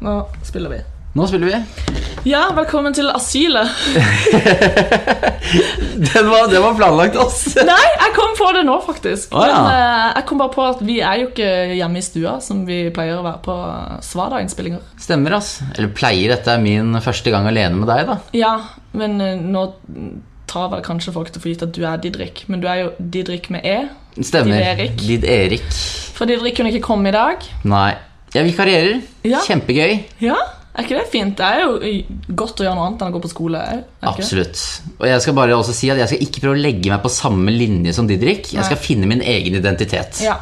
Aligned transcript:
Nå 0.00 0.28
spiller 0.44 0.70
vi. 0.70 0.82
Nå 1.16 1.26
spiller 1.26 1.46
vi. 1.48 1.56
Ja, 2.28 2.42
velkommen 2.52 2.92
til 2.92 3.08
asylet. 3.08 3.70
Den 5.96 6.26
var, 6.28 6.50
den 6.50 6.60
var 6.60 6.74
planlagt, 6.76 7.16
ass. 7.16 7.54
Nei, 7.70 7.84
jeg 8.02 8.12
kom 8.16 8.32
på 8.36 8.48
det 8.52 8.64
nå, 8.66 8.74
faktisk. 8.84 9.30
Å, 9.32 9.44
ja. 9.46 9.60
Men 9.62 9.68
uh, 9.70 10.08
jeg 10.18 10.26
kom 10.28 10.40
bare 10.42 10.52
på 10.52 10.64
at 10.66 10.80
vi 10.84 10.96
er 10.98 11.20
jo 11.22 11.28
ikke 11.30 11.48
hjemme 11.78 12.02
i 12.02 12.04
stua, 12.04 12.34
som 12.44 12.64
vi 12.68 12.80
pleier 12.92 13.20
å 13.20 13.24
være 13.24 13.40
på 13.46 13.54
Svada-innspillinger. 14.04 14.82
Stemmer, 15.00 15.38
ass. 15.38 15.54
Eller 15.76 15.92
pleier 15.96 16.34
dette 16.34 16.52
er 16.52 16.60
min 16.60 16.98
første 17.04 17.32
gang 17.32 17.48
alene 17.48 17.78
med 17.78 17.88
deg, 17.88 18.10
da. 18.10 18.18
Ja, 18.36 18.52
men 18.98 19.16
uh, 19.22 19.32
nå 19.40 19.64
tar 20.50 20.68
vel 20.74 20.84
kanskje 20.84 21.14
folk 21.14 21.30
til 21.32 21.42
for 21.42 21.52
gitt 21.54 21.64
at 21.64 21.72
du 21.78 21.86
er 21.86 22.02
Didrik, 22.02 22.44
men 22.50 22.60
du 22.60 22.68
er 22.68 22.82
jo 22.82 22.90
Didrik 22.98 23.48
med 23.54 23.64
E. 23.64 23.78
Stemmer. 24.18 24.58
Lid 24.58 24.68
Erik. 24.74 25.06
Lid 25.06 25.30
Erik. 25.38 25.70
For 26.18 26.28
Didrik 26.28 26.58
kunne 26.58 26.74
ikke 26.74 26.84
komme 26.90 27.14
i 27.14 27.16
dag. 27.16 27.46
Nei. 27.64 27.94
Jeg 28.36 28.50
vikarierer. 28.50 29.00
Ja. 29.26 29.40
Kjempegøy. 29.46 29.96
Ja, 30.24 30.36
er 30.76 30.84
ikke 30.84 30.98
det 30.98 31.06
fint? 31.12 31.38
Det 31.38 31.46
er 31.46 31.62
jo 31.62 32.34
godt 32.36 32.60
å 32.60 32.66
gjøre 32.66 32.76
noe 32.76 32.88
annet 32.90 33.04
enn 33.04 33.14
å 33.14 33.16
gå 33.16 33.22
på 33.24 33.30
skole. 33.32 33.62
Absolutt. 34.04 34.60
Og 34.98 35.06
jeg 35.08 35.22
skal 35.24 35.36
bare 35.38 35.56
også 35.56 35.72
si 35.76 35.88
at 35.92 36.02
jeg 36.02 36.10
skal 36.10 36.26
ikke 36.26 36.42
prøve 36.44 36.58
å 36.58 36.64
legge 36.66 36.92
meg 36.92 37.00
på 37.04 37.12
samme 37.12 37.54
linje 37.54 37.94
som 37.96 38.08
Didrik. 38.08 38.52
Jeg 38.52 38.68
skal 38.68 38.80
finne 38.80 39.08
min 39.08 39.24
egen 39.24 39.56
identitet. 39.56 40.20
Ja. 40.24 40.36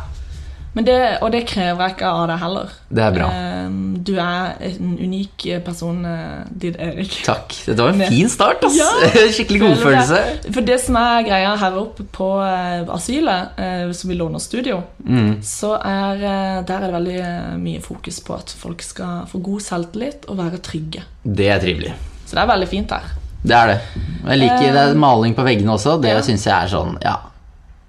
Men 0.74 0.84
det, 0.88 0.94
og 1.22 1.30
det 1.30 1.44
krever 1.46 1.78
jeg 1.84 1.94
ikke 1.94 2.08
av 2.10 2.24
deg 2.28 2.38
heller. 2.42 2.70
Det 2.90 3.02
er 3.04 3.12
bra. 3.14 3.26
Eh, 3.30 3.68
Du 4.04 4.10
er 4.20 4.56
en 4.66 4.96
unik 5.00 5.44
person, 5.64 6.00
eh, 6.04 6.44
Did 6.50 6.76
Erik. 6.82 7.14
Takk. 7.24 7.54
Dette 7.66 7.78
var 7.80 7.92
en 7.94 8.02
fin 8.10 8.28
start, 8.28 8.64
ass. 8.66 8.74
Ja. 8.76 8.88
Skikkelig 9.36 9.60
godfølelse. 9.62 10.18
For 10.52 10.60
det 10.66 10.80
som 10.82 10.96
er 11.00 11.22
greia 11.24 11.54
her 11.56 11.78
oppe 11.80 12.04
på 12.12 12.28
eh, 12.44 12.82
asylet, 12.92 13.54
eh, 13.56 13.92
som 13.96 14.10
vi 14.10 14.18
låner 14.18 14.38
studio, 14.42 14.82
Mm. 15.04 15.42
så 15.44 15.74
er 15.84 16.18
der 16.64 16.74
er 16.74 16.80
det 16.86 16.92
veldig 16.94 17.58
mye 17.60 17.80
fokus 17.84 18.20
på 18.24 18.34
at 18.38 18.50
folk 18.56 18.82
skal 18.82 19.26
få 19.28 19.38
god 19.44 19.60
selvtillit 19.60 20.24
og 20.28 20.38
være 20.38 20.58
trygge. 20.64 21.02
Det 21.22 21.48
er 21.52 21.60
trivelig. 21.60 21.92
Så 22.26 22.34
det 22.36 22.42
er 22.42 22.46
veldig 22.50 22.68
fint 22.70 22.90
her. 22.90 23.02
Det 23.44 23.52
er 23.56 23.66
det. 23.66 23.80
Jeg 24.26 24.38
liker 24.40 24.72
det 24.72 24.82
er 24.88 24.94
maling 24.96 25.34
på 25.36 25.44
veggene 25.44 25.74
også. 25.76 25.98
Det 26.00 26.10
Ja. 26.14 26.20
syns 26.22 26.44
jeg 26.46 26.54
er 26.64 26.68
sånn 26.72 26.96
Ja. 27.04 27.16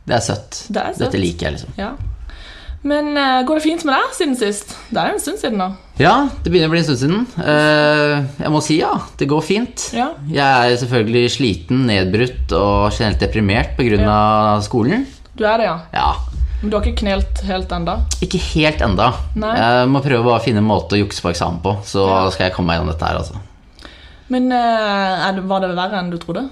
Det 0.06 0.16
er 0.16 0.20
søtt. 0.22 0.66
Det 0.70 0.78
er 0.82 0.92
søtt. 0.94 1.00
Dette 1.00 1.18
liker 1.18 1.48
jeg, 1.50 1.54
liksom. 1.54 1.74
Ja. 1.78 1.92
Men 2.86 3.16
uh, 3.18 3.42
går 3.48 3.58
det 3.58 3.64
fint 3.66 3.84
med 3.88 3.96
deg 3.98 4.12
siden 4.14 4.36
sist? 4.38 4.76
Det 4.94 5.02
er 5.02 5.10
jo 5.10 5.18
en 5.18 5.24
stund 5.24 5.40
siden 5.42 5.58
nå. 5.58 5.72
Ja, 5.98 6.28
det 6.44 6.52
begynner 6.52 6.70
å 6.70 6.74
bli 6.76 6.82
en 6.84 6.86
stund 6.86 7.00
siden. 7.02 7.24
Uh, 7.40 8.28
jeg 8.44 8.52
må 8.54 8.62
si 8.62 8.78
ja, 8.78 8.92
det 9.18 9.26
går 9.32 9.42
fint. 9.48 9.88
Ja. 9.96 10.12
Jeg 10.30 10.44
er 10.76 10.78
selvfølgelig 10.84 11.24
sliten, 11.34 11.86
nedbrutt 11.90 12.54
og 12.54 12.94
generelt 12.94 13.24
deprimert 13.24 13.74
pga. 13.80 13.98
av 14.06 14.62
skolen. 14.68 15.08
Du 15.36 15.44
er 15.50 15.58
det, 15.64 15.66
ja. 15.72 15.80
Ja, 15.96 16.12
Men 16.62 16.70
du 16.72 16.78
har 16.78 16.86
ikke 16.86 17.02
knelt 17.02 17.42
helt 17.48 17.74
enda. 17.76 17.98
ikke 18.24 18.40
helt 18.54 18.82
enda. 18.86 19.10
Nei. 19.36 19.56
Jeg 19.58 19.90
må 19.92 20.04
prøve 20.06 20.36
å 20.36 20.44
finne 20.44 20.62
en 20.62 20.70
måte 20.70 20.96
å 20.96 21.02
jukse 21.02 21.26
på 21.26 21.34
eksamen 21.34 21.60
på, 21.66 21.74
så 21.90 22.06
Ja. 22.06 22.30
skal 22.32 22.48
jeg 22.48 22.56
komme 22.56 22.70
meg 22.70 22.80
gjennom 22.80 22.94
dette 22.94 23.10
her, 23.10 23.18
altså. 23.18 23.42
Men 24.30 24.48
uh, 24.54 25.26
det, 25.36 25.44
var 25.50 25.66
det 25.66 25.74
verre 25.76 26.00
enn 26.00 26.14
du 26.14 26.18
trodde? 26.22 26.46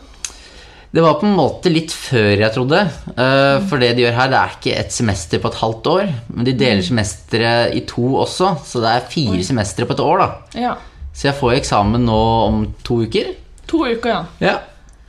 Det 0.94 1.02
var 1.02 1.16
på 1.17 1.25
en 1.25 1.33
måte 1.36 1.72
litt 1.73 1.89
før 1.91 2.38
jeg 2.38 2.53
trodde. 2.53 2.80
eh, 3.17 3.63
For 3.69 3.81
det 3.81 3.95
de 3.97 4.03
gjør 4.05 4.13
her, 4.19 4.27
det 4.30 4.38
er 4.39 4.52
ikke 4.59 4.75
et 4.77 4.91
semester 4.94 5.39
på 5.41 5.50
et 5.50 5.58
halvt 5.58 5.88
år. 5.89 6.11
Men 6.30 6.45
de 6.45 6.53
deler 6.53 6.83
semesteret 6.85 7.73
i 7.73 7.81
to 7.89 8.03
også, 8.22 8.52
så 8.66 8.81
det 8.83 8.91
er 8.91 9.08
fire 9.09 9.41
semestre 9.44 9.88
på 9.89 9.94
et 9.97 10.03
år. 10.05 10.17
da 10.22 10.59
Ja. 10.61 10.75
Så 11.13 11.27
jeg 11.31 11.35
får 11.39 11.55
eksamen 11.59 12.05
nå 12.05 12.19
om 12.47 12.61
to 12.83 13.02
uker. 13.08 13.33
To 13.67 13.85
uker, 13.85 14.09
ja. 14.09 14.23
Ja. 14.41 14.59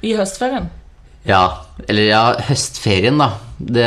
I 0.02 0.14
høstferien. 0.16 0.70
Ja, 1.26 1.42
eller 1.88 2.02
ja, 2.08 2.24
høstferien, 2.48 3.16
da. 3.18 3.30
Det, 3.58 3.86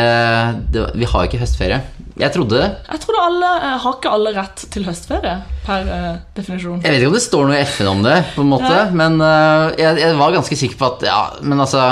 det, 0.73 0.85
vi 0.97 1.05
har 1.05 1.25
ikke 1.27 1.37
høstferie. 1.41 1.81
Jeg 2.17 2.33
trodde. 2.33 2.59
Jeg 2.89 2.99
trodde 3.03 3.21
alle, 3.21 3.49
eh, 3.61 3.77
Har 3.83 3.93
ikke 3.99 4.09
alle 4.11 4.31
rett 4.33 4.63
til 4.73 4.83
høstferie 4.87 5.35
per 5.67 5.89
eh, 5.93 6.15
definisjon? 6.37 6.79
Jeg 6.81 6.91
vet 6.91 7.01
ikke 7.03 7.11
om 7.11 7.17
det 7.17 7.21
står 7.27 7.47
noe 7.51 7.57
i 7.59 7.65
FN 7.69 7.89
om 7.91 8.01
det, 8.05 8.15
på 8.35 8.41
en 8.45 8.49
måte, 8.55 8.77
men 8.97 9.19
eh, 9.21 9.75
jeg, 9.83 9.99
jeg 10.01 10.15
var 10.17 10.33
ganske 10.33 10.57
sikker 10.57 10.79
på 10.81 10.89
at 10.95 11.05
Ja, 11.09 11.19
men 11.45 11.59
altså 11.63 11.83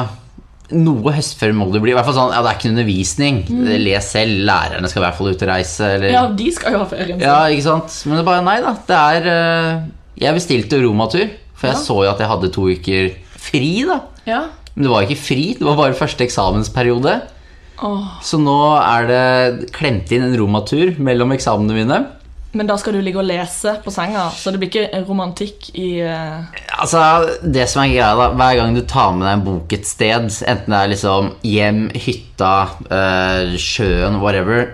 Noe 0.73 1.11
høstferie 1.13 1.53
må 1.53 1.67
det 1.69 1.77
bli. 1.83 1.91
I 1.93 1.93
hvert 1.93 2.07
fall 2.07 2.15
sånn, 2.17 2.31
ja, 2.33 2.39
Det 2.41 2.49
er 2.49 2.55
ikke 2.57 2.69
noe 2.71 2.73
undervisning. 2.79 3.35
Les 3.85 4.07
selv. 4.15 4.39
Lærerne 4.49 4.89
skal 4.89 5.03
i 5.03 5.05
hvert 5.05 5.17
fall 5.19 5.27
ut 5.29 5.43
og 5.45 5.49
reise. 5.51 5.89
Eller, 5.93 6.09
Mm. 6.09 6.15
Ja, 6.15 6.23
de 6.41 6.47
skal 6.55 6.73
jo 6.73 6.79
ha 6.81 6.85
ferien 6.89 7.19
sin. 7.19 7.21
Ja, 7.21 7.35
ikke 7.53 7.65
sant? 7.67 7.97
Men 8.07 8.15
det 8.17 8.23
er 8.23 8.29
bare 8.31 8.45
nei, 8.47 8.55
da. 8.65 8.71
Det 8.89 8.97
er 8.97 9.27
eh, 9.29 9.83
Jeg 10.25 10.33
bestilte 10.39 10.79
romatur, 10.81 11.29
for 11.53 11.67
jeg 11.69 11.75
Ja. 11.77 11.83
så 11.85 11.99
jo 12.01 12.09
at 12.09 12.17
jeg 12.23 12.31
hadde 12.33 12.49
to 12.57 12.65
uker 12.73 13.11
fri, 13.45 13.85
da. 13.85 13.99
Ja. 14.25 14.41
Men 14.73 14.87
det 14.87 14.91
var 14.95 15.05
ikke 15.05 15.21
fri, 15.21 15.53
det 15.53 15.61
var 15.69 15.77
bare 15.77 15.93
første 15.93 16.25
eksamensperiode. 16.25 17.13
Åh. 17.83 18.11
Så 18.23 18.39
nå 18.39 18.59
er 18.79 19.09
det 19.09 19.71
klemt 19.75 20.11
inn 20.15 20.29
en 20.29 20.37
romatur 20.39 20.95
mellom 21.01 21.33
eksamene 21.35 21.75
mine. 21.75 21.99
Men 22.55 22.69
da 22.69 22.77
skal 22.79 22.95
du 22.95 23.01
ligge 23.03 23.19
og 23.19 23.27
lese 23.27 23.73
på 23.83 23.91
senga, 23.91 24.29
så 24.31 24.53
det 24.53 24.61
blir 24.61 24.69
ikke 24.71 25.01
romantikk 25.09 25.73
i 25.75 25.89
uh... 26.07 26.45
Altså, 26.79 27.01
det 27.43 27.65
som 27.67 27.81
er 27.83 27.91
greia 27.91 28.13
da 28.15 28.29
Hver 28.31 28.59
gang 28.61 28.77
du 28.77 28.79
tar 28.87 29.11
med 29.15 29.27
deg 29.27 29.33
en 29.35 29.43
bok 29.43 29.75
et 29.75 29.87
sted, 29.89 30.29
enten 30.47 30.71
det 30.71 30.79
er 30.79 30.93
liksom 30.93 31.33
hjem, 31.43 31.81
hytta, 31.91 32.53
uh, 32.87 33.57
sjøen, 33.59 34.21
whatever, 34.23 34.69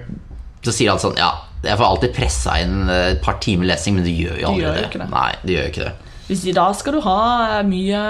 så 0.62 0.76
sier 0.76 0.94
alle 0.94 1.02
sånn 1.02 1.18
Ja, 1.18 1.32
jeg 1.66 1.78
får 1.78 1.88
alltid 1.88 2.16
pressa 2.16 2.60
inn 2.62 2.90
eh, 2.90 3.12
et 3.16 3.20
par 3.22 3.38
timer 3.42 3.70
lesing, 3.70 3.98
men 3.98 4.06
du 4.06 4.10
gjør 4.10 4.40
jo 4.42 4.48
aldri 4.50 4.64
gjør 4.64 4.78
det. 4.78 4.86
ikke 4.88 5.02
det. 5.04 5.10
Nei, 5.14 5.30
du 5.42 5.52
gjør 5.54 5.68
jo 5.68 5.74
ikke 5.74 5.88
det. 5.88 6.11
Hvis 6.32 6.46
i 6.48 6.54
dag 6.56 6.72
skal 6.80 6.96
du 6.96 7.02
ha 7.04 7.22
eh, 7.58 7.62
mye 7.68 8.02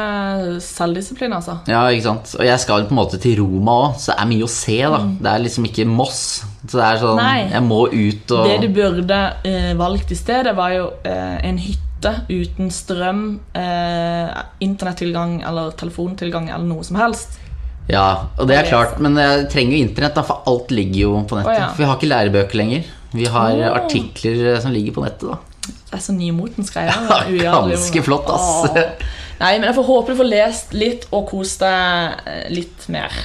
selvdisiplin, 0.61 1.33
altså. 1.33 1.55
Ja, 1.65 1.87
ikke 1.89 2.05
sant 2.05 2.35
Og 2.37 2.45
jeg 2.45 2.61
skal 2.61 2.85
på 2.85 2.93
en 2.93 2.99
måte 2.99 3.17
til 3.21 3.39
Roma 3.41 3.77
òg, 3.87 3.95
så 3.97 4.11
det 4.11 4.17
er 4.21 4.29
mye 4.29 4.45
å 4.45 4.51
se, 4.51 4.77
da. 4.93 4.99
Det 5.25 5.31
er 5.31 5.41
liksom 5.47 5.65
ikke 5.71 5.87
Moss. 5.89 6.21
Så 6.67 6.77
det 6.77 6.85
er 6.85 7.01
sånn 7.01 7.17
Mm. 7.17 7.23
Nei. 7.25 7.39
Jeg 7.49 7.63
må 7.65 7.79
ut 7.89 8.33
og 8.37 8.45
Det 8.45 8.59
du 8.61 8.67
burde 8.75 9.17
eh, 9.49 9.71
valgt 9.77 10.13
i 10.13 10.19
stedet, 10.19 10.53
var 10.55 10.75
jo 10.75 10.85
eh, 11.03 11.37
en 11.49 11.57
hytte 11.59 12.13
uten 12.29 12.69
strøm, 12.73 13.23
eh, 13.57 14.29
internettilgang 14.61 15.41
eller 15.47 15.73
telefontilgang 15.77 16.49
eller 16.49 16.69
noe 16.69 16.85
som 16.85 17.01
helst. 17.01 17.39
Ja, 17.89 18.29
og 18.38 18.47
det 18.47 18.57
er 18.59 18.69
klart, 18.69 18.99
men 19.01 19.17
jeg 19.17 19.47
trenger 19.51 19.75
jo 19.75 19.85
internett, 19.88 20.17
da, 20.17 20.23
for 20.25 20.45
alt 20.49 20.71
ligger 20.71 20.99
jo 21.01 21.13
på 21.25 21.39
nettet. 21.39 21.55
Oh, 21.55 21.61
ja. 21.63 21.69
For 21.73 21.83
vi 21.83 21.89
har 21.89 21.97
ikke 21.97 22.11
lærebøker 22.13 22.61
lenger. 22.61 22.91
Vi 23.11 23.27
har 23.33 23.57
oh. 23.57 23.71
artikler 23.81 24.53
eh, 24.53 24.59
som 24.61 24.73
ligger 24.75 24.95
på 24.95 25.05
nettet, 25.09 25.31
da. 25.33 25.50
Er 25.91 26.00
så 26.03 26.13
nymotens 26.16 26.72
greier. 26.72 26.96
Ja, 27.35 27.57
ganske 27.68 28.03
flott, 28.06 28.29
ass. 28.31 28.72
Åh. 28.72 29.19
Nei, 29.41 29.56
men 29.57 29.66
jeg 29.72 29.74
får 29.79 29.88
håpe 29.88 30.13
du 30.13 30.19
får 30.19 30.28
lest 30.29 30.74
litt 30.78 31.07
og 31.09 31.24
kost 31.31 31.63
deg 31.63 32.28
eh, 32.29 32.44
litt 32.53 32.84
mer. 32.94 33.16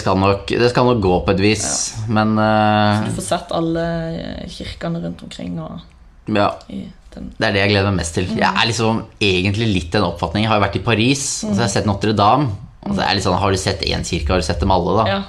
skal 0.00 0.16
nok, 0.16 0.48
det 0.48 0.70
skal 0.72 0.88
nok 0.88 1.02
gå 1.04 1.18
på 1.26 1.34
et 1.34 1.42
vis, 1.44 1.66
men 2.08 2.32
Så 2.40 3.10
Du 3.10 3.18
får 3.18 3.26
sett 3.26 3.52
alle 3.58 3.84
eh, 4.14 4.46
kirkene 4.48 5.02
rundt 5.04 5.26
omkring 5.26 5.58
og 5.60 5.84
ja. 6.32 6.48
Det 6.66 7.46
er 7.46 7.54
det 7.54 7.62
jeg 7.62 7.70
gleder 7.70 7.92
meg 7.92 8.02
mest 8.02 8.16
til. 8.18 8.26
Jeg 8.36 8.48
er 8.48 8.68
liksom 8.68 8.98
egentlig 9.22 9.68
litt 9.70 9.92
den 9.94 10.04
oppfatningen. 10.04 10.44
Jeg 10.48 10.52
har 10.52 10.58
jo 10.58 10.64
vært 10.66 10.78
i 10.80 10.84
Paris, 10.84 11.22
og 11.46 11.54
så 11.54 11.62
har 11.62 11.68
jeg 11.68 11.74
sett 11.78 11.88
Notre-Dame. 11.88 12.50
Og 12.86 12.92
så 12.96 13.02
er 13.02 13.16
litt 13.16 13.24
sånn, 13.24 13.38
Har 13.40 13.54
du 13.54 13.60
sett 13.60 13.84
én 13.88 14.04
kirke, 14.06 14.34
har 14.34 14.42
du 14.42 14.46
sett 14.46 14.60
dem 14.60 14.74
alle, 14.74 14.98
da? 14.98 15.06
Ja. 15.08 15.20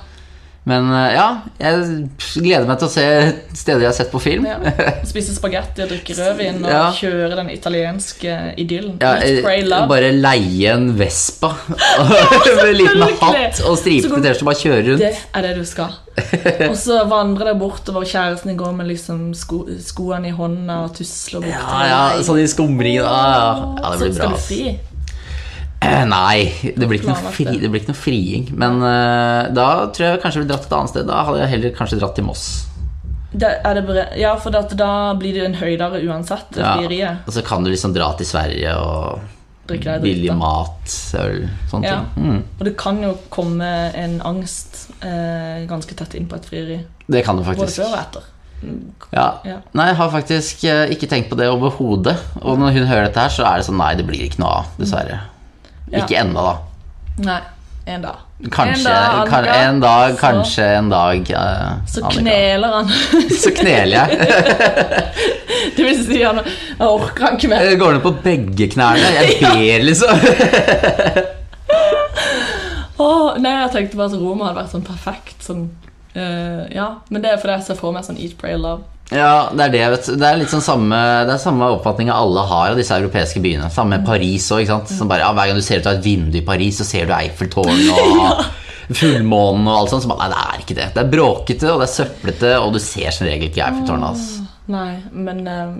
Men 0.67 0.89
eh, 0.91 1.13
ja, 1.15 1.27
jeg 1.61 2.09
gleder 2.43 2.65
meg 2.67 2.79
til 2.81 2.89
å 2.89 2.91
se 2.91 3.03
steder 3.55 3.85
jeg 3.85 3.87
har 3.87 3.95
sett 3.95 4.09
på 4.11 4.19
film. 4.19 4.47
ja. 4.49 4.57
Spise 5.07 5.35
spagetti 5.37 5.85
og 5.85 5.93
drikke 5.93 6.15
rødvin 6.17 6.59
og 6.65 6.71
Ja. 6.73 6.81
kjøre 6.97 7.37
den 7.39 7.51
italienske 7.53 8.33
idyllen. 8.59 8.97
Ja, 8.99 9.13
eh, 9.23 9.87
bare 9.87 10.09
leie 10.11 10.73
en 10.73 10.89
Vespa 10.99 11.53
med 12.63 12.73
liten 12.75 13.05
hatt 13.21 13.61
og 13.63 13.77
stripete 13.79 14.19
T-skjorte 14.19 14.43
og 14.43 14.49
bare 14.51 14.61
kjøre 14.65 14.83
rundt. 14.89 15.05
Det 15.05 15.13
er 15.39 15.47
det 15.47 15.53
du 15.57 15.63
skal. 15.67 15.95
Og 16.71 16.75
så 16.81 17.03
vandre 17.07 17.45
deg 17.51 17.59
bortover, 17.61 18.03
kjæresten 18.09 18.49
din 18.49 18.57
går 18.57 18.71
med 18.73 18.87
liksom 18.89 19.19
sko, 19.37 19.59
skoene 19.85 20.31
i 20.31 20.33
hånda 20.33 20.79
og 20.87 20.95
tusler 20.97 21.43
bort. 21.45 21.53
Ja, 21.53 21.81
ja, 21.85 21.99
sånn 22.25 22.41
i 22.41 22.47
skumringen. 22.49 23.05
Ja, 23.05 23.17
ja. 23.37 23.49
ja, 23.83 23.91
det 24.01 24.07
blir 24.09 24.17
bra. 24.17 24.31
bra. 24.33 24.39
skal 24.41 24.41
du 24.41 24.41
si 24.41 24.61
fri. 24.65 24.96
Nei, 26.17 26.47
det 26.75 26.87
blir, 26.89 27.03
fri, 27.31 27.45
det. 27.45 27.59
det 27.61 27.69
blir 27.69 27.83
ikke 27.83 27.93
noe 27.93 27.99
friing. 27.99 28.47
Men 28.57 28.79
uh, 28.81 29.49
da 29.53 29.67
tror 29.93 30.07
jeg 30.07 30.21
kanskje 30.23 30.39
jeg 30.39 30.45
ville 30.45 30.53
dratt 30.55 30.65
et 30.65 30.75
annet 30.79 30.93
sted. 30.93 31.07
Da 31.09 31.21
hadde 31.27 31.43
jeg 31.43 31.53
heller 31.53 31.77
kanskje 31.77 31.99
dratt 32.01 32.17
til 32.17 32.25
Moss. 32.27 32.47
Det, 33.37 33.49
er 33.67 33.81
det 33.83 34.05
ja, 34.17 34.33
for 34.39 34.55
da 34.55 34.91
blir 35.19 35.35
det 35.35 35.45
en 35.45 35.57
høydere 35.59 35.99
uansett, 36.07 36.47
det 36.55 36.63
Ja. 36.63 36.77
frieriet. 36.77 37.27
Og 37.27 37.33
så 37.35 37.43
kan 37.45 37.63
du 37.63 37.69
liksom 37.69 37.93
dra 37.93 38.13
til 38.17 38.25
Sverige 38.25 38.73
og 38.79 39.19
Drikke 39.67 39.97
billig 39.99 40.31
mat, 40.31 40.87
øl, 41.19 41.49
sånne 41.69 41.83
Ja. 41.89 41.97
ting. 42.15 42.23
Mm. 42.23 42.43
Og 42.59 42.65
det 42.65 42.77
kan 42.79 43.01
jo 43.03 43.17
komme 43.29 43.67
en 43.93 44.21
angst 44.21 44.87
eh, 45.03 45.67
ganske 45.67 45.93
tett 45.93 46.15
inn 46.15 46.25
på 46.25 46.35
et 46.39 46.45
frieri. 46.45 46.79
Det 47.05 47.25
kan 47.25 47.35
Både 47.35 47.51
faktisk. 47.51 47.81
før 47.83 47.91
og 47.91 47.99
etter. 47.99 48.21
Ja. 49.13 49.27
Ja. 49.45 49.57
Nei, 49.73 49.87
jeg 49.91 49.97
har 49.99 50.09
faktisk 50.09 50.63
eh, 50.63 50.89
ikke 50.95 51.09
tenkt 51.11 51.29
på 51.29 51.37
det 51.37 51.49
overhodet. 51.51 52.15
Og 52.41 52.57
når 52.57 52.71
hun 52.79 52.87
hører 52.87 53.09
dette 53.09 53.19
her, 53.19 53.29
så 53.29 53.43
er 53.45 53.57
det 53.59 53.67
sånn 53.67 53.77
Nei, 53.77 53.93
det 53.99 54.07
blir 54.07 54.23
ikke 54.23 54.39
noe 54.39 54.63
av, 54.63 54.71
dessverre. 54.79 55.19
Ja. 55.91 56.01
Ikke 56.03 56.17
ennå, 56.19 56.41
da. 56.43 56.55
Nei, 57.23 57.41
en 57.87 58.01
dag. 58.03 58.23
Kanskje 58.53 58.77
En 58.77 58.83
dag, 58.85 59.29
kan, 59.29 59.45
en 59.49 59.79
dag, 59.81 60.11
så- 60.13 60.19
kanskje 60.21 60.65
en 60.77 60.89
dag. 60.91 61.29
eh, 61.31 61.71
Så 61.87 62.03
Annika. 62.05 62.19
kneler 62.21 62.73
han. 62.75 62.89
Så 63.43 63.51
kneler 63.55 63.95
jeg. 63.97 64.09
Det 65.77 65.83
vil 65.87 66.03
si, 66.05 66.19
han 66.23 66.39
orker 66.79 67.23
han 67.25 67.37
ikke 67.39 67.49
mer. 67.49 67.63
Jeg 67.65 67.79
går 67.79 67.93
ned 67.97 68.01
på 68.03 68.11
begge 68.23 68.67
knærne. 68.75 69.09
Jeg 69.15 69.39
ber, 69.41 69.83
liksom. 69.87 70.19
oh, 72.99 73.33
nei, 73.41 73.53
jeg 73.63 73.71
tenkte 73.73 73.97
bare 73.99 74.11
at 74.11 74.19
Roma 74.21 74.47
hadde 74.49 74.59
vært 74.61 74.73
sånn 74.75 74.85
perfekt 74.87 75.43
sånn 75.45 75.65
uh, 76.17 76.63
Ja, 76.73 76.87
men 77.09 77.21
det 77.23 77.31
er 77.33 77.41
fordi 77.41 77.57
jeg 77.57 77.67
ser 77.69 77.79
for 77.79 77.95
meg 77.95 78.05
sånn 78.07 78.19
Eat, 78.21 78.37
Pray, 78.41 78.55
Love 78.59 78.83
Ja, 79.13 79.47
det 79.55 79.69
er 79.69 79.71
det, 79.71 79.83
vet 79.93 80.07
du. 80.09 80.15
Det 80.19 80.27
er 80.27 80.39
litt 80.41 80.51
sånn 80.51 80.63
samme, 80.63 80.97
det 81.27 81.35
er 81.37 81.39
samme 81.39 81.69
oppfatninga 81.77 82.15
alle 82.15 82.43
har 82.49 82.73
av 82.73 82.79
disse 82.79 82.95
europeiske 82.97 83.39
byene. 83.43 83.69
Samme 83.71 83.95
med 83.95 84.07
Paris 84.07 84.49
òg, 84.51 84.65
ja, 84.67 84.81
hver 84.83 85.37
gang 85.37 85.55
du 85.55 85.63
ser 85.63 85.79
ut 85.79 85.87
av 85.87 85.99
et 85.99 86.07
vindu 86.07 86.41
i 86.41 86.45
Paris, 86.45 86.81
så 86.81 86.87
ser 86.87 87.07
du 87.07 87.15
Eiffeltårnet 87.15 87.87
og 87.95 88.43
fullmånen 88.97 89.69
og 89.69 89.77
alt 89.77 89.93
sånt. 89.93 90.03
Så 90.03 90.11
bare, 90.11 90.27
nei, 90.27 90.33
det 90.33 90.43
er 90.43 90.65
ikke 90.65 90.77
det. 90.81 90.89
Det 90.97 91.03
er 91.05 91.15
bråkete, 91.15 91.71
og 91.71 91.79
det 91.79 91.87
er 91.87 91.95
søplete, 91.95 92.53
og 92.59 92.75
du 92.75 92.81
ser 92.83 93.15
som 93.15 93.29
regel 93.29 93.47
ikke 93.47 93.63
Eiffeltårnet. 93.63 94.11
Altså. 94.11 94.43
Nei, 94.67 94.97
men 95.15 95.41
eh, 95.47 95.75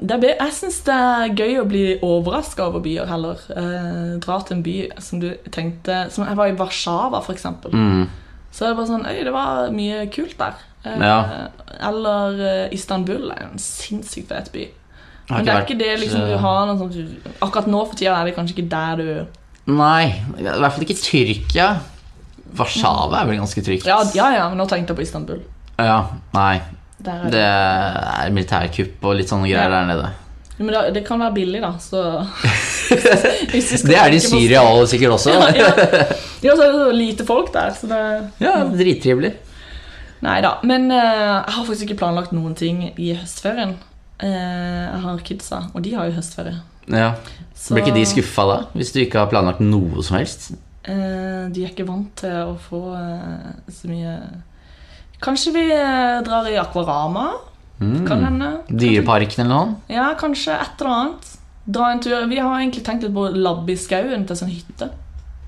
det 0.00 0.16
er, 0.16 0.26
jeg 0.38 0.56
syns 0.56 0.80
det 0.86 0.96
er 0.96 1.36
gøy 1.36 1.58
å 1.60 1.68
bli 1.68 1.84
overraska 2.00 2.70
over 2.70 2.80
byer 2.84 3.10
heller. 3.10 3.44
Eh, 3.52 4.16
dra 4.24 4.40
til 4.40 4.56
en 4.56 4.64
by 4.64 4.76
som 5.04 5.20
du 5.20 5.28
tenkte 5.52 6.06
Som 6.14 6.24
jeg 6.24 6.38
var 6.38 6.48
i 6.48 6.56
Warszawa, 6.56 7.20
eksempel. 7.28 7.76
Mm. 7.76 8.06
Så 8.52 8.70
det 8.70 8.76
var 8.78 8.88
sånn 8.88 9.04
Oi, 9.08 9.18
det 9.26 9.34
var 9.34 9.68
mye 9.76 10.06
kult 10.12 10.38
der. 10.40 10.56
Eh, 10.84 10.98
Ja. 11.00 11.48
Eller 11.88 12.40
eh, 12.46 12.74
Istanbul 12.74 13.30
er 13.30 13.44
en 13.50 13.58
sinnssykt 13.62 14.28
fet 14.32 14.50
by. 14.54 14.66
Men 15.30 15.46
det 15.46 15.52
er 15.54 15.62
ikke 15.64 15.78
det 15.78 15.92
liksom 16.02 16.24
du 16.26 16.34
har 16.42 16.66
noe 16.66 16.76
sånt 16.80 16.96
Akkurat 17.40 17.68
nå 17.70 17.84
for 17.86 17.94
tida 17.96 18.16
er 18.18 18.26
det 18.28 18.34
kanskje 18.36 18.56
ikke 18.58 18.68
der 18.72 18.96
du 18.98 19.72
Nei, 19.72 20.08
i 20.36 20.42
hvert 20.42 20.74
fall 20.74 20.82
ikke 20.82 20.96
Tyrkia. 20.98 21.68
Warszawa 22.58 23.20
er 23.22 23.28
vel 23.30 23.38
ganske 23.38 23.62
trygt. 23.64 23.86
Ja, 23.86 24.00
ja, 24.18 24.26
ja 24.34 24.48
men 24.50 24.58
nå 24.58 24.66
tenkte 24.68 24.90
jeg 24.92 24.98
på 24.98 25.04
Istanbul. 25.06 25.38
Ja, 25.78 26.00
nei. 26.34 26.56
Er 27.06 27.22
det. 27.22 27.30
Det 27.36 27.44
er 27.46 28.34
militærkupp 28.34 29.06
og 29.06 29.16
litt 29.20 29.30
sånne 29.30 29.46
greier 29.46 29.70
Ja. 29.70 29.78
der 29.78 29.86
nede. 29.92 30.10
Men 30.58 30.74
det, 30.74 30.82
det 30.98 31.04
kan 31.06 31.18
være 31.22 31.34
billig, 31.38 31.62
da, 31.62 31.70
så 31.80 32.02
Det 32.92 33.96
er 33.96 34.10
det 34.12 34.18
i 34.18 34.26
Syria 34.26 34.62
sikkert 34.90 35.14
også. 35.16 35.32
ja, 35.32 35.48
ja. 35.56 35.70
ja, 36.42 36.54
så 36.58 36.66
er 36.66 36.74
det 36.74 36.82
så 36.82 36.90
lite 36.98 37.26
folk 37.26 37.52
der, 37.54 37.72
så 37.78 37.88
det 37.90 38.02
Ja, 38.42 38.58
drittrivelig. 38.68 39.32
Nei 40.22 40.38
da. 40.44 40.56
Men 40.66 40.86
uh, 40.92 40.98
jeg 41.42 41.54
har 41.56 41.64
faktisk 41.66 41.88
ikke 41.88 42.02
planlagt 42.04 42.34
noen 42.34 42.54
ting 42.58 42.84
i 42.92 43.12
høstferien. 43.18 43.76
Uh, 44.22 44.28
jeg 44.28 45.00
har 45.04 45.24
kidsa, 45.26 45.62
og 45.72 45.82
de 45.84 45.96
har 45.96 46.08
jo 46.08 46.16
høstferie. 46.20 46.60
Ja. 46.92 47.12
Så 47.58 47.74
Blir 47.74 47.86
ikke 47.86 47.98
de 47.98 48.06
skuffa 48.10 48.46
da, 48.48 48.58
hvis 48.78 48.92
du 48.94 49.02
ikke 49.02 49.22
har 49.22 49.30
planlagt 49.30 49.62
noe 49.64 50.02
som 50.06 50.18
helst? 50.20 50.52
Uh, 50.86 51.50
de 51.52 51.64
er 51.64 51.72
ikke 51.72 51.86
vant 51.88 52.10
til 52.18 52.54
å 52.54 52.56
få 52.58 52.80
så 53.70 53.86
mye 53.86 54.16
Kanskje 55.22 55.52
vi 55.54 55.68
drar 56.26 56.48
i 56.50 56.56
Akvarama? 56.58 57.28
Mm. 57.78 58.00
Kan 58.08 58.24
hende. 58.26 58.48
Dyreparken 58.66 59.44
eller 59.44 59.52
noe? 59.52 59.76
Ja, 59.90 60.08
kanskje 60.18 60.56
et 60.56 60.82
eller 60.82 60.96
annet. 60.96 61.28
Dra 61.62 61.92
en 61.92 62.02
tur. 62.02 62.16
Vi 62.26 62.40
har 62.42 62.56
egentlig 62.56 62.82
tenkt 62.86 63.06
litt 63.06 63.14
på 63.14 63.76
skauen 63.78 64.26
til 64.26 64.38
sånn 64.40 64.50
hytte. 64.50 64.88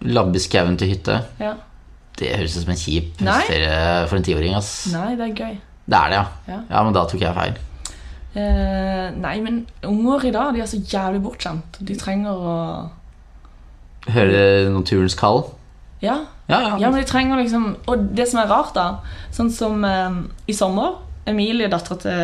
Labb 0.06 0.30
i 0.38 0.42
skauen 0.42 0.78
til 0.78 0.92
hytte? 0.94 1.18
Ja. 1.42 1.56
Det 2.18 2.30
høres 2.36 2.56
ut 2.56 2.62
som 2.62 2.70
en 2.74 2.78
kjip 2.78 3.20
Nei. 3.26 3.40
for 4.08 4.16
en 4.16 4.22
tiåring. 4.26 4.54
ass. 4.54 4.86
Nei, 4.92 5.14
det 5.18 5.30
er 5.30 5.34
gøy. 5.34 5.56
Det 5.84 5.96
er 5.98 6.12
det, 6.12 6.18
ja. 6.20 6.26
Ja. 6.48 6.58
Ja, 6.70 6.82
men 6.86 6.94
da 6.94 7.02
tok 7.10 7.20
jeg 7.20 7.34
feil. 7.34 7.56
Eh, 8.34 9.10
nei, 9.22 9.34
men 9.44 9.60
unger 9.86 10.24
i 10.26 10.30
dag 10.34 10.54
de 10.54 10.62
er 10.62 10.66
så 10.70 10.78
jævlig 10.80 11.20
bortskjemt. 11.22 11.76
De 11.86 11.94
trenger 11.98 12.32
å 12.34 12.54
Høre 14.10 14.68
naturens 14.74 15.14
kall? 15.16 15.44
Ja, 16.04 16.18
Ja, 16.48 16.58
ja. 16.60 16.72
Ja, 16.76 16.90
men 16.90 16.98
de 17.00 17.06
trenger 17.08 17.38
liksom 17.40 17.70
Og 17.88 18.02
det 18.16 18.26
som 18.28 18.40
er 18.42 18.50
rart, 18.50 18.74
da 18.76 18.98
Sånn 19.32 19.48
som 19.54 19.84
eh, 19.88 20.18
i 20.50 20.52
sommer 20.52 20.98
Emilie, 21.26 21.70
dattera 21.72 21.96
til 22.02 22.18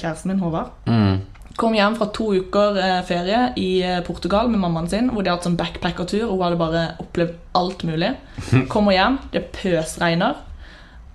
kjæresten 0.00 0.30
min, 0.32 0.38
Håvard, 0.40 0.70
Mm. 0.88 1.18
Kom 1.58 1.74
hjem 1.74 1.96
fra 1.98 2.08
to 2.14 2.30
uker 2.38 2.78
eh, 2.78 2.98
ferie 3.08 3.42
i 3.58 3.68
eh, 3.82 4.00
Portugal 4.06 4.50
med 4.50 4.62
mammaen 4.62 4.88
sin, 4.90 5.10
hvor 5.10 5.26
de 5.26 5.32
hadde 5.32 5.48
sånn 5.48 5.58
backpackertur, 5.58 6.28
hun 6.30 6.42
hadde 6.44 6.60
bare 6.60 6.84
opplevd 7.02 7.36
alt 7.58 7.84
mulig. 7.88 8.12
Kommer 8.72 8.94
hjem, 8.94 9.18
det 9.34 9.48
pøsregner, 9.56 10.38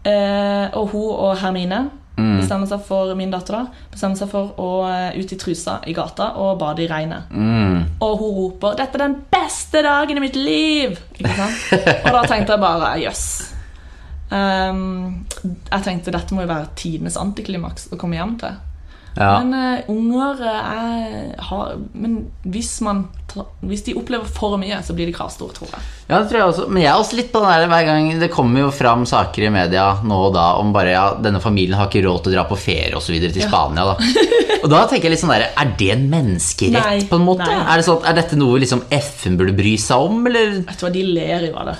eh, 0.04 0.68
og 0.76 0.92
hun 0.94 1.12
og 1.14 1.38
Hermine 1.42 1.86
bestemmer 2.14 2.70
seg 2.70 2.84
for 2.86 3.16
min 3.18 3.32
datter 3.34 3.56
da, 3.58 3.62
bestemmer 3.90 4.20
seg 4.20 4.30
for 4.30 4.52
å 4.62 4.68
eh, 4.86 5.16
ut 5.18 5.32
i 5.34 5.38
trusa 5.40 5.80
i 5.90 5.96
gata 5.98 6.34
og 6.42 6.60
bade 6.62 6.84
i 6.84 6.90
regnet. 6.92 7.32
Mm. 7.32 7.98
Og 8.06 8.20
hun 8.20 8.36
roper 8.38 8.78
'Dette 8.78 9.00
er 9.00 9.06
den 9.08 9.18
beste 9.34 9.82
dagen 9.82 10.20
i 10.20 10.26
mitt 10.28 10.38
liv!' 10.38 11.00
Ikke 11.18 11.34
sant? 11.40 11.66
Og 12.04 12.12
da 12.14 12.22
tenkte 12.30 12.54
jeg 12.54 12.62
bare 12.62 12.94
jøss. 13.02 13.26
Ehm, 14.34 15.26
jeg 15.44 15.84
tenkte 15.86 16.14
dette 16.14 16.36
må 16.36 16.46
jo 16.46 16.52
være 16.52 16.72
tidenes 16.80 17.18
antiklimaks 17.20 17.90
å 17.94 18.00
komme 18.00 18.18
hjem 18.18 18.38
til. 18.42 18.62
Ja. 19.14 19.44
Men 19.44 19.54
uh, 19.54 19.90
unger 19.94 20.40
eh, 20.42 20.70
er, 20.74 21.42
har 21.50 21.76
Men 21.94 22.16
hvis, 22.50 22.72
man 22.82 23.04
hvis 23.62 23.84
de 23.86 23.94
opplever 23.98 24.26
for 24.30 24.58
mye, 24.62 24.80
så 24.86 24.94
blir 24.98 25.10
de 25.10 25.14
kravstore, 25.14 25.54
tror 25.54 25.70
jeg. 25.70 25.84
Ja, 26.08 26.20
det 26.20 26.30
tror 26.32 26.40
jeg 26.40 26.50
også. 26.52 26.66
Men 26.70 26.84
jeg 26.84 26.92
er 26.92 27.02
også 27.02 27.18
litt 27.18 27.32
på 27.34 27.42
den 27.42 27.54
der 27.54 27.70
hver 27.72 27.86
gang 27.88 28.10
Det 28.22 28.30
kommer 28.34 28.66
jo 28.66 28.72
fram 28.74 29.06
saker 29.10 29.48
i 29.48 29.54
media 29.54 29.86
nå 30.06 30.18
og 30.28 30.34
da 30.36 30.48
om 30.62 30.74
bare 30.76 30.94
ja, 30.94 31.06
denne 31.22 31.42
familien 31.44 31.78
har 31.80 31.90
ikke 31.90 32.04
råd 32.06 32.26
til 32.26 32.34
å 32.34 32.36
dra 32.40 32.48
på 32.50 32.58
ferie 32.60 32.94
osv. 32.98 33.16
til 33.22 33.42
Ja. 33.44 33.50
Spania. 33.50 33.86
da 33.94 33.96
Og 34.64 34.70
da 34.72 34.84
tenker 34.88 35.10
jeg 35.10 35.16
litt 35.18 35.24
sånn 35.24 35.34
der 35.34 35.50
Er 35.50 35.74
det 35.80 35.90
en 35.96 36.06
menneskerett, 36.12 36.78
Nei, 36.78 37.08
på 37.10 37.20
en 37.20 37.26
måte? 37.26 37.48
Er, 37.50 37.74
det 37.78 37.88
sånn, 37.88 38.06
er 38.08 38.18
dette 38.18 38.38
noe 38.40 38.62
liksom 38.64 38.86
FN 38.90 39.38
burde 39.40 39.56
bry 39.58 39.74
seg 39.82 40.06
om, 40.10 40.22
eller? 40.30 40.62
Vet 40.64 40.80
du 40.80 40.86
hva, 40.88 40.94
De 40.94 41.04
ler 41.10 41.50
jo 41.50 41.58
av 41.60 41.74
det. 41.74 41.80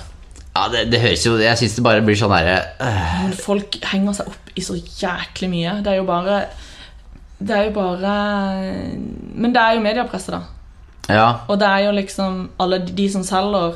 Ja, 0.54 0.66
det, 0.70 0.84
det 0.92 1.00
høres 1.02 1.24
jo 1.26 1.32
Jeg 1.40 1.58
syns 1.58 1.78
det 1.78 1.82
bare 1.86 2.02
blir 2.06 2.18
sånn 2.18 2.34
derre 2.34 2.60
øh, 2.84 3.32
folk 3.40 3.78
henger 3.90 4.20
seg 4.20 4.28
opp 4.30 4.52
i 4.54 4.62
så 4.62 4.76
jæklig 4.78 5.48
mye. 5.50 5.78
Det 5.82 5.94
er 5.94 5.98
jo 5.98 6.06
bare 6.06 6.44
Det 7.38 7.56
er 7.56 7.64
jo 7.68 7.72
bare 7.76 8.12
Men 9.34 9.52
det 9.54 9.60
er 9.62 9.74
jo 9.76 9.82
mediepresset, 9.84 10.36
da. 10.36 11.14
Ja. 11.14 11.26
Og 11.48 11.58
det 11.60 11.68
er 11.68 11.84
jo 11.88 11.96
liksom 11.98 12.38
alle 12.62 12.78
de 12.86 13.08
som 13.12 13.24
selger 13.26 13.74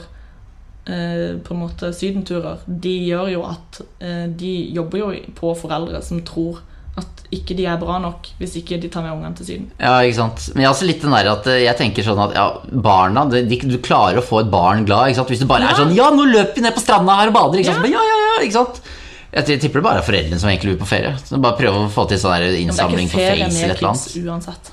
eh, 0.89 1.37
på 1.45 1.55
en 1.55 1.61
måte 1.61 1.91
sydenturer, 1.93 2.63
de 2.67 2.95
gjør 3.11 3.33
jo 3.35 3.45
at 3.51 3.83
eh, 4.01 4.25
De 4.33 4.55
jobber 4.77 5.03
jo 5.03 5.13
på 5.37 5.53
foreldre 5.59 6.01
som 6.05 6.23
tror 6.25 6.63
at 6.99 7.21
ikke 7.31 7.55
de 7.55 7.67
er 7.69 7.77
bra 7.79 7.99
nok 8.03 8.27
hvis 8.41 8.57
ikke 8.59 8.79
de 8.83 8.89
tar 8.91 9.05
med 9.05 9.13
ungene 9.13 9.37
til 9.39 9.47
Syden. 9.47 9.67
Ja, 9.79 9.99
ikke 10.03 10.17
sant 10.17 10.49
Men 10.55 10.65
jeg 10.65 10.73
også 10.73 10.87
litt 10.89 11.05
den 11.05 11.15
der 11.15 11.29
at 11.31 11.47
eh, 11.47 11.61
jeg 11.63 11.79
tenker 11.79 12.07
sånn 12.07 12.23
at 12.25 12.33
ja, 12.35 12.47
barna 12.89 13.23
de, 13.31 13.45
de, 13.47 13.59
Du 13.71 13.77
klarer 13.85 14.19
å 14.19 14.25
få 14.25 14.41
et 14.43 14.51
barn 14.51 14.87
glad 14.89 15.13
ikke 15.13 15.21
sant? 15.21 15.31
Hvis 15.35 15.45
du 15.45 15.47
bare 15.51 15.69
Ja. 15.69 15.75
er 15.75 15.83
sånn 15.83 15.95
Ja, 15.95 16.09
nå 16.15 16.27
løper 16.27 16.57
vi 16.57 16.65
ned 16.65 16.75
på 16.75 16.83
stranda 16.83 17.21
her 17.21 17.31
og 17.31 17.37
bader 17.37 17.61
ikke 17.61 17.75
sant? 17.75 17.85
Ja. 17.85 17.87
Men, 17.87 17.95
Ja, 17.95 18.07
ja, 18.09 18.19
ja, 18.25 18.41
ikke 18.47 18.59
sant 18.59 18.81
Jeg 19.29 19.61
tipper 19.61 19.83
det 19.83 19.85
bare 19.85 20.01
er 20.01 20.07
foreldrene 20.07 20.41
som 20.41 20.49
egentlig 20.49 20.73
vil 20.73 20.81
på 20.81 20.89
ferie 20.89 21.11
Så 21.21 21.37
bare 21.43 21.59
prøve 21.59 21.83
å 21.85 21.91
få 21.93 22.07
til 22.09 22.21
sånn 22.23 22.47
innsamling 22.63 23.11
på 23.13 23.19
Face 23.19 23.35
eller 23.35 23.51
et 23.53 23.75
eller 23.75 23.91
annet 23.91 24.17
uansett. 24.25 24.71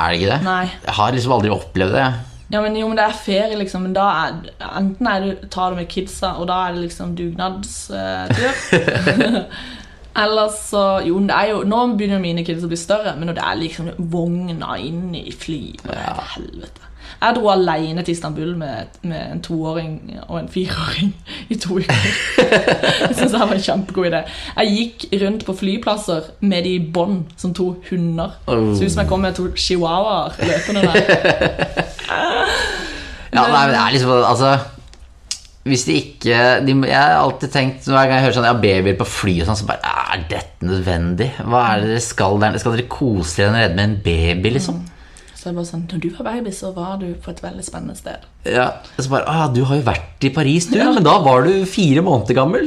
Er 0.00 0.08
det 0.08 0.20
ikke 0.20 0.30
det? 0.30 0.38
Nei. 0.46 0.64
Jeg 0.86 0.96
har 0.96 1.12
liksom 1.16 1.34
aldri 1.36 1.52
opplevd 1.52 1.96
det 1.98 2.06
Ja, 2.50 2.62
men 2.64 2.78
jo, 2.78 2.88
men 2.88 2.98
det 2.98 3.04
er 3.04 3.18
ferie, 3.18 3.58
liksom. 3.60 3.84
Men 3.86 3.92
da 3.94 4.06
er 4.24 4.40
enten 4.70 5.06
er 5.06 5.26
du 5.26 5.44
tar 5.52 5.70
du 5.70 5.78
med 5.78 5.90
kidsa, 5.92 6.32
og 6.40 6.48
da 6.50 6.56
er 6.66 6.74
det 6.74 6.86
liksom 6.88 7.12
dugnadstur. 7.18 8.56
Eller 10.20 10.48
så 10.50 10.84
Jo, 11.06 11.20
det 11.22 11.36
er 11.36 11.52
jo 11.52 11.60
Nå 11.68 11.84
begynner 11.94 12.18
mine 12.22 12.42
kids 12.46 12.64
å 12.66 12.70
bli 12.70 12.78
større, 12.80 13.14
men 13.18 13.30
når 13.30 13.38
det 13.38 13.44
er 13.46 13.60
liksom 13.60 13.90
vogna 14.10 14.74
inn 14.82 15.12
i 15.14 15.28
fly 15.30 15.60
og 15.84 15.92
det 15.92 16.00
er 16.02 16.32
helvete. 16.34 16.89
Jeg 17.20 17.36
dro 17.36 17.50
alene 17.52 18.02
til 18.02 18.14
Istanbul 18.14 18.54
med, 18.56 18.94
med 19.02 19.32
en 19.34 19.42
toåring 19.44 19.96
og 20.28 20.38
en 20.38 20.48
fireåring 20.48 21.10
i 21.52 21.58
to 21.60 21.76
uker. 21.76 22.06
Jeg 22.38 23.16
synes 23.16 23.34
det 23.34 23.40
var 23.40 23.52
en 23.52 23.66
kjempegod 23.66 24.08
idé. 24.08 24.22
Jeg 24.56 24.76
gikk 24.76 25.22
rundt 25.22 25.44
på 25.44 25.56
flyplasser 25.60 26.32
med 26.40 26.64
de 26.64 26.74
i 26.78 26.82
bånd 26.94 27.24
som 27.36 27.52
to 27.54 27.74
hunder. 27.90 28.36
Oh. 28.46 28.72
Så 28.76 28.84
ut 28.84 28.94
som 28.94 29.04
jeg 29.04 29.12
kom 29.12 29.20
med 29.20 29.36
to 29.36 29.50
chihuahuaer 29.56 30.40
løpende 30.40 30.86
der. 30.88 31.00
Ja, 33.30 33.44
nei, 33.46 33.60
men 33.62 33.74
det 33.76 33.78
er 33.78 33.92
liksom 33.94 34.10
Altså 34.26 34.48
hvis 35.68 35.84
de 35.84 35.92
ikke 36.00 36.36
de, 36.64 36.74
Jeg 36.88 36.96
har 36.96 37.18
alltid 37.20 37.52
tenkt 37.52 37.86
Hver 37.86 38.08
gang 38.08 38.16
jeg 38.16 38.24
hører 38.24 38.36
sånn 38.38 38.48
Ja, 38.48 38.54
babyer 38.58 38.96
på 38.98 39.06
fly 39.06 39.34
og 39.42 39.50
sånn 39.50 39.58
Så 39.60 39.66
bare 39.68 39.92
Er 40.16 40.24
dette 40.30 40.66
nødvendig? 40.66 41.28
Hva 41.44 41.60
er 41.68 41.84
det 41.84 41.92
dere 41.92 42.04
skal 42.04 42.40
der? 42.42 42.56
Skal 42.58 42.78
dere 42.78 42.88
kose 42.90 43.42
dere 43.42 43.52
nede 43.54 43.76
med 43.76 43.84
en 43.84 43.98
baby, 44.02 44.54
liksom? 44.56 44.80
Så 45.40 45.48
jeg 45.48 45.56
bare 45.56 45.68
sånn, 45.70 45.86
når 45.88 46.00
du 46.02 46.08
var 46.18 46.26
baby, 46.26 46.50
så 46.52 46.68
var 46.76 46.98
du 47.00 47.06
på 47.24 47.30
et 47.32 47.38
veldig 47.40 47.62
spennende 47.64 47.94
sted. 47.96 48.26
Ja, 48.44 48.66
så 48.98 49.08
bare, 49.08 49.24
ah, 49.24 49.46
du 49.48 49.62
har 49.64 49.78
jo 49.78 49.84
vært 49.86 50.24
i 50.28 50.30
Paris, 50.36 50.66
du, 50.68 50.74
men 50.76 51.06
da 51.06 51.14
var 51.24 51.46
du 51.46 51.62
fire 51.64 52.02
måneder 52.04 52.36
gammel. 52.36 52.66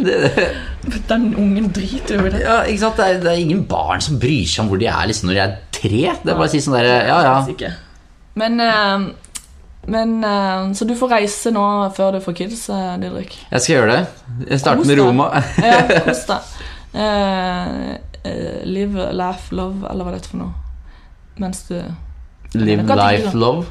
Den 1.11 1.27
ungen 1.37 1.67
driter 1.75 2.17
jo 2.17 2.23
i 2.25 2.31
det. 2.33 2.39
ja, 2.41 2.55
ikke 2.65 2.81
sant? 2.81 2.97
Det 2.97 3.05
er, 3.05 3.19
det 3.21 3.29
er 3.29 3.41
ingen 3.43 3.61
barn 3.69 4.01
som 4.01 4.17
bryr 4.17 4.47
seg 4.49 4.63
om 4.63 4.71
hvor 4.71 4.81
de 4.81 4.87
er 4.89 5.11
liksom, 5.11 5.29
når 5.29 5.37
de 5.37 5.43
er 5.43 5.53
tre. 5.77 5.99
Det 6.23 6.33
er 6.33 6.39
bare 6.39 6.47
å 6.47 6.53
si 6.55 6.61
sånn 6.65 6.73
der, 6.79 6.89
ja, 7.11 7.19
ja. 7.27 7.69
Men, 8.41 8.57
eh, 8.65 9.05
men 9.93 10.15
eh, 10.25 10.71
Så 10.79 10.87
du 10.89 10.95
får 10.97 11.13
reise 11.13 11.51
nå 11.53 11.65
før 11.93 12.17
du 12.17 12.23
får 12.25 12.37
kids, 12.39 12.63
eh, 12.73 12.95
Didrik. 13.03 13.35
Jeg 13.51 13.65
skal 13.67 13.75
gjøre 13.75 13.99
det. 13.99 14.31
Jeg 14.47 14.63
starter 14.63 14.89
med. 14.89 14.97
Roma. 14.97 15.27
Ja, 15.61 15.83
kos 16.07 16.23
deg. 16.31 16.49
Live, 18.73 19.05
laugh, 19.13 19.51
love, 19.53 19.85
eller 19.91 20.07
hva 20.07 20.15
er 20.15 20.17
dette 20.17 20.31
for 20.31 20.41
noe? 20.41 20.57
Mens 21.37 21.61
du 21.69 21.77
Live, 22.53 22.83
life, 22.95 23.33
love. 23.33 23.65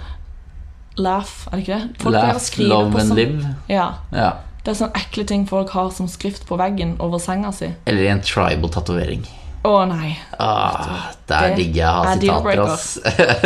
Laugh, 0.98 1.46
er 1.50 1.56
det 1.56 1.62
ikke 1.66 1.76
det? 1.78 2.00
Folk 2.02 2.14
Laugh, 2.14 2.58
love 2.58 3.00
and 3.00 3.10
sånn- 3.12 3.16
live. 3.16 3.54
Ja. 3.68 3.86
Ja. 4.12 4.32
Det 4.64 4.70
er 4.74 4.78
sånne 4.84 4.94
ekle 5.00 5.24
ting 5.26 5.46
folk 5.48 5.70
har 5.74 5.90
som 5.90 6.06
skrift 6.08 6.44
på 6.46 6.56
veggen 6.60 6.96
over 7.00 7.18
senga 7.18 7.50
si. 7.52 7.70
Eller 7.86 8.10
en 8.12 8.20
tribal-tatovering. 8.20 9.24
Å 9.64 9.86
nei. 9.88 10.16
Ah, 10.38 11.12
der 11.30 11.48
Det 11.48 11.56
digger 11.56 11.80
jeg 11.82 11.86
å 11.86 11.92
ha 11.92 12.12
er 12.12 12.20
sitater, 12.20 12.62
ass. 12.66 12.98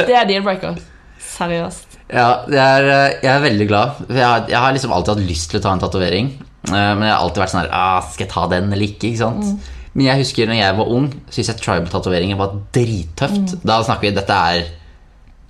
Det 0.08 0.16
er 0.16 0.24
deal-breaker. 0.26 0.78
Seriøst. 1.20 1.96
Ja, 2.12 2.44
det 2.48 2.58
er, 2.58 2.88
eh, 2.88 3.14
jeg 3.22 3.30
er 3.32 3.40
veldig 3.44 3.68
glad. 3.68 4.02
Jeg 4.08 4.24
har, 4.24 4.44
jeg 4.48 4.56
har 4.62 4.72
liksom 4.72 4.92
alltid 4.92 5.14
hatt 5.16 5.26
lyst 5.28 5.50
til 5.50 5.60
å 5.60 5.62
ta 5.62 5.72
en 5.72 5.80
tatovering. 5.82 6.30
eh, 6.68 6.94
Men 6.94 7.02
jeg 7.02 7.12
har 7.12 7.20
alltid 7.22 7.42
vært 7.42 7.50
sånn 7.52 7.60
her 7.64 7.70
ah, 7.72 8.00
Skal 8.00 8.26
jeg 8.26 8.32
ta 8.32 8.46
den 8.48 8.72
eller 8.72 8.86
ikke? 8.86 9.10
ikke 9.12 9.18
sant? 9.18 9.60
Men 9.94 10.06
jeg 10.06 10.18
husker 10.24 10.46
når 10.46 10.58
jeg 10.60 10.76
var 10.76 10.86
ung, 10.92 11.06
syntes 11.30 11.46
jeg 11.52 11.56
tribal-tatoveringer 11.64 12.36
var 12.36 12.56
drittøft. 12.72 13.54
Mm. 13.56 13.60
Da 13.64 13.78
snakker 13.82 14.00
vi 14.08 14.10
Dette 14.16 14.30
er 14.32 14.64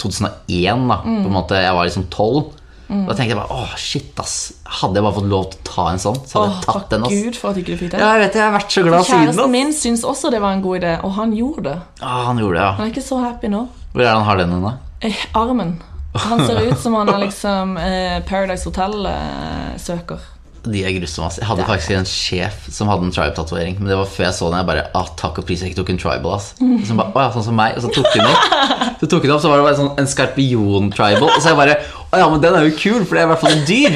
2001, 0.03 0.87
da. 0.89 1.01
Mm. 1.05 1.23
På 1.23 1.29
en 1.31 1.37
måte, 1.41 1.55
Jeg 1.63 1.75
var 1.75 1.85
liksom 1.89 2.07
12. 2.11 2.45
Da 2.87 3.15
tenkte 3.19 3.33
jeg 3.33 3.39
bare 3.41 3.51
åh, 3.51 3.73
shit, 3.83 4.13
ass. 4.23 4.35
Hadde 4.81 4.95
jeg 5.01 5.03
bare 5.03 5.17
fått 5.17 5.27
lov 5.27 5.49
til 5.51 5.59
å 5.59 5.65
ta 5.67 5.87
en 5.91 5.99
sånn, 5.99 6.21
så 6.23 6.39
hadde 6.45 6.53
Åh, 6.53 6.59
jeg 6.61 6.67
tatt 6.71 6.93
den. 6.93 7.03
ass 7.09 7.17
Gud 7.25 7.35
for 7.41 7.51
at 7.51 7.57
ikke 7.59 7.73
du 7.75 7.81
fikk 7.81 7.91
det. 7.97 7.99
Ja, 8.05 8.11
jeg 8.15 8.21
vet 8.23 8.37
jeg 8.39 8.45
har 8.45 8.53
vært 8.55 8.71
så 8.77 8.85
glad 8.87 9.03
siden. 9.09 9.25
Kjæresten 9.27 9.51
min 9.57 9.73
syns 9.75 10.05
også 10.07 10.31
det 10.31 10.41
var 10.45 10.55
en 10.55 10.63
god 10.63 10.77
idé, 10.79 10.93
og 11.03 11.17
han 11.19 11.33
gjorde 11.35 11.65
det. 11.67 11.75
Ah, 12.01 12.21
han 12.29 12.39
gjorde 12.39 12.55
det, 12.61 12.63
ja. 12.63 12.71
Han 12.79 12.87
er 12.87 12.93
ikke 12.95 13.03
så 13.09 13.19
happy 13.25 13.51
nå. 13.51 13.65
Hvor 13.93 14.01
er 14.01 14.07
det 14.07 14.15
han 14.15 14.25
har 14.29 14.37
den 14.45 14.55
hen, 14.55 14.63
da? 14.69 14.73
Eh, 15.11 15.25
armen. 15.35 15.75
Han 16.15 16.47
ser 16.47 16.63
ut 16.71 16.79
som 16.79 16.95
han 16.95 17.11
er 17.11 17.19
liksom 17.27 17.75
eh, 17.83 18.21
Paradise 18.29 18.65
Hotel-søker. 18.71 20.23
De 20.67 20.83
er 20.83 20.95
grusomme. 20.97 21.29
Jeg 21.39 21.47
hadde 21.47 21.67
faktisk 21.69 21.93
en 21.95 22.09
sjef 22.11 22.65
som 22.75 22.89
hadde 22.91 23.07
en 23.07 23.13
tribe-tatovering. 23.15 23.77
Men 23.79 23.93
det 23.93 23.99
var 24.01 24.09
før 24.11 24.27
jeg 24.27 24.37
så 24.39 24.49
den. 24.51 24.59
Jeg 24.59 24.69
bare 24.71 24.85
ah, 24.99 25.11
takk 25.21 25.39
og 25.41 25.47
pris 25.47 25.63
jeg 25.63 25.71
ikke 25.71 25.81
tok 25.83 25.93
en 25.95 26.01
tribal. 26.03 26.35
ass 26.35 26.49
Som 26.89 26.99
bare, 27.01 27.13
«Å 27.15 27.27
ja, 27.27 27.31
Sånn 27.37 27.47
som 27.47 27.59
meg. 27.59 27.77
Og 27.79 27.85
så 27.85 27.93
tok 27.95 28.09
hun 28.17 28.27
den 28.27 28.97
Så 29.01 29.09
tok 29.13 29.27
hun 29.27 29.35
opp, 29.37 29.43
så 29.45 29.53
var 29.53 29.61
det 29.61 29.67
bare 29.69 29.79
sånn 29.79 30.03
en 30.03 30.11
skarpion-tribal. 30.11 31.31
Og 31.31 31.39
så 31.39 31.53
jeg 31.53 31.61
bare 31.61 31.79
Å 32.11 32.23
ja, 32.23 32.29
men 32.33 32.43
den 32.43 32.59
er 32.59 32.67
jo 32.67 32.75
kul, 32.79 33.01
for 33.05 33.15
det 33.15 33.23
er 33.23 33.29
i 33.29 33.33
hvert 33.33 33.45
fall 33.45 33.57
et 33.57 33.67
dyr. 33.69 33.93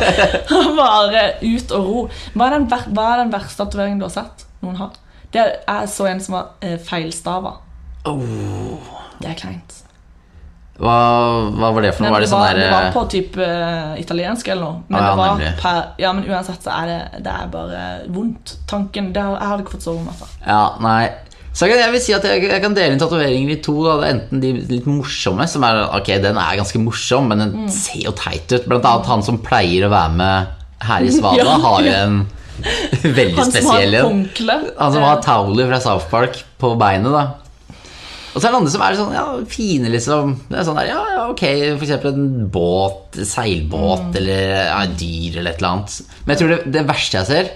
Bare 0.80 1.26
ut 1.42 1.74
og 1.76 1.86
ro. 1.86 2.06
Hva 2.34 2.48
er 2.48 2.56
den, 2.56 2.66
ver 2.70 2.88
hva 2.90 3.06
er 3.14 3.22
den 3.22 3.32
verste 3.32 3.62
tatoveringen 3.62 4.02
du 4.02 4.06
har 4.08 4.14
sett 4.14 4.46
noen 4.64 4.80
har? 4.80 4.96
Det 5.30 5.40
er, 5.40 5.52
jeg 5.62 5.92
så 5.94 6.08
en 6.10 6.24
som 6.24 6.36
var 6.36 6.50
eh, 6.66 6.76
feilstava. 6.82 7.54
Oh. 8.10 8.90
Det 9.20 9.30
er 9.30 9.38
kleint. 9.38 9.79
Hva, 10.80 10.96
hva 11.52 11.70
var 11.76 11.84
det 11.84 11.90
for 11.94 12.06
noe? 12.06 12.08
Nei, 12.08 12.14
Var 12.16 12.24
det 12.24 12.28
sånn 12.30 12.40
var, 12.40 12.56
det 12.56 12.68
var 12.72 12.86
på 12.94 13.02
type 13.12 13.44
eh, 13.44 13.94
italiensk 14.00 14.48
eller 14.48 14.62
noe. 14.64 14.82
Men, 14.88 15.00
Ah, 15.00 15.06
ja, 15.06 15.10
det 15.10 15.48
var 15.48 15.58
per, 15.60 15.80
ja, 16.00 16.12
men 16.16 16.24
uansett 16.30 16.62
så 16.64 16.70
er 16.72 16.86
det, 16.88 17.00
det 17.26 17.34
er 17.34 17.50
bare 17.52 17.82
vondt. 18.08 18.54
Tanken 18.70 19.10
det 19.12 19.20
har, 19.26 19.36
Jeg 19.36 19.48
hadde 19.52 19.66
ikke 19.66 19.74
fått 19.76 19.84
sove 19.88 20.00
om 20.00 20.08
natta. 20.08 20.30
Ja, 20.46 20.62
nei 20.80 21.02
så 21.52 21.66
jeg, 21.66 21.82
vil 21.90 21.98
si 22.00 22.12
at 22.14 22.22
jeg, 22.24 22.44
jeg 22.46 22.62
kan 22.62 22.74
dele 22.76 22.94
inn 22.94 23.00
tatoveringer 23.02 23.50
i 23.50 23.56
to. 23.60 23.72
Da. 23.82 23.96
Enten 24.06 24.38
de 24.40 24.52
litt 24.70 24.84
morsomme, 24.86 25.48
som 25.50 25.64
er 25.66 25.80
Ok, 25.98 26.06
den 26.22 26.38
er 26.38 26.60
ganske 26.60 26.78
morsom, 26.78 27.26
men 27.28 27.42
den 27.42 27.50
Mm. 27.64 27.68
ser 27.74 28.04
jo 28.06 28.12
teit 28.14 28.52
ut. 28.54 28.68
Blant 28.70 28.86
annet 28.86 29.06
han 29.10 29.22
som 29.26 29.40
pleier 29.42 29.88
å 29.88 29.90
være 29.90 30.12
med 30.14 30.46
her 30.86 31.02
i 31.02 31.10
Svada, 31.16 31.42
Ja, 31.42 31.56
har 31.58 31.82
jo 31.82 31.90
en 31.90 32.20
veldig 33.02 33.34
Han 33.36 33.50
som 33.50 33.66
har 33.66 33.80
spesiell 33.82 33.98
håndkle. 34.04 34.56
Han 34.78 34.92
som 34.94 35.02
eh, 35.02 35.08
har 35.10 35.20
Towley 35.26 35.66
fra 35.66 35.80
South 35.82 36.06
Park 36.08 36.38
på 36.62 36.70
beinet, 36.78 37.10
da. 37.10 37.26
Og 38.30 38.36
så 38.38 38.46
er 38.46 38.52
det 38.52 38.58
andre 38.60 38.70
som 38.72 38.82
er 38.86 38.96
sånn, 38.98 39.12
ja, 39.16 39.24
fine, 39.50 39.90
liksom. 39.90 40.34
Det 40.48 40.58
er 40.60 40.66
sånn 40.68 40.78
der, 40.78 40.90
ja, 40.92 41.00
ja, 41.16 41.22
ok, 41.32 41.42
for 41.78 41.86
eksempel 41.86 42.12
en 42.14 42.48
båt, 42.54 43.18
seilbåt, 43.26 44.10
Mm. 44.12 44.16
eller 44.20 44.42
ja, 44.68 44.80
dyr, 44.86 45.38
eller 45.40 45.50
et 45.50 45.58
eller 45.62 45.70
annet. 45.72 46.00
Men 46.24 46.36
jeg 46.36 46.40
tror 46.42 46.52
det, 46.54 46.72
det 46.78 46.86
verste 46.86 47.18
jeg 47.18 47.26
ser, 47.26 47.50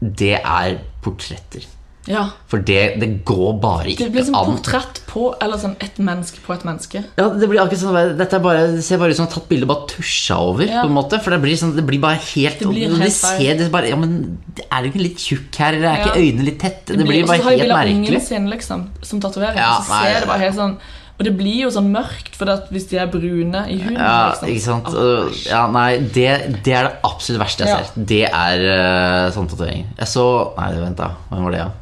det 0.00 0.34
er 0.40 0.78
portretter. 1.04 1.66
Ja. 2.06 2.24
For 2.46 2.62
det, 2.62 3.00
det 3.02 3.08
går 3.26 3.56
bare 3.62 3.88
ikke 3.90 4.04
an. 4.06 4.10
Det 4.10 4.14
blir 4.14 4.24
som 4.28 4.36
portrett 4.46 5.00
på 5.10 5.24
Eller 5.42 5.58
sånn 5.58 5.72
et 5.82 5.96
menneske 5.98 6.38
på 6.44 6.52
et 6.54 6.64
menneske. 6.68 7.00
Ja, 7.18 7.24
det 7.34 7.48
blir 7.50 7.58
akkurat 7.62 7.80
sånn 7.82 8.18
Dette 8.18 8.38
bare, 8.44 8.66
det 8.76 8.84
ser 8.86 9.00
bare 9.02 9.10
ut 9.10 9.18
som 9.18 9.26
tatt 9.32 9.48
bilde 9.50 9.66
bare 9.66 9.88
tusja 9.90 10.36
over. 10.38 10.66
Ja. 10.70 10.82
på 10.84 10.90
en 10.92 10.94
måte 10.98 11.18
For 11.24 11.34
det 11.34 11.40
blir, 11.42 11.56
sånn, 11.58 11.72
det 11.76 11.86
blir 11.88 11.98
bare 12.02 12.20
helt 12.22 12.60
Det 12.62 12.68
blir 12.70 12.94
helt 12.94 13.16
ser, 13.16 13.58
er 13.64 13.72
bare, 13.74 13.88
ja, 13.90 13.96
men 13.98 14.38
Er 14.70 14.84
du 14.84 14.90
ikke 14.92 15.02
litt 15.02 15.18
tjukk 15.24 15.58
her, 15.58 15.74
eller 15.80 15.88
er 15.90 16.04
ikke 16.04 16.20
øynene 16.20 16.46
litt 16.50 16.60
tette? 16.62 16.94
Det, 16.94 17.06
blir 17.08 17.26
bare 17.26 17.42
helt 17.42 17.42
merkelig. 17.42 17.42
og 17.42 17.42
så 17.42 17.48
har 17.48 17.56
helt 17.56 17.66
bilde 17.66 17.80
av 17.80 17.96
ungen 17.96 18.20
sin 18.28 18.46
liksom, 18.52 18.86
som 19.02 19.20
tatovering. 19.24 19.58
Ja, 19.58 19.72
og 19.80 19.88
så 19.88 19.96
nei, 19.96 20.04
ser 20.12 20.20
det 20.22 20.30
bare 20.30 20.44
helt 20.46 20.56
sånn 20.60 20.76
Og 21.16 21.24
det 21.24 21.32
blir 21.38 21.58
jo 21.64 21.70
sånn 21.72 21.86
mørkt, 21.94 22.34
for 22.36 22.50
hvis 22.70 22.86
de 22.90 22.98
er 23.00 23.08
brune 23.08 23.62
i 23.72 23.78
huden 23.80 23.96
Ja, 23.96 24.34
liksom. 24.34 24.50
ikke 24.52 24.64
sant? 24.66 24.90
Oh, 24.92 25.32
Ja, 25.48 25.62
nei, 25.72 25.88
det, 26.12 26.28
det 26.62 26.74
er 26.76 26.90
det 26.90 26.94
absolutt 27.08 27.40
verste 27.40 27.64
jeg 27.64 27.72
Ja. 27.72 27.80
ser. 27.82 28.06
Det 28.12 28.22
er 28.28 28.64
uh, 28.68 29.32
sånn 29.32 29.48
tatovering. 29.48 29.86
Jeg 29.96 30.10
så 30.12 30.26
Nei, 30.60 30.70
vent, 30.76 31.00
da. 31.00 31.10
Hvem 31.32 31.48
var 31.48 31.56
det, 31.56 31.64
da? 31.64 31.72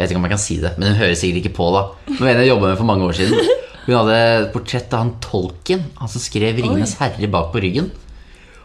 Jeg 0.00 0.06
vet 0.06 0.14
ikke 0.14 0.20
om 0.22 0.24
jeg 0.30 0.32
kan 0.32 0.40
si 0.40 0.54
det, 0.62 0.70
men 0.80 0.94
hun 0.94 0.96
hører 1.02 1.16
sikkert 1.20 1.44
ikke 1.44 1.56
på, 1.60 1.66
da. 1.76 1.82
Nå 2.08 2.20
mener 2.22 2.38
en 2.38 2.44
jeg 2.46 2.54
jobba 2.54 2.70
med 2.70 2.78
for 2.80 2.88
mange 2.88 3.04
år 3.04 3.18
siden. 3.18 3.50
Hun 3.84 3.96
hadde 3.98 4.14
et 4.16 4.52
portrett 4.54 4.94
av 4.96 5.02
han 5.02 5.10
Tolkien, 5.20 5.82
han 5.98 6.08
som 6.08 6.22
skrev 6.24 6.56
'Ringenes 6.56 6.94
herre' 7.00 7.28
bak 7.28 7.50
på 7.52 7.60
ryggen. 7.60 7.90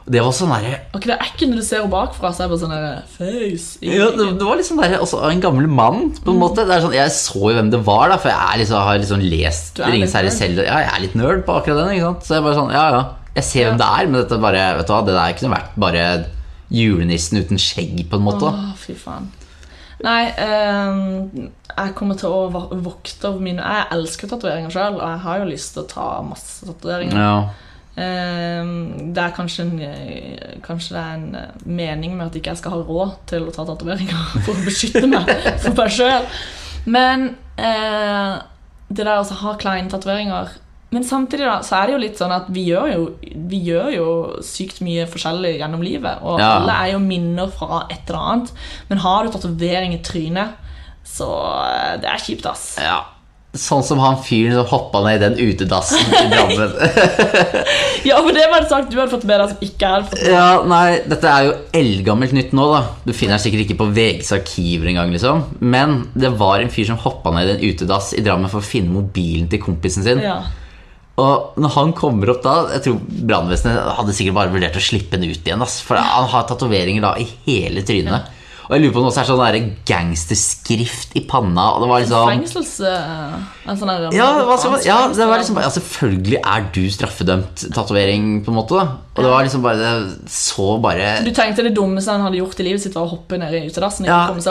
Og 0.05 0.13
det 0.13 0.21
var 0.21 0.35
sånn 0.37 0.51
derre 0.53 0.75
Ok, 0.93 1.07
Det 1.09 1.15
er 1.15 1.29
ikke 1.31 1.47
når 1.49 1.57
du 1.59 1.65
ser 1.65 1.79
henne 1.81 1.89
bakfra, 1.91 2.29
så 2.29 2.43
er 2.43 2.45
det 2.45 2.51
bare 2.53 2.61
sånn 2.61 2.73
der, 2.75 2.99
face 3.09 3.79
ja, 3.81 4.09
det, 4.13 4.27
det 4.37 4.45
var 4.45 4.59
litt 4.59 4.67
sånn 4.69 4.81
der, 4.83 4.95
også 5.01 5.21
en 5.31 5.41
gammel 5.41 5.67
mann, 5.67 6.11
på 6.21 6.31
en 6.31 6.39
måte. 6.39 6.63
Det 6.63 6.75
er 6.77 6.83
sånn, 6.85 6.93
jeg 6.95 7.13
så 7.15 7.41
jo 7.41 7.55
hvem 7.57 7.71
det 7.73 7.81
var, 7.87 8.13
da, 8.13 8.19
for 8.21 8.29
jeg 8.29 8.61
liksom, 8.61 8.79
har 8.85 9.01
liksom 9.01 9.25
lest 9.33 9.81
'Ringenes 9.81 10.15
herre' 10.15 10.31
selv. 10.31 10.61
Ja, 10.63 10.79
jeg 10.85 10.91
er 10.93 11.03
litt 11.07 11.15
nerd 11.19 11.43
på 11.47 11.57
akkurat 11.59 11.83
den. 11.83 11.95
ikke 11.97 12.07
sant? 12.11 12.27
Så 12.29 12.37
jeg 12.37 12.45
bare 12.45 12.59
sånn, 12.61 12.71
ja, 12.71 12.85
ja. 12.95 13.03
Jeg 13.35 13.43
ser 13.43 13.65
hvem 13.67 13.81
det 13.81 13.87
er, 13.91 14.07
men 14.07 14.21
dette 14.21 14.39
bare, 14.39 14.63
vet 14.77 14.87
du 14.87 14.93
hva, 14.93 15.01
det 15.03 15.15
der 15.17 15.33
kunne 15.39 15.55
vært 15.57 15.73
bare 15.83 16.05
julenissen 16.71 17.41
uten 17.41 17.59
skjegg, 17.59 18.05
på 18.09 18.15
en 18.21 18.25
måte. 18.29 18.45
Åh, 18.53 18.71
fy 18.79 18.93
faen. 18.93 19.27
Nei, 20.03 20.23
eh, 20.27 21.45
jeg 21.75 21.93
kommer 21.95 22.17
til 22.19 22.33
å 22.33 22.49
vokte 22.83 23.29
over 23.29 23.43
mine 23.43 23.63
Jeg 23.63 23.87
elsker 23.95 24.27
tatoveringer 24.31 24.73
sjøl, 24.73 24.97
og 24.99 25.05
jeg 25.05 25.21
har 25.23 25.39
jo 25.39 25.51
lyst 25.51 25.75
til 25.75 25.85
å 25.85 25.91
ta 25.91 26.07
masse 26.25 26.67
tatoveringer. 26.67 27.21
Ja. 27.21 27.37
Eh, 27.95 28.73
det 29.15 29.23
er 29.23 29.37
kanskje, 29.37 29.63
en, 29.63 29.79
eh, 29.79 30.57
kanskje 30.65 30.97
det 30.97 31.03
er 31.03 31.13
en 31.15 31.39
eh, 31.39 31.63
mening 31.63 32.17
med 32.17 32.27
at 32.27 32.35
ikke 32.35 32.51
jeg 32.51 32.63
skal 32.63 32.75
ha 32.75 32.81
råd 32.83 33.15
til 33.31 33.47
å 33.47 33.55
ta 33.55 33.67
tatoveringer 33.69 34.27
for 34.43 34.51
å 34.51 34.67
beskytte 34.67 35.07
meg 35.07 35.31
for 35.63 35.79
meg 35.79 35.95
sjøl. 35.95 36.27
Men 36.85 37.29
eh, 37.55 38.35
det 38.91 39.07
der 39.07 39.17
å 39.17 39.39
ha 39.41 39.55
kleine 39.57 39.89
tatoveringer 39.89 40.51
Men 40.93 41.03
samtidig 41.03 41.43
da, 41.47 41.57
så 41.65 41.75
er 41.79 41.87
det 41.89 41.93
jo 41.95 42.01
litt 42.05 42.19
sånn 42.21 42.31
at 42.31 42.45
vi 42.55 42.67
gjør 42.69 42.91
jo, 42.93 43.07
vi 43.49 43.57
gjør 43.67 43.89
jo 43.95 44.09
sykt 44.45 44.79
mye 44.85 45.07
forskjellig 45.11 45.55
gjennom 45.59 45.81
livet. 45.83 46.21
Og 46.23 46.39
Ja. 46.39 46.51
alle 46.59 46.71
er 46.85 46.91
jo 46.93 46.99
minner 47.03 47.49
fra 47.51 47.81
et 47.89 48.05
eller 48.07 48.19
annet. 48.21 48.51
Men 48.89 49.01
har 49.03 49.23
du 49.25 49.31
tatovering 49.33 49.93
i 49.97 49.99
trynet, 50.05 50.53
så 51.03 51.27
eh, 51.65 51.97
det 51.99 52.07
er 52.13 52.17
kjipt, 52.23 52.45
ass. 52.45 52.77
ja. 52.79 53.01
Sånn 53.55 53.83
som 53.87 53.99
han 54.03 54.17
fyren 54.19 54.51
som 54.51 54.65
hoppa 54.67 54.99
ned 55.05 55.21
i 55.23 55.29
den 55.29 55.37
utedassen 55.53 56.11
i 56.11 56.25
Drammen. 56.27 56.73
Ja, 58.05 58.17
for 58.21 58.35
det 58.35 58.43
var 58.51 58.61
det 58.61 58.67
sagt 58.69 58.91
du 58.91 58.97
hadde 58.99 59.13
fått 59.13 59.23
med 59.25 59.39
deg 59.39 59.53
som 59.53 59.61
ikke 59.63 59.87
hadde 59.93 60.09
fått 60.09 60.19
med 60.25 60.33
Ja, 60.33 60.49
nei, 60.67 60.97
dette 61.07 61.29
er 61.31 61.45
jo 61.47 61.53
eldgammelt 61.79 62.35
nytt 62.35 62.51
nå, 62.51 62.65
da. 62.73 62.81
Du 63.07 63.13
finner 63.15 63.37
den 63.37 63.43
sikkert 63.45 63.63
ikke 63.65 63.77
på 63.79 63.87
VGs 63.95 64.33
arkiver 64.35 64.91
engang, 64.91 65.13
liksom. 65.15 65.45
Men 65.63 65.95
det 66.13 66.33
var 66.37 66.59
en 66.59 66.69
fyr 66.73 66.89
som 66.91 66.99
hoppa 67.01 67.31
ned 67.31 67.47
i 67.47 67.55
en 67.55 67.63
utedass 67.73 68.11
i 68.19 68.21
Drammen 68.27 68.51
for 68.51 68.59
å 68.59 68.67
finne 68.67 68.91
mobilen 68.93 69.47
til 69.51 69.63
kompisen 69.63 70.03
sin. 70.05 70.19
Ja. 70.21 70.41
Og 71.21 71.59
når 71.61 71.71
han 71.77 71.91
kommer 71.95 72.33
opp 72.33 72.41
da 72.43 72.55
Jeg 72.73 72.81
tror 72.83 72.97
brannvesenet 73.29 73.93
hadde 73.99 74.15
sikkert 74.17 74.35
bare 74.35 74.51
vurdert 74.51 74.75
å 74.75 74.83
slippe 74.83 75.15
han 75.15 75.23
ut 75.23 75.45
igjen. 75.47 75.63
Ass, 75.63 75.79
for 75.85 75.99
han 75.99 76.31
har 76.31 76.47
tatoveringer 76.49 77.05
da 77.05 77.13
i 77.21 77.27
hele 77.47 77.85
trynet. 77.87 78.33
Og 78.65 78.73
jeg 78.73 78.81
lurer 78.81 78.93
på 78.95 78.97
om 78.97 79.05
det 79.05 79.09
også 79.11 79.21
er 79.21 79.27
sånn 79.29 79.67
gangsterskrift 79.85 81.11
i 81.19 81.21
panna. 81.29 81.65
Og 81.75 81.83
det 81.83 81.89
var 81.91 82.01
liksom 82.01 82.31
Fengsels... 82.31 82.71
eh, 82.81 83.35
en 83.69 83.77
sånn 83.77 83.91
ja, 83.91 84.09
ja, 84.09 84.29
det 85.13 85.27
var 85.29 85.37
liksom 85.37 85.59
bare, 85.59 85.67
ja, 85.67 85.73
selvfølgelig 85.75 86.39
er 86.41 86.65
du 86.73 86.81
straffedømt 86.93 87.65
tatovering, 87.75 88.31
på 88.45 88.53
en 88.53 88.57
måte. 88.57 88.79
da 88.79 88.97
Og 89.13 89.21
det 89.21 89.35
var 89.35 89.45
liksom 89.45 89.65
bare 89.65 89.77
det 89.83 90.33
så 90.33 90.67
bare 90.81 91.13
Du 91.27 91.29
tenkte 91.37 91.67
det 91.67 91.75
dummeste 91.77 92.15
han 92.17 92.25
hadde 92.25 92.41
gjort 92.41 92.65
i 92.65 92.67
livet 92.71 92.81
sitt, 92.81 92.97
var 92.97 93.05
å 93.05 93.13
hoppe 93.13 93.37
ned 93.41 93.53
i 93.53 93.63
utedassen 93.69 94.09
Ja, 94.09 94.25
helt 94.33 94.49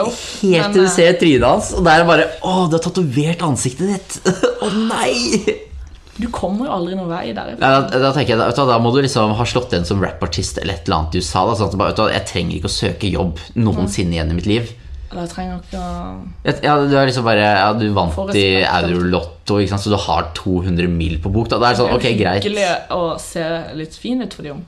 til 0.71 0.79
du 0.79 0.85
eh, 0.87 0.91
ser 0.95 1.19
trynet 1.19 1.49
hans, 1.49 1.75
og 1.75 1.83
der 1.83 2.05
er 2.05 2.07
bare 2.07 2.31
Å, 2.39 2.57
du 2.71 2.79
har 2.79 2.87
tatovert 2.87 3.43
ansiktet 3.43 3.97
ditt! 3.97 4.35
Å 4.63 4.71
nei! 4.79 5.74
Du 6.15 6.29
kommer 6.31 6.69
jo 6.69 6.75
aldri 6.77 6.95
noen 6.95 7.11
vei 7.11 7.33
der. 7.35 7.57
Ja, 7.59 7.81
da, 7.83 7.99
da 7.99 8.11
tenker 8.15 8.35
jeg, 8.35 8.39
da, 8.39 8.65
da 8.69 8.77
må 8.79 8.93
du 8.95 9.01
liksom 9.03 9.33
ha 9.35 9.47
slått 9.47 9.73
igjen 9.75 9.87
som 9.87 10.03
rappartist 10.03 10.61
eller 10.61 10.77
et 10.77 10.87
eller 10.87 11.01
annet 11.01 11.17
i 11.17 11.23
USA. 11.23 11.43
Da, 11.49 11.57
sånn 11.59 11.73
at 11.75 11.99
du 11.99 12.05
jeg 12.07 12.27
trenger 12.29 12.59
ikke 12.59 12.71
å 12.71 12.75
søke 12.75 13.11
jobb 13.11 13.41
noensinne 13.59 14.15
igjen 14.15 14.31
i 14.31 14.37
mitt 14.37 14.47
liv. 14.49 14.71
Jeg 15.15 15.31
trenger 15.31 15.59
ikke 15.61 15.79
å 15.79 16.53
Ja, 16.65 16.75
du 16.81 16.95
er 16.97 17.07
liksom 17.07 17.27
bare 17.27 17.43
Ja, 17.43 17.67
du 17.77 17.85
vant 17.95 18.15
i 18.15 18.23
respekt, 18.25 18.69
altså. 18.71 18.93
Eurolotto, 18.95 19.59
så 19.77 19.91
du 19.91 19.97
har 20.07 20.31
200 20.39 20.87
mil 20.91 21.19
på 21.23 21.31
bok. 21.31 21.51
Da. 21.51 21.59
Da 21.61 21.69
er 21.69 21.75
det 21.75 21.81
sånn, 21.83 21.93
ok, 21.95 22.07
greit. 22.19 22.19
Det 22.19 22.31
er 22.31 22.47
Hyggelig 22.47 22.71
å 22.95 23.03
se 23.21 23.45
litt 23.79 23.99
fin 23.99 24.23
ut 24.23 24.33
for 24.33 24.47
de 24.47 24.55
om. 24.55 24.63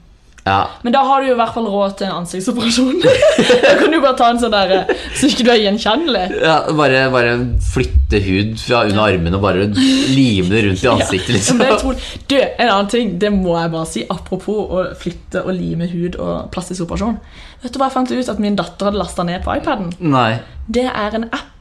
Ja, 0.48 0.58
Men 0.86 0.94
da 0.96 1.02
har 1.08 1.22
du 1.22 1.28
jo 1.30 1.34
i 1.36 1.40
hvert 1.42 1.54
fall 1.56 1.68
råd 1.72 1.98
til 2.00 2.08
en 2.08 2.22
ansiktsoperasjon. 2.22 3.02
da 3.66 3.74
kan 3.82 3.92
du 3.92 3.98
bare 4.04 4.16
ta 4.20 4.30
en 4.32 4.40
sånn 4.42 4.54
der 4.54 4.74
så 5.18 5.28
ikke 5.30 5.46
du 5.48 5.52
er 5.54 5.60
gjenkjennelig. 5.66 6.24
ja 6.44 6.58
bare, 6.78 7.02
bare 7.14 7.34
flytte 7.74 8.22
hud 8.24 8.54
fra 8.62 8.86
under 8.88 9.04
armene 9.10 9.36
og 9.40 9.44
bare 9.44 9.68
lime 9.74 10.48
det 10.54 10.64
rundt 10.68 10.86
i 10.86 10.92
ansiktet, 10.92 11.34
liksom. 11.36 11.60
Ja, 11.68 11.76
tror, 11.82 12.00
du, 12.32 12.38
en 12.40 12.70
annen 12.72 12.92
ting, 12.94 13.12
det 13.20 13.34
må 13.36 13.58
jeg 13.60 13.74
bare 13.76 13.90
si, 13.92 14.06
apropos 14.14 14.72
å 14.72 14.86
flytte 15.02 15.44
og 15.44 15.52
lime 15.58 15.90
hud 15.92 16.16
og 16.22 16.48
plastisk 16.56 16.86
operasjon. 16.88 17.20
Vet 17.64 17.74
du 17.74 17.82
hva 17.82 17.90
jeg 17.90 17.98
fant 17.98 18.12
ut 18.16 18.32
at 18.36 18.40
min 18.44 18.56
datter 18.58 18.90
hadde 18.92 19.02
lasta 19.02 19.26
ned 19.28 19.44
på 19.46 19.56
iPaden? 19.60 19.92
Nei. 20.14 20.40
Det 20.72 20.86
er 20.88 21.18
en 21.20 21.28
app 21.32 21.54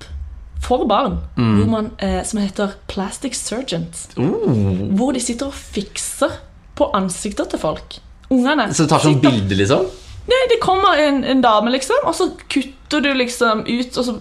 for 0.67 0.87
barn 0.89 1.19
Mm. 1.37 1.69
man, 1.71 1.91
eh, 1.99 2.23
som 2.25 2.41
heter 2.41 2.73
Plastic 2.89 3.35
Surgeons. 3.39 4.09
Uh, 4.19 4.89
Hvor 4.97 5.13
de 5.15 5.21
sitter 5.21 5.47
og 5.47 5.55
fikser 5.55 6.33
på 6.77 6.89
ansikter 6.97 7.45
til 7.49 7.59
folk. 7.63 7.99
Ungene. 8.33 8.69
så 8.75 8.87
du 8.87 8.91
tar 8.91 9.05
sånn 9.05 9.21
bilde, 9.23 9.55
liksom? 9.59 9.87
Nei, 10.27 10.43
Det 10.51 10.59
kommer 10.63 10.99
en, 10.99 11.23
en 11.25 11.43
dame, 11.45 11.71
liksom, 11.71 12.03
og 12.09 12.17
så 12.19 12.33
kutter 12.51 13.03
du 13.05 13.13
liksom 13.15 13.63
ut 13.67 13.99
Og 13.99 14.05
så 14.07 14.15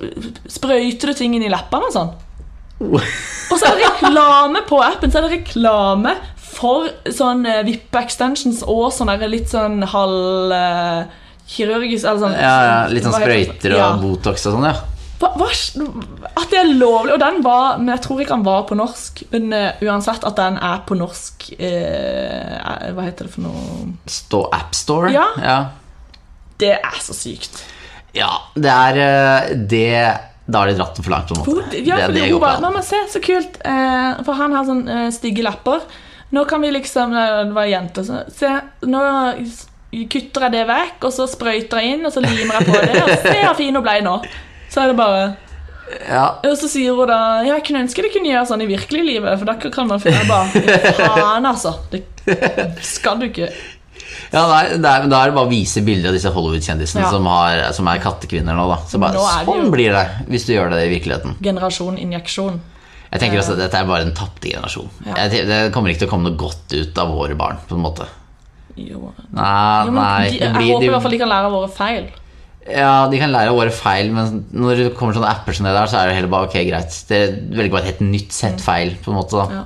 sprøyter 0.49 1.09
du 1.09 1.17
ting 1.17 1.33
inn 1.37 1.45
i 1.45 1.49
leppene 1.49 1.89
og 1.89 1.95
sånn. 1.95 2.13
Og 2.85 3.57
så 3.57 3.69
er 3.69 3.77
det 3.77 3.85
reklame 3.87 4.61
på 4.67 4.79
appen. 4.83 5.11
Så 5.11 5.21
er 5.21 5.27
det 5.27 5.37
reklame 5.37 6.15
for 6.55 6.89
sånn 7.11 7.45
eh, 7.49 7.61
vippe-extensions 7.67 8.63
og 8.67 8.87
sånn 8.95 9.11
litt 9.29 9.51
sånn 9.51 9.83
halv 9.91 10.53
eh, 10.55 11.23
kirurgisk 11.51 12.07
eller 12.07 12.21
sånn, 12.23 12.35
Ja, 12.39 12.55
ja, 12.65 12.77
litt 12.91 13.05
sånn 13.05 13.15
sprøyter 13.15 13.75
og 13.75 13.81
ja. 13.81 13.89
Botox 14.01 14.47
og 14.49 14.57
sånn, 14.57 14.67
ja. 14.69 14.75
Hva, 15.25 15.47
hva, 15.49 16.29
At 16.35 16.51
det 16.51 16.59
er 16.61 16.69
lovlig 16.77 17.15
Og 17.15 17.21
den 17.21 17.41
var 17.45 17.79
Men 17.79 17.93
jeg 17.95 18.03
tror 18.05 18.21
ikke 18.21 18.37
han 18.37 18.45
var 18.45 18.65
på 18.69 18.77
norsk. 18.77 19.23
Men 19.33 19.49
uh, 19.53 19.83
uansett 19.85 20.27
at 20.27 20.37
den 20.39 20.59
er 20.61 20.83
på 20.87 20.97
norsk 20.99 21.49
uh, 21.57 22.91
Hva 22.95 23.07
heter 23.07 23.27
det 23.27 23.33
for 23.33 23.47
noe 23.47 24.45
AppStore? 24.55 25.11
Ja. 25.15 25.27
ja. 25.41 25.57
Det 26.61 26.75
er 26.77 27.01
så 27.03 27.15
sykt. 27.17 27.59
Ja, 28.15 28.29
det 28.55 28.71
er 28.71 28.97
eh, 29.03 29.49
det 29.67 29.89
Da 30.47 30.61
har 30.61 30.69
de 30.69 30.77
dratt 30.77 30.95
det 30.95 31.03
for 31.03 31.11
langt, 31.11 31.27
på 31.27 31.35
en 31.35 31.57
måte. 31.59 31.81
ja, 31.83 31.97
det, 32.05 32.13
det 32.15 32.29
hun 32.29 32.39
bare. 32.39 32.61
Mamma, 32.63 32.79
se, 32.85 33.01
så 33.11 33.19
kult. 33.19 33.57
Uh, 33.65 34.21
for 34.23 34.39
han 34.39 34.55
har 34.55 34.67
sånn 34.67 34.85
stygge 35.11 35.43
lapper. 35.43 35.83
Nå 36.35 36.45
kan 36.47 36.63
vi 36.63 36.71
liksom 36.71 37.11
Det 37.11 37.51
var 37.55 37.67
ei 37.67 37.73
jente 37.73 38.05
så 38.07 38.21
Se, 38.33 38.49
nå 38.87 39.03
kutter 40.11 40.47
jeg 40.47 40.55
det 40.55 40.63
vekk, 40.67 41.05
og 41.07 41.13
så 41.15 41.27
sprøyter 41.29 41.79
jeg 41.79 41.95
inn, 41.95 42.07
og 42.07 42.11
så 42.11 42.23
limer 42.23 42.57
jeg 42.57 42.67
på 42.67 42.79
det, 42.81 43.03
og 43.03 43.11
se 43.23 43.35
hvor 43.37 43.55
fin 43.59 43.77
hun 43.77 43.85
ble 43.85 43.99
nå. 44.03 44.15
Så 44.75 44.83
er 44.83 44.91
det 44.91 44.97
bare 44.99 45.23
Ja, 46.09 46.25
Og 46.43 46.57
så 46.59 46.67
sier 46.67 46.91
hun 46.97 47.07
da 47.07 47.19
Ja, 47.45 47.53
jeg 47.55 47.63
kunne 47.69 47.85
ønske 47.85 48.03
det 48.03 48.11
kunne 48.11 48.27
gjøre 48.33 48.47
sånn 48.49 48.63
i 48.65 48.67
virkelig 48.67 49.05
livet, 49.07 49.39
for 49.39 49.47
da 49.47 49.55
kan 49.71 49.87
man 49.87 50.01
finne 50.03 50.25
bare 50.27 50.49
Faen, 50.99 51.47
altså. 51.47 51.75
Det 51.91 52.03
skal 52.83 53.21
du 53.21 53.27
ikke. 53.29 53.47
ja 54.33 54.41
nei, 54.49 54.63
da 54.81 54.95
er 54.97 55.03
det 55.05 55.11
bare 55.13 55.43
å 55.45 55.49
vise 55.49 55.83
bilder 55.85 56.09
av 56.09 56.15
disse 56.17 56.31
Hollywood-kjendisene 56.33 57.03
Ja. 57.05 57.11
som, 57.13 57.27
som 57.77 57.87
er 57.91 58.01
kattekvinner 58.03 58.57
nå. 58.57 58.65
da 58.71 58.79
Så 58.89 58.99
bare, 58.99 59.13
Nå 59.15 59.25
Sånn 59.45 59.69
blir 59.71 59.93
det 59.93 60.05
hvis 60.31 60.47
du 60.49 60.55
gjør 60.55 60.73
det 60.73 60.81
i 60.87 60.91
virkeligheten. 60.97 61.37
Generasjon 61.45 61.99
injeksjon. 62.01 62.57
Jeg 63.11 63.21
tenker 63.21 63.39
også 63.39 63.53
at 63.55 63.61
Dette 63.61 63.79
er 63.79 63.87
bare 63.87 64.03
en 64.09 64.13
tapte 64.17 64.49
generasjon. 64.51 64.89
Ja. 65.05 65.27
Det 65.29 65.59
kommer 65.71 65.93
ikke 65.93 66.01
til 66.03 66.09
å 66.09 66.13
komme 66.17 66.31
noe 66.31 66.39
godt 66.41 66.73
ut 66.75 66.97
av 66.99 67.13
våre 67.15 67.37
barn. 67.39 67.61
på 67.69 67.77
en 67.77 67.85
måte 67.85 68.09
Jo. 68.75 69.13
Nei, 69.31 69.85
Jo, 69.85 69.91
men 69.93 70.01
nei 70.01 70.29
de, 70.33 70.39
jeg 70.41 70.53
blir, 70.57 70.73
håper 70.73 70.89
i 70.89 70.93
hvert 70.95 71.05
fall 71.05 71.15
de 71.15 71.21
kan 71.21 71.29
lære 71.31 71.47
av 71.51 71.53
våre 71.61 71.69
feil. 71.71 72.09
Ja, 72.65 73.07
de 73.11 73.19
kan 73.21 73.29
lære 73.29 73.51
av 73.51 73.59
våre 73.59 73.69
feil, 73.73 74.09
men 74.15 74.39
når 74.51 74.75
det 74.79 74.85
kommer 74.97 75.13
sånne 75.13 75.29
apper 75.29 75.53
som 75.53 75.67
det 75.67 75.73
der, 75.75 75.85
så 75.91 75.99
er 76.01 76.07
det 76.09 76.15
heller 76.17 76.31
bare 76.33 76.47
ok, 76.49 76.55
greit. 76.65 76.95
Det 77.09 77.19
velger 77.53 77.71
bare 77.75 77.83
et 77.85 77.91
helt 77.93 78.05
nytt 78.09 78.33
sett 78.33 78.61
feil, 78.63 78.95
på 79.05 79.11
en 79.13 79.19
måte. 79.19 79.37
da 79.37 79.59
Ja. 79.59 79.63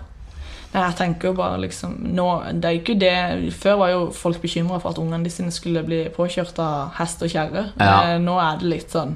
Nei, 0.70 0.84
jeg 0.86 0.98
tenker 1.00 1.32
jo 1.32 1.34
bare 1.34 1.58
liksom 1.64 1.96
nå, 2.14 2.26
Det 2.62 2.68
er 2.70 2.76
ikke 2.78 2.94
det 3.02 3.54
Før 3.58 3.78
var 3.80 3.90
jo 3.90 4.02
folk 4.14 4.38
bekymra 4.44 4.78
for 4.80 4.92
at 4.92 5.00
ungene 5.02 5.32
sine 5.34 5.50
skulle 5.50 5.82
bli 5.82 6.04
påkjørt 6.14 6.60
av 6.62 6.92
hest 7.00 7.24
og 7.26 7.32
kjerre. 7.34 7.64
Ja. 7.80 7.96
Eh, 8.14 8.20
Nå 8.22 8.36
er 8.38 8.60
det 8.62 8.70
litt 8.70 8.92
sånn 8.94 9.16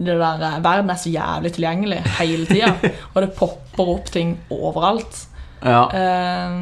det 0.00 0.16
der, 0.18 0.40
eh, 0.42 0.56
Verden 0.64 0.88
er 0.90 0.96
så 0.98 1.12
jævlig 1.12 1.52
tilgjengelig 1.54 2.00
hele 2.16 2.46
tida, 2.48 2.72
og 3.14 3.20
det 3.22 3.34
popper 3.36 3.92
opp 3.92 4.08
ting 4.10 4.38
overalt. 4.50 5.26
Ja. 5.62 5.84
Eh, 5.92 6.56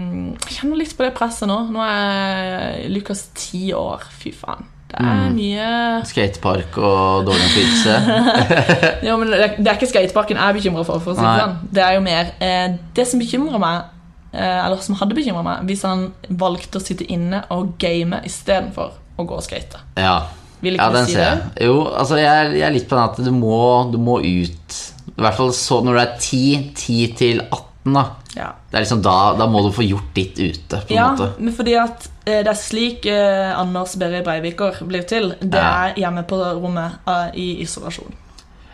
Jeg 0.48 0.58
kjenner 0.58 0.82
litt 0.82 0.96
på 0.98 1.06
det 1.06 1.14
presset 1.14 1.46
nå. 1.48 1.60
Nå 1.70 1.80
er 1.86 2.88
Lukas 2.90 3.28
ti 3.38 3.68
år. 3.72 4.02
Fy 4.18 4.32
faen. 4.36 4.66
Det 4.92 5.00
er 5.00 5.20
Mm. 5.22 5.36
mye 5.38 5.68
Skatepark 6.04 6.76
og 6.78 7.24
dårlig 7.26 7.46
innflytelse. 7.46 7.94
Ja, 9.06 9.16
men 9.16 9.30
det 9.32 9.40
er, 9.66 9.74
ikke 9.78 9.88
skateparken 9.88 10.36
jeg 10.36 10.44
er 10.50 10.58
bekymra 10.58 10.84
for. 10.84 11.00
for 11.00 11.14
å 11.14 11.16
si 11.16 11.22
det, 11.24 11.40
sånn. 11.40 11.56
det 11.72 11.82
er 11.86 11.94
jo 11.96 12.02
mer 12.04 12.32
eh, 12.44 12.74
Det 12.94 13.06
som 13.08 13.22
bekymrer 13.22 13.58
meg, 13.62 13.82
eh, 14.34 14.58
eller 14.66 14.76
som 14.84 14.98
hadde 15.00 15.16
bekymra 15.16 15.42
meg, 15.46 15.64
hvis 15.70 15.82
han 15.88 16.04
valgte 16.28 16.78
å 16.78 16.84
sitte 16.84 17.06
inne 17.08 17.42
og 17.50 17.72
game 17.82 18.20
istedenfor 18.28 18.92
å 19.18 19.26
gå 19.28 19.40
og 19.40 19.44
skate. 19.46 19.80
Ja. 19.96 20.18
Ja, 20.62 20.90
den 20.94 21.08
si 21.08 21.16
ser 21.16 21.24
det? 21.24 21.50
jeg. 21.56 21.66
Jo, 21.66 21.80
altså 21.98 22.20
jeg, 22.20 22.52
jeg 22.54 22.62
er 22.68 22.74
litt 22.76 22.84
på 22.86 22.94
den 22.94 23.08
at 23.08 23.16
du 23.18 23.32
må, 23.34 23.56
du 23.90 23.96
må 23.98 24.20
ut. 24.22 24.76
I 25.16 25.20
hvert 25.24 25.34
fall 25.40 25.50
så 25.56 25.80
når 25.82 25.96
du 25.96 26.00
er 26.04 26.12
10, 26.20 26.42
10 26.78 27.16
til 27.18 27.40
18, 27.48 27.96
da. 27.96 28.04
Ja. 28.36 28.52
Det 28.70 28.78
er 28.78 28.84
liksom 28.84 29.02
da, 29.02 29.16
da 29.40 29.48
må 29.50 29.64
du 29.66 29.72
få 29.74 29.82
gjort 29.88 30.12
ditt 30.14 30.38
ute, 30.38 30.78
ja, 30.94 31.08
måte. 31.16 31.32
men 31.42 31.52
fordi 31.56 31.74
at 31.82 32.06
det 32.22 32.52
er 32.52 32.58
slik 32.58 33.06
eh, 33.10 33.50
Anders 33.58 33.96
Berry 33.98 34.22
Breiviker 34.22 34.78
blir 34.86 35.06
til. 35.08 35.32
Det 35.42 35.58
er 35.58 35.96
hjemme 35.98 36.22
på 36.28 36.38
rommet 36.38 37.00
eh, 37.10 37.30
i 37.34 37.48
isolasjon. 37.64 38.21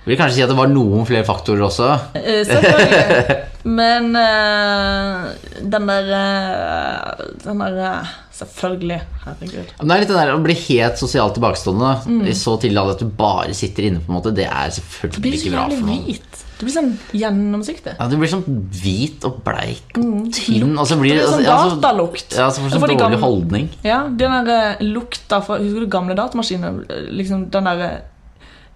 Jeg 0.08 0.14
vil 0.14 0.20
kanskje 0.22 0.38
si 0.38 0.42
at 0.46 0.48
det 0.48 0.56
var 0.56 0.70
noen 0.72 1.04
flere 1.04 1.26
faktorer 1.28 1.66
også. 1.66 1.88
Eh, 2.16 2.40
selvfølgelig. 2.48 3.36
Men 3.68 4.06
uh, 4.16 5.26
den 5.68 5.88
der 5.90 6.06
uh, 6.14 7.26
Den 7.44 7.60
der 7.60 7.76
uh, 8.00 8.14
Selvfølgelig. 8.38 9.00
Herregud. 9.26 9.70
Men 9.80 9.90
det 9.90 9.94
er 9.96 10.02
litt 10.04 10.10
det 10.12 10.16
der 10.20 10.30
å 10.32 10.40
bli 10.44 10.54
helt 10.54 11.00
sosialt 11.00 11.34
tilbakestående 11.36 11.88
Mm. 12.08 12.20
i 12.30 12.34
så 12.38 12.54
tidlig 12.62 12.78
alder 12.80 12.94
at 12.94 13.00
du 13.02 13.08
bare 13.18 13.54
sitter 13.58 13.88
inne, 13.88 13.98
på 14.00 14.12
en 14.12 14.16
måte. 14.20 14.30
Det 14.32 14.46
er 14.46 14.70
selvfølgelig 14.76 15.22
blir 15.24 15.34
ikke 15.40 15.50
bra 15.56 15.64
for 15.72 15.88
noen. 15.88 16.04
hvit. 16.06 16.44
Det 16.58 16.66
blir 16.66 16.74
sånn 16.76 16.92
gjennomsiktig. 17.18 17.96
Ja, 17.98 18.06
Du 18.10 18.16
blir 18.18 18.30
sånn 18.30 18.44
hvit 18.78 19.26
og 19.28 19.40
bleik 19.46 19.98
og 19.98 20.30
tynn, 20.34 20.72
og 20.78 20.86
så 20.88 20.96
blir 21.02 21.18
Mm. 21.18 21.24
Det 21.24 21.26
det 21.26 21.40
blir 21.42 21.50
sånn 21.50 21.58
altså, 21.58 21.80
datalukt. 21.82 22.36
Ja, 22.38 22.46
så 22.48 22.62
får 22.62 22.70
du 22.70 22.76
sånn 22.78 22.84
dårlig 22.86 22.98
gamle- 23.02 23.20
holdning. 23.26 23.68
Ja, 23.84 23.98
den 24.08 24.46
der 24.46 24.76
lukta 24.86 25.42
fra 25.42 25.58
Husker 25.58 25.80
du 25.84 25.86
gamle 25.90 26.14
datamaskiner? 26.14 26.78
Liksom 27.10 27.50
den 27.50 27.64
der 27.64 28.00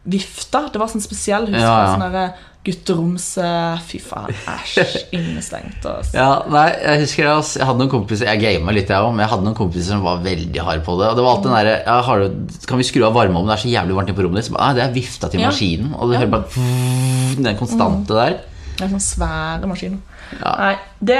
vifta. 0.04 0.66
Det 0.72 0.80
var 0.82 0.90
sånn 0.90 1.04
spesiell 1.04 1.46
husk 1.46 1.60
Ja, 1.60 1.76
ja. 1.84 1.92
sånn 1.94 2.12
der 2.14 2.32
gutteroms 2.62 3.24
eh, 3.42 3.80
Fy 3.88 3.98
faen, 4.02 4.30
æsj. 4.30 5.00
Innestengt. 5.18 5.82
Altså. 5.82 6.14
Ja, 6.14 6.28
nei, 6.50 6.68
jeg 6.78 7.02
husker 7.02 7.26
det. 7.26 7.34
jeg 7.58 7.66
hadde 7.66 7.82
noen 7.82 7.90
kompiser 7.90 8.30
Jeg 8.30 8.42
gama 8.42 8.74
litt, 8.74 8.90
jeg 8.90 9.02
òg, 9.02 9.10
men 9.16 9.24
jeg 9.24 9.32
hadde 9.32 9.46
noen 9.48 9.58
kompiser 9.58 9.96
som 9.96 10.04
var 10.06 10.22
veldig 10.22 10.62
harde 10.68 10.86
på 10.86 10.94
det. 11.00 11.10
Og 11.10 11.18
det 11.18 11.26
var 11.26 11.34
alltid 11.36 11.50
den 11.50 11.58
derre 11.58 11.76
ja, 11.82 12.54
Kan 12.70 12.82
vi 12.82 12.86
skru 12.86 13.04
av 13.08 13.18
varmeovnen? 13.18 13.50
Det 13.50 13.58
er 13.58 13.64
så 13.64 13.74
jævlig 13.74 13.98
varmt 13.98 14.12
inne 14.12 14.20
på 14.20 14.26
rommet 14.28 14.44
ditt. 14.46 14.54
«Nei, 14.54 14.70
det 14.78 14.86
er 14.86 14.96
vifta 14.96 15.30
til 15.32 15.42
maskinen. 15.42 15.92
Og 15.98 16.10
du 16.10 16.16
hører 16.18 16.32
bare 16.32 17.42
den 17.42 17.58
konstante 17.58 18.18
der. 18.18 18.38
Det 18.78 18.86
er 18.86 18.94
sånn 18.94 19.04
svære 19.04 19.68
maskiner. 19.68 20.00
Ja. 20.32 20.52
Nei, 20.56 20.72
det, 21.10 21.18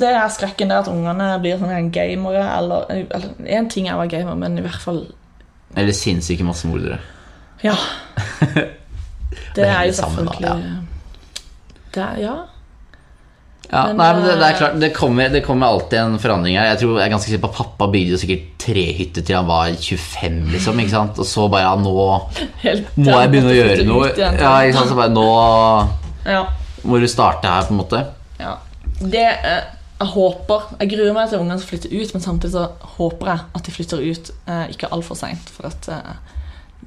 det 0.00 0.12
er 0.14 0.28
skrekken, 0.30 0.70
der 0.70 0.84
at 0.84 0.90
ungene 0.92 1.32
blir 1.42 1.58
sånne 1.58 1.80
gamere. 1.94 2.44
Eller, 2.58 2.86
én 2.92 3.64
En 3.64 3.68
ting 3.72 3.88
er 3.88 3.96
å 3.96 4.02
være 4.04 4.12
gamer, 4.18 4.38
men 4.38 4.60
i 4.60 4.64
hvert 4.64 4.84
fall 4.84 5.02
Eller 5.74 5.96
sinnssyke 5.96 6.46
massemordere. 6.46 7.00
Ja. 7.64 7.74
Det, 8.54 8.64
Det 9.56 9.64
er 9.68 9.84
jo 9.88 9.92
selvfølgelig 9.92 10.50
Det 11.94 12.02
er, 12.02 12.18
Ja. 12.22 12.34
Ja, 13.72 13.86
Men, 13.88 13.96
nei, 13.96 14.08
men 14.14 14.22
det, 14.26 14.32
det 14.38 14.44
er 14.44 14.52
eh, 14.52 14.58
klart, 14.58 14.74
det 14.82 14.88
kommer, 14.94 15.28
det 15.32 15.40
kommer 15.46 15.66
alltid 15.72 15.96
en 15.98 16.18
forandring 16.20 16.58
her. 16.58 16.66
Jeg 16.74 16.78
tror 16.82 16.98
jeg 16.98 17.06
er 17.06 17.12
ganske 17.14 17.30
sikker 17.30 17.40
på 17.46 17.48
at 17.48 17.56
Pappa 17.56 17.86
bygde 17.90 18.12
jo 18.12 18.18
sikkert 18.20 18.42
trehytte 18.60 19.22
til 19.24 19.38
han 19.38 19.46
var 19.48 19.70
25, 19.72 20.36
liksom. 20.52 20.82
ikke 20.82 20.92
sant? 20.92 21.18
Og 21.18 21.26
så 21.26 21.46
bare 21.50 21.64
ja, 21.64 21.72
nå 21.80 21.94
Helt, 22.66 22.90
må 23.00 23.16
jeg 23.22 23.32
begynne 23.32 23.50
å 23.50 23.56
gjøre 23.56 23.86
noe. 23.88 24.10
igjen. 24.12 24.36
Ja, 24.42 24.52
ikke 24.68 24.76
sant? 24.82 24.92
Så 24.92 24.98
bare 25.00 25.14
nå 25.16 25.24
Ja. 26.28 26.42
må 26.84 27.00
du 27.02 27.08
starte 27.10 27.48
her, 27.50 27.64
på 27.66 27.74
en 27.74 27.80
måte. 27.80 28.02
Ja. 28.38 28.52
Det 29.00 29.24
eh, 29.24 29.64
Jeg 30.04 30.08
håper 30.12 30.68
Jeg 30.80 30.90
gruer 30.92 31.16
meg 31.16 31.32
til 31.32 31.40
ungene 31.40 31.56
skal 31.58 31.72
flytte 31.72 31.90
ut, 31.94 32.12
men 32.14 32.22
samtidig 32.28 32.52
så 32.54 32.66
håper 32.98 33.32
jeg 33.32 33.46
at 33.58 33.64
de 33.66 33.74
flytter 33.80 34.04
ut 34.04 34.30
eh, 34.44 34.64
ikke 34.76 34.92
altfor 34.92 35.18
seint. 35.18 35.50
For 35.56 35.72
at 35.72 35.88
eh, 35.88 36.33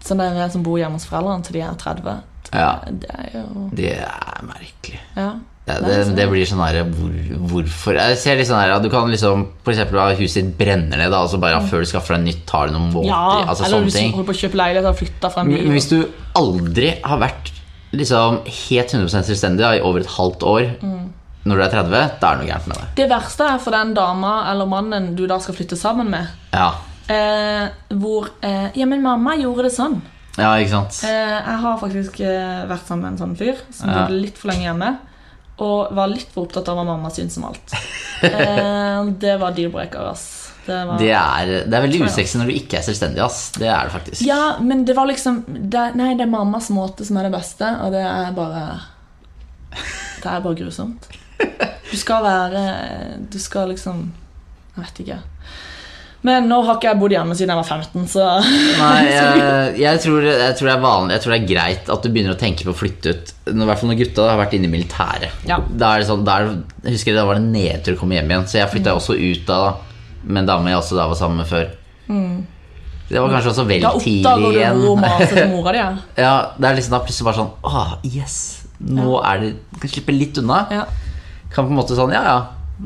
sånn 0.03 0.17
der 0.23 0.49
som 0.53 0.63
bor 0.63 0.77
hjemme 0.79 0.93
hos 0.99 1.05
foreldrene 1.10 1.43
til 1.47 1.53
de 1.53 1.62
er 1.62 1.75
30, 1.75 2.17
Ja. 2.53 2.79
det 2.89 3.10
er 3.12 3.29
jo 3.33 3.69
Det 3.75 3.93
er 3.99 4.41
merkelig. 4.47 4.99
Ja. 5.15 5.31
Ja, 5.67 5.81
det, 5.83 6.15
det 6.15 6.29
blir 6.31 6.45
sånn 6.47 6.62
her 6.63 6.77
hvor, 6.95 7.12
Hvorfor? 7.51 7.97
Jeg 7.99 8.17
ser 8.21 8.38
litt 8.39 8.47
sånn 8.47 8.62
her 8.62 8.71
at 8.77 8.83
Du 8.86 8.88
kan 8.89 9.10
liksom 9.12 9.41
eksempel 9.67 9.99
at 9.99 10.15
huset 10.17 10.45
ditt 10.45 10.53
brenner 10.57 10.95
ned, 10.95 11.12
da, 11.12 11.19
og 11.25 11.29
så 11.29 11.38
bare 11.41 11.57
ja, 11.57 11.60
før 11.67 11.83
du 11.83 11.89
skaffer 11.89 12.15
deg 12.15 12.23
nytt, 12.23 12.45
tar 12.47 12.67
du 12.69 12.73
noen 12.77 12.93
måneder. 12.93 13.12
ja 13.12 13.43
altså 13.49 13.65
eller 13.65 13.81
sånne 13.81 13.89
hvis 13.89 13.97
du 13.99 14.15
holder 14.15 14.29
på 14.29 14.36
å 14.38 14.41
kjøpe 14.45 14.60
leilighet 14.62 14.88
og 14.88 14.95
flytter 15.01 15.33
fra 15.33 15.41
en 15.43 15.51
Men 15.51 15.75
hvis 15.75 15.89
du 15.91 15.97
aldri 16.39 16.93
har 17.03 17.19
vært 17.19 17.51
liksom 17.91 18.39
helt 18.47 18.93
100 18.95 19.23
selvstendig 19.27 19.63
da, 19.63 19.73
i 19.75 19.83
over 19.83 19.99
et 20.05 20.13
halvt 20.15 20.43
år 20.43 20.69
Mm. 20.81 21.10
når 21.47 21.55
du 21.55 21.63
er 21.63 21.69
30, 21.71 21.91
da 22.21 22.31
er 22.31 22.36
det 22.38 22.45
noe 22.45 22.47
gærent 22.53 22.67
med 22.67 22.77
deg. 22.77 22.88
Det 22.95 23.10
verste 23.10 23.43
er 23.43 23.57
for 23.60 23.71
den 23.71 23.93
dama 23.93 24.33
eller 24.51 24.65
mannen 24.67 25.15
du 25.15 25.25
da 25.27 25.38
skal 25.39 25.55
flytte 25.55 25.75
sammen 25.79 26.10
med, 26.10 26.27
Ja, 26.53 26.73
eh, 27.10 27.67
hvor 27.98 28.30
eh, 28.41 28.70
Ja, 28.78 28.86
men 28.86 29.02
mamma 29.06 29.36
gjorde 29.39 29.67
det 29.67 29.74
sånn. 29.76 30.00
ja 30.38 30.52
ikke 30.62 30.74
sant? 30.76 31.00
Eh, 31.08 31.36
jeg 31.38 31.60
har 31.65 31.78
faktisk 31.82 32.20
eh, 32.22 32.65
vært 32.70 32.88
sammen 32.88 33.04
med 33.08 33.12
en 33.15 33.22
sånn 33.24 33.38
fyr 33.39 33.60
som 33.72 33.89
Ja. 33.89 34.04
bodde 34.06 34.22
litt 34.22 34.38
for 34.38 34.52
lenge 34.54 34.67
hjemme. 34.70 34.98
Og 35.60 35.93
var 35.98 36.08
litt 36.12 36.28
for 36.34 36.46
opptatt 36.46 36.67
av 36.70 36.78
hva 36.78 36.84
mamma 36.86 37.10
syntes 37.10 37.38
om 37.39 37.48
alt. 37.50 37.74
Eh, 38.22 39.06
det 39.24 39.38
var 39.41 39.56
deal-breaker, 39.58 40.04
ass. 40.12 40.28
Det 40.67 40.76
var... 40.86 41.00
Det 41.00 41.10
er, 41.15 41.52
det 41.65 41.74
er 41.78 41.86
veldig 41.88 42.02
usexy 42.06 42.38
når 42.38 42.52
du 42.52 42.56
ikke 42.60 42.78
er 42.78 42.84
selvstendig, 42.86 43.22
ass. 43.24 43.39
Det 43.56 43.70
er 43.72 43.88
det 43.88 43.93
faktisk. 43.96 44.22
Ja, 44.28 44.58
men 44.62 44.84
det 44.86 44.93
var 44.98 45.08
liksom 45.10 45.39
det, 45.48 45.86
Nei, 45.98 46.12
det 46.20 46.28
er 46.28 46.30
mammas 46.34 46.67
måte 46.76 47.08
som 47.08 47.17
er 47.17 47.30
det 47.30 47.34
beste, 47.38 47.70
og 47.82 47.96
det 47.96 48.04
er 48.04 48.36
bare 48.36 48.65
Det 50.22 50.28
er 50.28 50.43
bare 50.43 50.60
grusomt. 50.60 51.08
Du 51.88 51.96
skal 51.98 52.24
være 52.26 52.62
Du 53.32 53.38
skal 53.39 53.70
liksom 53.72 54.12
Jeg 54.76 54.84
vet 54.84 55.02
ikke. 55.06 55.17
Men 56.25 56.47
nå 56.49 56.58
har 56.65 56.75
ikke 56.80 56.88
jeg 56.89 56.99
bodd 56.99 57.13
hjemme 57.13 57.36
siden 57.38 57.51
jeg 57.53 57.60
var 57.60 57.67
15, 57.77 58.08
så 58.10 58.23
Nei, 58.41 59.03
jeg, 59.13 59.75
jeg, 59.84 59.99
tror, 60.01 60.25
jeg 60.25 60.56
tror 60.58 60.67
det 60.71 60.77
vanlig 60.82 61.13
Jeg 61.13 61.21
tror 61.23 61.34
det 61.36 61.38
er 61.43 61.49
greit 61.51 61.91
at 61.93 62.03
du 62.03 62.10
begynner 62.10 62.34
å 62.34 62.39
tenke 62.41 62.65
på 62.65 62.73
å 62.73 62.77
flytte 62.80 63.13
ut. 63.13 63.34
I 63.53 63.53
hvert 63.69 63.80
fall 63.84 63.91
når 63.91 63.99
gutta 64.01 64.25
har 64.32 64.39
vært 64.41 64.56
inne 64.58 64.67
i 64.67 64.73
militæret. 64.73 65.45
Ja. 65.47 65.60
Det 65.62 65.91
sånn, 66.10 66.25
er, 66.27 66.49
det- 66.49 66.89
jeg 66.89 66.97
husker 66.97 67.15
Da 67.19 67.25
var 67.30 67.38
det 67.38 67.45
nedtur 67.53 67.93
å 67.95 67.99
komme 68.01 68.17
hjem 68.17 68.34
igjen, 68.34 68.47
så 68.49 68.58
jeg 68.63 68.71
flytta 68.73 68.95
Mm. 68.95 69.01
også 69.01 69.13
ut 69.19 69.45
da, 69.45 69.60
med 70.23 70.41
en 70.41 70.49
dame 70.49 70.73
jeg 70.73 70.80
også 70.82 70.97
da 70.97 71.08
var 71.08 71.15
sammen 71.21 71.38
med 71.38 71.47
før. 71.53 71.69
Det 73.08 73.21
var 73.21 73.30
kanskje 73.32 73.51
også 73.53 73.63
vel 73.69 73.82
Da 73.86 73.93
oppdager 73.95 74.41
du 74.43 74.58
igjen. 74.58 74.82
hvor 74.84 74.97
mora 75.53 75.71
di 75.71 75.80
er. 75.80 75.99
Ja, 76.25 76.34
det 76.58 76.67
er 76.67 76.75
liksom 76.82 76.91
da 76.97 76.99
plutselig 77.06 77.27
bare 77.30 77.38
sånn 77.39 77.51
Åh, 77.63 77.93
yes! 78.03 78.36
Nå 78.84 79.21
er 79.23 79.39
det 79.45 79.51
Kan 79.80 79.89
slippe 79.93 80.13
litt 80.17 80.38
unna. 80.41 80.65
Ja. 80.73 80.84
Kan 81.53 81.69
på 81.69 81.71
en 81.71 81.77
måte 81.80 81.95
sånn 81.95 82.12
Ja, 82.12 82.23
ja. 82.27 82.38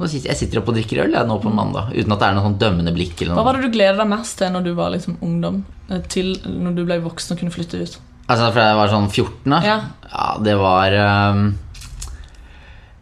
Sitter, 0.08 0.30
jeg 0.32 0.38
sitter 0.39 0.60
oppe 0.62 0.69
og 0.71 0.75
drikker 0.77 1.01
øl 1.04 1.12
jeg, 1.12 1.27
nå 1.27 1.36
på 1.43 1.51
mandag. 1.54 1.89
Uten 1.91 2.13
at 2.15 2.19
det 2.21 2.27
er 2.30 2.34
noe 2.38 2.45
sånn 2.47 2.58
dømmende 2.62 2.93
blikk. 2.95 3.21
eller 3.21 3.36
Hva 3.36 3.43
var 3.43 3.54
det 3.60 3.65
du 3.67 3.73
gleda 3.75 3.97
deg 3.97 4.08
mest 4.08 4.38
til 4.39 4.54
når 4.54 4.63
du 4.63 4.73
var 4.73 4.89
liksom 4.93 5.17
ungdom? 5.21 5.65
eh, 5.89 5.99
Til 6.08 6.36
når 6.47 6.75
du 6.77 6.86
ble 6.86 6.99
voksen 7.04 7.34
og 7.36 7.39
kunne 7.41 7.51
flytte 7.51 7.82
ut? 7.82 7.97
Altså 8.30 8.51
fra 8.54 8.69
jeg 8.69 8.77
var 8.80 8.88
sånn 8.93 9.10
14, 9.12 9.49
da? 9.51 9.60
Ja. 9.65 9.77
Ja, 10.08 10.38
det 10.39 10.56
var 10.58 10.95
um, 11.34 11.58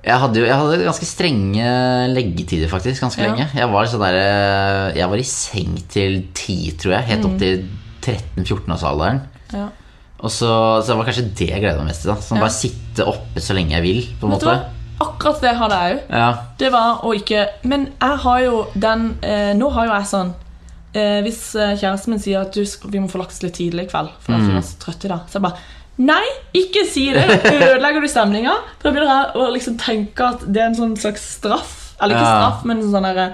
jeg 0.01 0.15
hadde 0.23 0.39
jo 0.39 0.45
jeg 0.47 0.55
hadde 0.55 0.77
ganske 0.87 1.05
strenge 1.05 1.69
leggetider, 2.15 2.69
faktisk. 2.71 3.01
Ganske 3.03 3.21
Ja. 3.21 3.27
lenge. 3.33 3.49
Jeg 3.53 3.69
var, 3.69 3.85
sånn 3.85 3.99
der, 3.99 4.15
eh, 4.15 4.97
jeg 4.97 5.09
var 5.09 5.17
i 5.17 5.27
seng 5.27 5.75
til 5.91 6.23
10, 6.33 6.71
tror 6.79 6.93
jeg. 6.95 7.03
Helt 7.11 7.25
opp 7.25 7.35
Mm. 7.35 7.39
til 7.39 7.67
13-14-årsalderen. 8.01 9.21
Ja. 9.53 9.67
Og 10.21 10.29
så, 10.31 10.49
så 10.83 10.87
det 10.87 10.97
var 10.97 11.05
kanskje 11.05 11.35
det 11.35 11.49
jeg 11.49 11.61
gleda 11.61 11.77
meg 11.83 11.91
mest 11.91 12.01
til. 12.03 12.11
da 12.13 12.19
Sånn. 12.19 12.39
Bare 12.39 12.49
sitte 12.55 13.05
oppe 13.05 13.39
så 13.43 13.53
lenge 13.53 13.71
jeg 13.77 13.83
vil. 13.83 14.01
På 14.19 14.27
en 14.27 14.33
måte? 14.33 14.55
Akkurat 14.99 15.39
det 15.41 15.55
hadde 15.55 15.75
jeg 15.79 15.95
òg. 15.95 15.99
Ja, 16.19 16.29
Det 16.59 16.69
var 16.73 17.03
å 17.07 17.13
ikke 17.15 17.45
Men 17.63 17.85
jeg 18.01 18.17
har 18.25 18.39
jo 18.43 18.65
den 18.75 19.05
eh, 19.23 19.53
Nå 19.55 19.69
har 19.75 19.87
jo 19.87 19.93
jeg 19.95 20.07
sånn 20.11 20.31
eh, 20.93 21.19
Hvis 21.23 21.41
eh, 21.55 21.75
kjæresten 21.79 22.11
min 22.15 22.19
sier 22.23 22.41
at 22.43 22.53
du, 22.55 22.63
vi 22.91 22.99
må 22.99 23.07
få 23.11 23.21
lagt 23.21 23.39
litt 23.45 23.55
tidlig 23.59 23.85
i 23.87 23.91
kveld, 23.93 24.09
for 24.19 24.35
jeg 24.35 24.49
vi 24.49 24.57
er 24.59 24.65
så 24.67 24.79
trøtte 24.83 25.07
i 25.07 25.13
dag, 25.13 25.21
så 25.31 25.39
jeg 25.39 25.45
bare 25.47 25.67
Nei, 25.99 26.23
ikke 26.55 26.85
si 26.87 27.09
det! 27.11 27.25
Ødelegger 27.51 27.99
du 27.99 28.07
stemninga? 28.07 28.53
Da 28.79 28.87
begynner 28.91 29.09
jeg 29.17 29.39
å 29.43 29.47
liksom 29.51 29.75
tenke 29.81 30.29
at 30.31 30.45
det 30.47 30.61
er 30.61 30.69
en 30.69 30.77
sånn 30.77 30.93
slags 30.95 31.25
straff. 31.35 31.73
Eller 31.99 32.15
ikke 32.15 32.23
Ja. 32.29 32.37
straff, 32.37 32.61
men 32.69 32.79
en 32.79 32.93
sånn 32.93 33.03
derre 33.09 33.25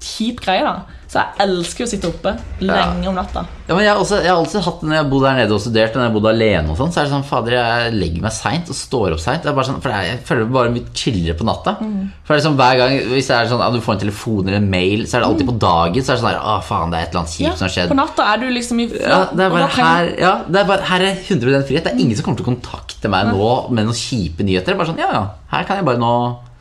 kjip 0.00 0.40
greie, 0.44 0.64
da. 0.64 0.96
Så 1.10 1.18
jeg 1.18 1.42
elsker 1.42 1.82
å 1.82 1.88
sitte 1.90 2.06
oppe 2.06 2.30
lenge 2.62 3.08
om 3.10 3.16
natta. 3.18 3.40
Ja, 3.66 3.74
men 3.74 3.82
jeg, 3.82 3.98
også, 3.98 4.20
jeg 4.22 4.30
har 4.30 4.38
alltid 4.38 4.62
hatt 4.62 4.76
det 4.78 4.86
når 4.90 4.96
jeg 4.96 5.06
bodde 5.10 5.26
der 5.26 5.38
nede 5.40 5.54
og 5.56 5.62
studerte, 5.64 5.98
når 5.98 6.04
jeg 6.06 6.14
bodde 6.14 6.30
alene 6.30 6.70
og 6.70 6.76
sånn, 6.78 6.92
så 6.94 7.00
er 7.00 7.08
det 7.08 7.12
sånn, 7.16 7.24
fader, 7.26 7.56
jeg 7.56 7.96
legger 7.96 8.22
meg 8.22 8.34
seint 8.36 8.70
og 8.70 8.78
står 8.78 9.16
opp 9.16 9.22
seint. 9.24 9.48
Sånn, 9.48 9.80
for 9.82 9.90
jeg, 9.90 10.06
jeg 10.12 10.20
føler 10.28 10.52
bare 10.54 10.70
mye 10.76 10.92
chillere 11.00 11.34
på 11.40 11.46
natta. 11.48 11.74
For 11.80 12.30
det 12.30 12.38
er 12.38 12.44
sånn 12.46 12.58
hver 12.60 12.76
gang 12.78 12.94
Hvis 13.10 13.30
det 13.32 13.38
er 13.40 13.50
sånn, 13.50 13.64
ja, 13.64 13.70
du 13.74 13.82
får 13.82 13.96
en 13.96 14.02
telefon 14.04 14.44
eller 14.44 14.60
en 14.60 14.70
mail, 14.70 15.02
så 15.10 15.18
er 15.18 15.24
det 15.24 15.30
alltid 15.32 15.50
på 15.50 15.56
dagen. 15.66 16.06
Så 16.06 16.14
er 16.14 16.20
det 16.20 16.24
sånn 16.28 16.38
å 16.52 16.58
faen, 16.68 16.94
det 16.94 17.00
er 17.00 17.08
et 17.08 17.10
eller 17.10 17.22
annet 17.24 17.34
kjipt 17.34 17.48
Ja, 17.48 17.54
som 17.58 17.66
har 17.66 17.74
skjedd. 17.74 17.90
på 17.90 17.98
natta 17.98 18.28
er 18.30 18.44
du 18.44 18.46
liksom 18.54 18.84
i 18.84 18.86
Ja, 18.94 19.20
det 19.34 19.46
er 19.48 19.56
bare 19.56 19.70
her, 19.80 20.12
ja, 20.22 20.34
det 20.46 20.62
er 20.62 20.70
bare, 20.70 20.86
her 20.92 21.08
er 21.10 21.18
100 21.26 21.66
frihet. 21.66 21.88
Det 21.88 21.96
er 21.96 22.04
ingen 22.06 22.14
som 22.20 22.28
kommer 22.28 22.38
til 22.38 22.46
å 22.46 22.52
kontakte 22.52 23.10
meg 23.10 23.32
nå 23.34 23.50
med 23.74 23.90
noen 23.90 23.98
kjipe 23.98 24.46
nyheter. 24.46 24.70
Det 24.70 24.78
er 24.78 24.80
bare 24.84 24.92
sånn, 24.94 25.02
ja, 25.02 25.10
ja, 25.18 25.26
her 25.56 25.66
kan 25.66 25.82
jeg 25.82 25.90
bare 25.90 25.98
nå 25.98 26.14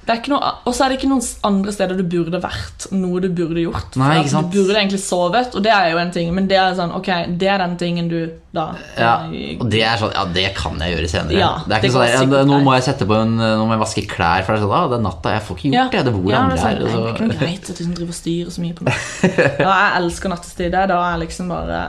Det 0.09 0.15
er 0.15 0.21
ikke 0.23 0.37
og 0.41 0.73
så 0.73 0.85
er 0.85 0.89
det 0.89 0.95
ikke 0.97 1.07
noen 1.11 1.25
andre 1.45 1.71
steder 1.75 1.99
du 1.99 2.01
burde 2.09 2.39
vært. 2.41 2.87
Noe 2.97 3.19
du 3.21 3.27
burde 3.29 3.61
gjort. 3.61 3.93
Nei, 4.01 4.15
ikke 4.23 4.31
sant? 4.31 4.47
Du 4.49 4.57
burde 4.57 4.79
egentlig 4.79 5.01
sovet, 5.03 5.53
og 5.53 5.61
det 5.61 5.69
er 5.69 5.91
jo 5.91 5.99
en 6.01 6.13
ting. 6.15 6.31
Men 6.33 6.47
det 6.49 6.57
er 6.57 6.73
sånn, 6.79 6.95
ok, 6.97 7.09
det 7.37 7.51
er 7.53 7.61
den 7.61 7.75
tingen 7.77 8.09
du 8.09 8.17
da 8.49 8.63
Ja, 8.97 9.11
eh, 9.29 9.59
og 9.61 9.67
det 9.69 9.83
er 9.85 10.01
sånn, 10.01 10.15
ja, 10.17 10.25
det 10.33 10.47
kan 10.57 10.81
jeg 10.81 10.95
gjøre 10.95 11.11
senere. 11.11 11.37
Ja, 11.37 11.51
det 11.61 11.77
er 11.77 11.85
det 11.85 11.93
sånn, 11.93 12.33
går 12.33 12.41
ja, 12.41 12.49
nå 12.49 12.59
må 12.65 12.73
jeg 12.79 12.87
sette 12.89 13.05
på 13.05 13.21
en, 13.21 13.37
nå 13.37 13.69
må 13.69 13.77
jeg 13.77 13.83
vaske 13.85 14.05
klær, 14.09 14.41
for 14.47 14.57
det 14.57 14.63
er 14.63 14.65
sånn, 14.65 14.75
ah, 14.79 14.89
det 14.89 14.97
er 14.97 15.05
natta, 15.05 15.37
jeg 15.37 15.45
får 15.45 15.59
ikke 15.59 15.73
gjort 15.75 15.93
det, 15.99 16.03
det 16.09 16.17
bor 16.17 16.33
ja, 16.33 16.41
andre 16.41 16.57
det 16.57 16.63
sånn, 16.63 16.73
her. 16.73 16.81
det 16.81 16.89
er 16.89 17.13
ikke 17.13 17.29
noe 17.29 17.41
greit 17.43 17.69
at 17.69 17.77
du 17.77 17.93
driver 17.99 18.15
og 18.15 18.21
styrer 18.23 18.55
så 18.57 18.65
mye 18.65 18.79
på 18.79 18.89
meg. 18.89 19.07
Ja, 19.61 19.69
jeg 19.69 19.89
elsker 20.01 20.33
nattestid. 20.33 20.71
Det 20.73 20.81
er 20.87 20.89
da 20.89 21.03
jeg 21.11 21.25
liksom 21.27 21.53
bare 21.53 21.83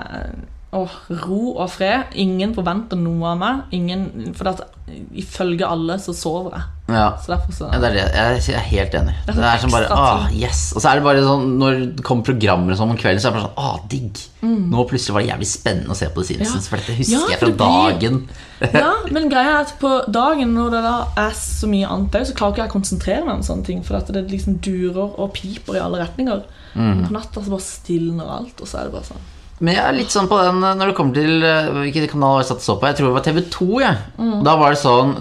Åh, 0.73 0.93
ro 1.25 1.57
og 1.59 1.67
fred. 1.73 2.13
Ingen 2.23 2.53
forventer 2.55 2.95
noe 3.01 3.33
av 3.33 3.39
meg. 3.41 3.63
Ingen, 3.75 4.35
for 4.39 4.53
at 4.53 4.61
ifølge 5.19 5.67
alle 5.67 5.97
så 6.03 6.13
sover 6.15 6.53
jeg. 6.55 6.67
Ja. 6.91 7.09
Så 7.23 7.31
derfor 7.33 7.55
så 7.55 7.67
Ja, 7.73 7.79
det 7.83 7.89
er 7.89 7.97
det. 7.97 8.45
Jeg 8.47 8.55
er 8.55 8.65
helt 8.69 8.95
enig. 8.99 9.15
er 9.27 9.33
Det 9.35 9.45
er 9.47 9.59
som 9.63 9.71
bare, 9.71 9.87
ah, 9.95 10.25
yes 10.35 10.73
Og 10.75 10.83
så 10.83 10.91
er 10.91 10.99
det 10.99 11.05
bare 11.05 11.21
sånn 11.23 11.45
Når 11.61 11.77
det 11.95 12.03
kommer 12.03 12.27
programmer 12.27 12.75
sånn 12.75 12.91
om 12.91 12.99
kvelden, 12.99 13.21
så 13.23 13.29
er 13.29 13.37
det 13.37 13.39
bare 13.39 13.47
sånn 13.47 13.63
Ah, 13.63 13.79
digg. 13.93 14.19
Nå 14.43 14.85
plutselig 14.91 15.15
var 15.15 15.23
det 15.23 15.31
jævlig 15.31 15.47
spennende 15.53 15.95
å 15.95 15.99
se 16.01 16.09
på 16.11 16.23
The 16.25 16.27
Simpsons, 16.35 16.67
Ja. 16.67 16.71
for 16.71 16.77
dette 16.83 16.97
husker 16.99 17.15
Ja, 17.19 17.29
jeg 17.31 17.39
fra 17.39 17.51
dagen. 17.63 18.21
Ja, 18.83 18.93
men 19.11 19.31
greia 19.31 19.55
er 19.55 19.61
at 19.65 19.75
på 19.81 19.91
dagen 20.13 20.55
når 20.55 20.71
det 20.75 20.83
da 20.85 20.95
er 21.17 21.31
så 21.39 21.67
mye 21.71 21.87
annet 21.89 22.19
òg, 22.19 22.27
så 22.27 22.35
klarer 22.35 22.53
ikke 22.53 22.63
jeg 22.67 22.71
å 22.71 22.77
konsentrere 22.79 23.25
meg 23.25 23.35
om 23.39 23.43
sånne 23.47 23.65
ting. 23.65 23.83
For 23.87 23.97
at 23.97 24.11
det 24.13 24.27
liksom 24.31 24.59
durer 24.61 25.15
og 25.19 25.33
piper 25.33 25.79
i 25.79 25.81
alle 25.83 26.03
retninger. 26.03 26.43
Mm. 26.75 27.07
På 27.07 27.13
natta 27.15 27.41
så 27.43 27.51
bare 27.55 27.65
stilner 27.65 28.27
alt, 28.39 28.61
og 28.61 28.67
så 28.69 28.79
er 28.83 28.91
det 28.91 28.93
bare 28.99 29.09
sånn. 29.15 29.29
Men 29.61 29.75
jeg 29.77 29.85
er 29.85 29.93
litt 29.97 30.13
sånn 30.15 30.29
på 30.31 30.39
den 30.41 30.61
når 30.65 30.89
det 30.91 30.97
kommer 30.97 31.17
til 31.19 31.43
eh, 31.45 31.67
Hvilken 31.83 32.07
kanal 32.09 32.39
jeg 32.41 32.49
satt 32.49 32.63
og 32.63 32.65
så 32.65 32.77
på? 32.81 32.89
Jeg 32.89 32.97
tror 32.97 33.11
det 33.11 33.17
var 33.19 33.27
TV2. 33.27 33.69
Ja. 33.85 33.93
Mm. 34.17 34.39
Da 34.47 34.55
var 34.57 34.73
det 34.73 34.81
sånn 34.81 35.13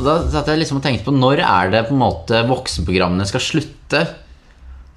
Da 0.00 0.16
satt 0.32 0.50
jeg 0.50 0.58
liksom 0.64 0.80
og 0.80 0.84
tenkte 0.86 1.06
på 1.06 1.14
når 1.14 1.42
er 1.46 1.70
det 1.70 1.84
på 1.86 1.94
en 1.94 2.00
måte 2.02 2.40
voksenprogrammene 2.50 3.26
skal 3.30 3.44
slutte, 3.44 4.00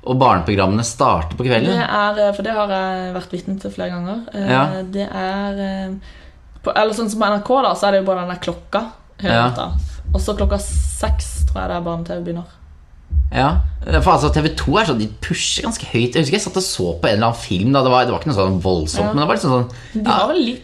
og 0.07 0.17
barneprogrammene 0.17 0.85
starter 0.87 1.37
på 1.37 1.45
kvelden? 1.45 1.69
Det 1.77 1.83
er, 1.85 2.21
eh, 2.25 2.31
for 2.33 2.47
det 2.47 2.55
har 2.57 2.73
jeg 2.73 3.13
vært 3.19 3.35
vitne 3.35 3.57
til 3.61 3.73
flere 3.75 3.91
ganger. 3.93 4.23
Eh, 4.33 4.49
Ja. 4.49 4.63
Det 4.97 5.05
er 5.05 5.59
på, 6.63 6.73
Eller 6.73 6.93
sånn 6.97 7.09
som 7.11 7.21
på 7.21 7.29
NRK, 7.29 7.51
da, 7.67 7.73
så 7.77 7.87
er 7.87 7.91
det 7.91 8.01
jo 8.01 8.07
bare 8.09 8.25
den 8.25 8.33
der 8.33 8.41
klokka 8.41 8.83
Ja. 9.21 9.47
Og 10.13 10.21
så 10.23 10.33
klokka 10.37 10.57
seks 10.63 11.45
tror 11.49 11.61
jeg 11.61 11.69
det 11.69 11.77
er 11.77 11.85
barne-TV 11.85 12.23
begynner. 12.23 12.49
Ja, 13.33 13.47
for 14.01 14.13
altså 14.13 14.29
TV2 14.35 14.79
er 14.81 14.87
sånn, 14.89 15.01
de 15.03 15.07
pusher 15.23 15.65
ganske 15.67 15.85
høyt. 15.91 16.15
Jeg 16.15 16.23
husker 16.25 16.37
jeg 16.39 16.45
satt 16.47 16.59
og 16.59 16.63
så 16.65 16.93
på 17.01 17.09
en 17.09 17.17
eller 17.17 17.29
annen 17.29 17.41
film. 17.41 17.73
Det, 17.75 17.83
var, 17.91 18.05
det 18.07 18.13
var 18.15 18.21
ikke 18.23 18.31
noe 18.31 18.39
sånn 18.39 18.61
voldsomt, 18.63 19.03
Ja. 19.05 19.13
men 19.13 19.23
det 19.23 19.27
var 19.29 19.39
liksom 19.39 19.53
sånn 19.57 20.03
De 20.03 20.09
har 20.11 20.27
vel 20.31 20.41
litt 20.45 20.63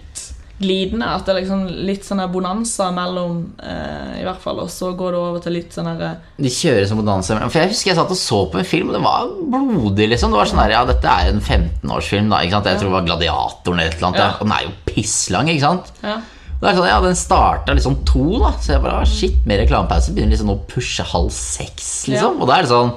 glidende, 0.63 1.08
at 1.12 1.26
det 1.26 1.34
er 1.34 1.39
liksom 1.42 1.63
litt 1.89 2.06
sånn 2.08 2.22
her 2.24 2.30
bonanza 2.32 2.86
mellom 2.96 3.39
eh, 3.60 4.20
I 4.22 4.24
hvert 4.24 4.39
fall, 4.39 4.62
og 4.63 4.70
så 4.72 4.94
går 4.96 5.12
det 5.12 5.20
over 5.20 5.42
til 5.44 5.56
litt 5.58 5.74
sånn 5.76 5.89
herre 5.89 6.12
De 6.39 6.52
kjører 6.54 6.86
som 6.88 7.02
bonanza. 7.02 7.36
For 7.50 7.60
jeg 7.60 7.74
husker 7.74 7.92
jeg 7.92 7.98
satt 8.00 8.13
og 8.16 8.20
så 8.22 8.39
på 8.54 8.62
en 8.62 8.70
film, 8.70 8.92
og 8.94 8.96
det 8.96 9.04
var 9.04 9.34
blodig, 9.58 10.08
liksom. 10.13 10.32
Det 10.32 10.39
var 10.39 10.52
sånn 10.54 10.62
der, 10.63 10.76
ja, 10.78 10.84
dette 10.88 11.10
er 11.18 11.34
en 11.34 11.42
15-årsfilm, 11.44 12.30
da. 12.32 12.44
Ikke 12.46 12.56
sant? 12.60 12.70
Jeg 12.72 12.80
tror 12.80 12.92
det 12.94 12.98
var 13.00 13.10
Gladiatoren 13.10 13.82
eller 13.82 13.92
et 13.92 13.98
eller 13.98 14.10
annet. 14.13 14.24
Ja. 14.24 14.30
ja. 14.30 14.38
Og 14.39 14.48
den 14.48 14.56
er 14.56 14.63
jo 14.70 14.74
pisslang, 14.94 15.52
ikke 15.52 15.66
sant? 15.66 15.92
Ja. 16.06 16.16
Det 16.63 16.69
er 16.71 16.78
sånn, 16.80 16.88
ja, 16.88 16.99
Den 17.04 17.17
starta 17.19 17.73
liksom 17.76 17.97
to, 18.08 18.26
da. 18.39 18.54
Så 18.63 18.76
jeg 18.76 18.84
bare 18.86 19.02
ah, 19.04 19.10
shit, 19.10 19.41
med 19.49 19.60
reklamepause 19.60 20.13
begynner 20.15 20.38
liksom 20.38 20.54
å 20.54 20.62
pushe 20.69 21.04
halv 21.10 21.34
seks, 21.36 21.89
liksom. 22.08 22.38
Ja. 22.38 22.39
Og 22.39 22.47
da 22.47 22.60
er 22.60 22.67
det 22.67 22.71
sånn 22.71 22.93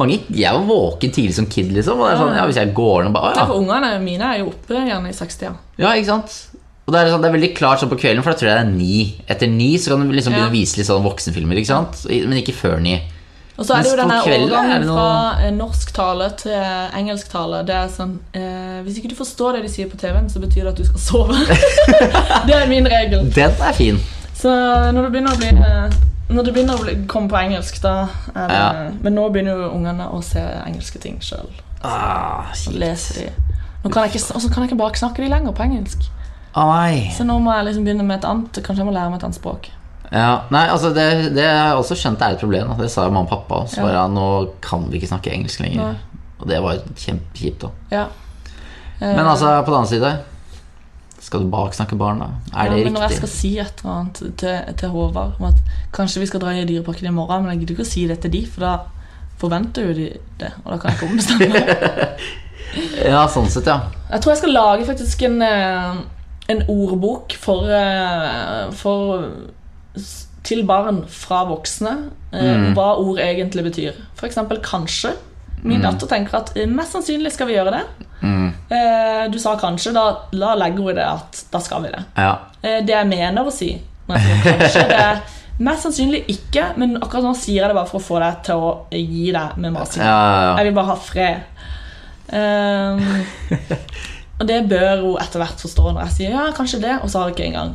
mange, 0.00 0.20
Jeg 0.32 0.52
var 0.56 0.62
våken 0.68 1.12
tidlig 1.12 1.34
som 1.36 1.48
kid, 1.50 1.72
liksom. 1.76 2.00
Og 2.00 2.08
det 2.08 2.12
er 2.14 2.20
sånn, 2.20 2.36
ja, 2.36 2.44
hvis 2.48 2.60
jeg 2.60 2.74
går 2.76 3.06
ned 3.06 3.16
bare 3.16 3.34
Ja, 3.34 3.44
ah, 3.44 3.50
for 3.50 3.60
ungene 3.60 3.94
mine 4.04 4.28
er 4.28 4.42
jo 4.42 4.52
oppe 4.52 4.84
gjerne 4.84 5.12
i 5.12 5.16
60-tida. 5.16 5.54
ja. 5.80 5.86
ja, 5.86 5.94
ikke 5.96 6.12
sant? 6.12 6.36
Og 6.90 6.94
det 6.94 7.00
er, 7.00 7.10
sånn, 7.12 7.22
det 7.22 7.28
er 7.28 7.34
veldig 7.36 7.50
klart 7.54 7.80
sånn 7.80 7.90
på 7.92 8.00
kvelden, 8.02 8.24
for 8.24 8.32
da 8.32 8.40
tror 8.40 8.48
jeg 8.50 8.58
det 8.58 8.66
er 8.66 8.70
ni. 8.74 8.94
Etter 9.30 9.50
ni 9.52 9.68
så 9.78 9.92
kan 9.92 10.02
du 10.02 10.14
liksom 10.16 10.34
begynne 10.34 10.50
å 10.50 10.54
vise 10.56 10.80
litt 10.80 10.88
sånn 10.88 11.04
voksenfilmer, 11.04 11.60
ikke 11.60 11.70
sant? 11.70 12.00
Men 12.10 12.40
ikke 12.40 12.56
før 12.56 12.80
ni. 12.82 12.96
Og 13.60 13.66
så 13.66 13.74
er 13.76 13.84
det 13.84 13.90
jo 13.90 13.96
denne 14.00 14.14
er 14.16 14.34
overgangen 14.38 14.86
fra 14.88 15.08
eh, 15.44 15.50
norsk 15.52 15.90
tale 15.92 16.30
til 16.40 16.54
engelsk 16.96 17.28
tale. 17.28 17.60
Det 17.68 17.74
er 17.76 17.90
sånn 17.92 18.14
eh, 18.32 18.78
Hvis 18.86 19.00
ikke 19.00 19.10
du 19.12 19.18
forstår 19.18 19.58
det 19.58 19.66
de 19.66 19.72
sier 19.72 19.90
på 19.90 19.98
TV-en, 20.00 20.30
så 20.32 20.40
betyr 20.40 20.64
det 20.64 20.70
at 20.72 20.80
du 20.80 20.86
skal 20.88 21.02
sove. 21.04 21.36
det 22.48 22.54
er 22.56 22.70
min 22.70 22.88
regel. 22.88 23.26
Den 23.36 23.60
er 23.60 23.76
fin. 23.76 24.00
Så 24.40 24.48
når 24.96 25.02
du 25.02 25.10
begynner 25.12 25.36
å 25.36 25.40
bli 25.42 25.50
eh, 25.52 25.98
Når 26.30 26.46
det 26.46 26.54
begynner 26.56 26.78
å 26.78 26.86
bli, 26.86 26.94
komme 27.10 27.28
på 27.28 27.36
engelsk, 27.42 27.82
da 27.84 27.94
det 28.32 28.46
Ja. 28.56 28.70
Men 29.04 29.18
nå 29.18 29.26
begynner 29.28 29.60
jo 29.66 29.72
ungene 29.76 30.08
å 30.08 30.22
se 30.24 30.40
engelske 30.64 31.02
ting 31.02 31.18
sjøl. 31.20 31.50
Ah, 31.84 32.48
leser 32.54 32.80
Lese 32.80 33.18
de. 33.18 33.58
Nå 33.82 33.92
kan 33.92 34.06
jeg 34.06 34.14
ikke, 34.14 34.36
og 34.36 34.40
så 34.40 34.48
kan 34.48 34.64
jeg 34.64 34.70
ikke 34.70 34.80
bare 34.80 35.00
snakke 35.00 35.24
de 35.24 35.28
lenger 35.32 35.52
på 35.56 35.64
engelsk. 35.64 36.08
Å. 36.56 36.64
Så 37.16 37.28
nå 37.28 37.36
må 37.44 37.52
jeg 37.58 37.68
liksom 37.68 37.84
begynne 37.86 38.04
med 38.08 38.18
et 38.18 38.26
annet 38.26 38.58
Kanskje 38.64 38.82
jeg 38.82 38.88
må 38.88 38.94
lære 38.96 39.12
meg 39.12 39.20
et 39.20 39.28
annet 39.28 39.38
språk. 39.38 39.68
Ja, 40.10 40.42
nei, 40.50 40.64
altså 40.66 40.90
det, 40.94 41.04
det 41.36 41.44
har 41.46 41.68
jeg 41.70 41.82
også 41.84 41.96
skjønt 41.98 42.22
er 42.26 42.34
et 42.34 42.40
problem. 42.42 42.72
Da. 42.72 42.82
Det 42.82 42.90
sa 42.90 43.04
jo 43.06 43.12
mamma 43.14 43.28
og 43.28 43.30
pappa 43.30 43.60
Så. 43.70 43.84
Bare, 43.84 43.94
ja, 43.94 44.06
nå 44.10 44.24
kan 44.64 44.88
vi 44.90 44.98
ikke 44.98 45.12
snakke 45.12 45.30
engelsk 45.34 45.62
lenger. 45.62 45.92
Nei. 45.92 46.26
Og 46.40 46.48
det 46.50 46.58
var 46.64 46.80
kjempekjipt. 46.98 47.68
Ja. 47.92 48.08
Eh, 48.98 49.14
Men 49.14 49.26
altså, 49.26 49.52
på 49.62 49.70
den 49.70 49.78
annen 49.78 49.90
side 49.90 50.10
Skal 51.20 51.44
du 51.44 51.50
baksnakke 51.52 51.96
barn, 52.00 52.22
da? 52.24 52.30
Er 52.56 52.70
ja, 52.70 52.74
det 52.74 52.84
men 52.88 52.96
når 52.96 53.06
jeg 53.06 53.18
skal 53.20 53.30
si 53.32 53.50
et 53.60 53.82
eller 53.82 53.92
annet 53.98 54.22
til, 54.40 54.74
til 54.80 54.92
Håvard 54.94 55.36
om 55.38 55.50
at 55.50 55.58
kanskje 55.94 56.22
vi 56.24 56.30
skal 56.30 56.40
dra 56.42 56.54
i 56.56 56.64
Dyreparken 56.64 57.10
i 57.10 57.12
morgen, 57.14 57.44
men 57.44 57.52
jeg 57.52 57.60
gidder 57.62 57.76
ikke 57.76 57.86
å 57.86 57.90
si 57.92 58.06
det 58.08 58.18
til 58.24 58.32
de, 58.34 58.40
for 58.48 58.64
da 58.64 58.72
forventer 59.40 59.90
jo 59.90 59.96
de 59.96 60.06
det, 60.40 60.50
og 60.64 60.72
da 60.72 60.78
kan 60.80 60.90
jeg 60.90 60.98
ikke 60.98 61.10
ombestemme. 61.10 61.60
Ja, 63.02 63.24
sånn 63.26 63.48
sett, 63.50 63.66
ja. 63.66 63.88
Jeg 64.12 64.22
tror 64.22 64.30
jeg 64.30 64.38
skal 64.44 64.52
lage 64.54 64.84
faktisk 64.86 65.22
en, 65.26 65.40
eh, 65.42 65.96
en 66.54 66.60
ordbok 66.70 67.34
for, 67.42 67.66
eh, 67.66 68.68
for 68.78 69.24
til 70.42 70.62
barn 70.66 71.02
fra 71.08 71.44
voksne. 71.48 72.10
eh, 72.32 72.56
Mm. 72.56 72.74
Hva 72.74 72.96
ord 72.98 73.18
egentlig 73.18 73.64
betyr. 73.64 73.92
Eksempel 74.22 74.58
kanskje. 74.62 75.12
Min 75.62 75.82
datter 75.82 76.06
tenker 76.08 76.38
at 76.38 76.52
eh, 76.56 76.66
mest 76.66 76.92
sannsynlig 76.94 77.32
skal 77.32 77.46
vi 77.46 77.54
gjøre 77.58 77.72
det. 77.74 77.82
Mm. 78.22 78.52
Eh, 78.70 79.28
Du 79.30 79.38
sa 79.38 79.56
kanskje, 79.56 79.92
da, 79.92 80.06
da 80.32 80.54
legger 80.56 80.78
hun 80.80 80.90
i 80.90 80.94
det 80.94 81.04
at 81.04 81.44
da 81.52 81.58
skal 81.60 81.82
vi 81.82 81.88
det. 81.92 82.04
ja. 82.16 82.36
Eh, 82.62 82.80
Det 82.84 82.94
jeg 82.94 83.06
mener 83.08 83.44
å 83.44 83.52
si 83.52 83.80
når 84.08 84.16
jeg 84.16 84.24
sier 84.42 84.58
kanskje, 84.58 84.88
det 84.88 85.00
er 85.00 85.20
mest 85.60 85.82
sannsynlig 85.84 86.24
ikke, 86.32 86.64
men 86.80 86.96
akkurat 86.96 87.22
nå 87.22 87.34
sier 87.36 87.60
jeg 87.62 87.68
det 87.68 87.76
bare 87.76 87.86
for 87.86 88.00
å 88.00 88.02
få 88.02 88.18
deg 88.18 88.40
til 88.42 88.54
å 88.56 88.70
gi 88.90 89.30
deg 89.32 89.56
med 89.60 89.72
masing. 89.76 90.02
Ja, 90.02 90.16
ja, 90.16 90.40
ja. 90.48 90.56
Jeg 90.56 90.64
vil 90.70 90.74
bare 90.74 90.86
ha 90.86 90.96
fred. 90.96 91.36
Ehm, 92.32 93.04
og 94.40 94.46
det 94.48 94.58
bør 94.70 95.02
hun 95.04 95.20
etter 95.22 95.42
hvert 95.42 95.60
forstå 95.62 95.92
når 95.92 96.02
jeg 96.06 96.16
sier 96.16 96.30
ja, 96.36 96.46
kanskje 96.56 96.80
det, 96.82 96.96
og 97.02 97.10
så 97.10 97.18
har 97.20 97.28
hun 97.30 97.34
ikke 97.36 97.48
engang 97.50 97.74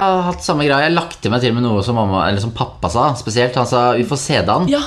Jeg 0.00 0.08
har 0.16 0.22
hatt 0.30 0.44
samme 0.44 0.64
greia. 0.64 0.86
Jeg 0.86 0.96
lagte 0.96 1.30
meg 1.32 1.42
til 1.44 1.52
med 1.52 1.66
noe 1.66 1.82
som, 1.84 1.98
mamma, 2.00 2.24
eller 2.30 2.40
som 2.40 2.54
pappa 2.56 2.88
sa, 2.88 3.10
spesielt. 3.20 3.54
Han 3.60 3.66
sa 3.68 3.92
'vi 3.92 4.06
får 4.08 4.16
se 4.16 4.40
det 4.40 4.48
an'. 4.48 4.68
Ja. 4.68 4.80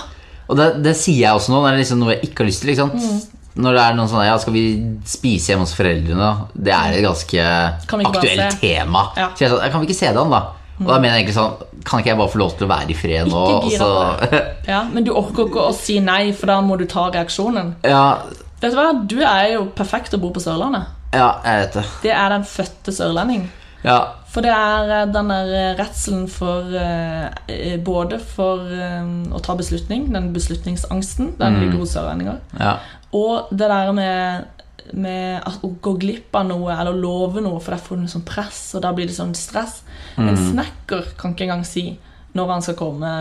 Og 0.49 0.58
det, 0.58 0.84
det 0.84 0.95
sier 0.97 1.21
jeg 1.28 1.38
også 1.38 1.54
nå, 1.54 1.62
det 1.63 1.73
er 1.73 1.78
liksom 1.78 1.99
noe 2.02 2.15
jeg 2.15 2.23
ikke 2.30 2.43
har 2.43 2.49
lyst 2.49 2.65
til. 2.65 2.82
Mm. 2.82 3.21
Når 3.63 3.76
det 3.78 3.82
er 3.84 3.93
noen 3.93 4.10
sånne, 4.10 4.26
ja, 4.26 4.38
'skal 4.38 4.54
vi 4.54 4.65
spise 5.06 5.54
hjemme 5.54 5.63
hos 5.67 5.76
foreldrene', 5.78 6.47
det 6.58 6.73
er 6.73 6.97
et 6.97 7.06
ganske 7.06 7.45
aktuelt 7.86 8.60
tema. 8.60 9.06
Ja. 9.15 9.30
Mm. 9.30 9.36
Så 9.38 9.45
jeg 9.45 9.49
sa 9.54 9.69
kan 9.69 9.82
vi 9.82 9.88
ikke 9.88 9.99
se 9.99 10.10
det 10.10 10.17
an, 10.17 10.32
da? 10.34 10.41
Og 10.80 10.88
da 10.89 10.97
mener 10.99 11.13
jeg 11.13 11.28
egentlig 11.28 11.38
sånn 11.38 11.84
Kan 11.86 11.99
ikke 11.99 12.10
jeg 12.10 12.17
bare 12.17 12.32
få 12.34 12.39
lov 12.41 12.54
til 12.58 12.65
å 12.65 12.69
være 12.71 12.89
i 12.89 12.95
fred 12.97 13.28
nå? 13.30 13.41
Ikke 13.69 13.86
Og 13.86 14.23
gira 14.26 14.39
Ja, 14.67 14.80
Men 14.89 15.04
du 15.06 15.12
orker 15.13 15.45
ikke 15.45 15.67
å 15.69 15.73
si 15.78 15.99
nei, 15.99 16.32
for 16.34 16.47
da 16.47 16.62
må 16.62 16.78
du 16.80 16.86
ta 16.89 17.12
reaksjonen. 17.13 17.76
ja, 17.93 18.17
Vet 18.60 18.71
Du 18.71 18.78
hva? 18.80 18.88
Du 19.06 19.17
er 19.21 19.54
jo 19.54 19.65
perfekt 19.76 20.15
å 20.15 20.17
bo 20.17 20.32
på 20.34 20.41
Sørlandet. 20.41 20.88
ja, 21.13 21.30
jeg 21.45 21.60
vet 21.62 21.73
det. 21.73 21.84
Det 22.02 22.12
er 22.15 22.30
den 22.30 22.43
fødte 22.47 22.91
sørlending. 22.95 23.43
Ja, 23.84 23.99
For 24.34 24.41
det 24.46 24.50
er 24.54 24.89
eh, 24.89 25.06
den 25.13 25.30
der 25.30 25.52
eh, 25.54 25.76
redselen 25.78 26.26
for 26.32 26.74
eh, 26.80 27.78
Både 27.86 28.17
for 28.17 28.63
å 28.63 29.41
ta 29.43 29.56
beslutning, 29.60 30.08
den 30.13 30.32
beslutningsangsten, 30.34 31.36
den 31.39 31.60
ligger 31.62 31.84
hos 31.84 31.96
sørlendinger. 31.98 32.41
ja. 32.60 32.78
Og 33.13 33.52
det 33.54 33.67
der 33.69 33.91
med, 33.93 34.63
med 34.98 35.43
å 35.62 35.69
gå 35.86 35.91
glipp 36.02 36.34
av 36.34 36.48
noe 36.50 36.74
eller 36.74 36.96
love 36.98 37.43
noe, 37.46 37.60
for 37.62 37.76
der 37.76 37.84
får 37.86 38.00
du 38.02 38.08
sånn 38.10 38.24
press, 38.26 38.62
og 38.74 38.82
da 38.82 38.89
blir 38.98 39.06
det 39.06 39.13
sånn 39.13 39.36
stress. 39.38 39.84
En 40.17 40.34
snekker 40.34 41.12
kan 41.19 41.36
ikke 41.36 41.46
engang 41.46 41.62
si 41.67 41.91
når 42.34 42.50
han 42.56 42.65
skal 42.65 42.78
komme 42.80 43.12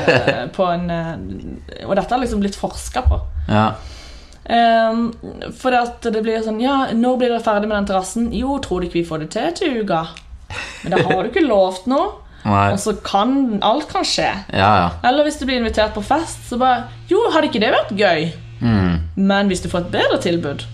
på 0.56 0.64
en 0.72 0.88
Og 0.88 1.92
dette 1.92 2.08
har 2.08 2.22
liksom 2.22 2.40
blitt 2.40 2.56
forska 2.56 3.04
på. 3.04 3.20
ja. 3.52 3.74
Um, 4.44 5.06
for 5.56 5.72
at 5.72 6.04
det 6.12 6.20
blir 6.20 6.42
sånn 6.44 6.58
Ja, 6.60 6.90
når 6.92 7.14
blir 7.16 7.30
dere 7.32 7.40
ferdig 7.40 7.68
med 7.70 7.78
den 7.78 7.86
terrassen? 7.88 8.26
Jo, 8.36 8.58
tror 8.60 8.82
du 8.82 8.90
ikke 8.90 8.98
vi 8.98 9.06
får 9.08 9.22
det 9.22 9.28
til 9.32 9.54
til 9.56 9.78
uka? 9.84 10.02
Men 10.84 10.94
da 10.94 11.02
har 11.08 11.22
du 11.22 11.30
ikke 11.32 11.46
lovt 11.46 11.88
noe. 11.90 12.12
Nei. 12.44 12.74
Og 12.74 12.80
så 12.82 12.92
kan 13.00 13.58
alt 13.64 13.88
kan 13.88 14.04
skje. 14.04 14.28
Ja, 14.52 14.70
ja. 14.82 14.88
Eller 15.08 15.24
hvis 15.24 15.38
du 15.40 15.46
blir 15.48 15.62
invitert 15.62 15.94
på 15.96 16.02
fest, 16.04 16.42
så 16.50 16.58
bare 16.60 16.90
Jo, 17.08 17.22
hadde 17.32 17.48
ikke 17.48 17.62
det 17.62 17.72
vært 17.72 17.94
gøy? 17.96 18.26
Men 19.16 19.50
hvis 19.50 19.62
du 19.64 19.68
får 19.72 19.86
et 19.86 19.94
bedre 19.96 20.18
tilbud, 20.22 20.64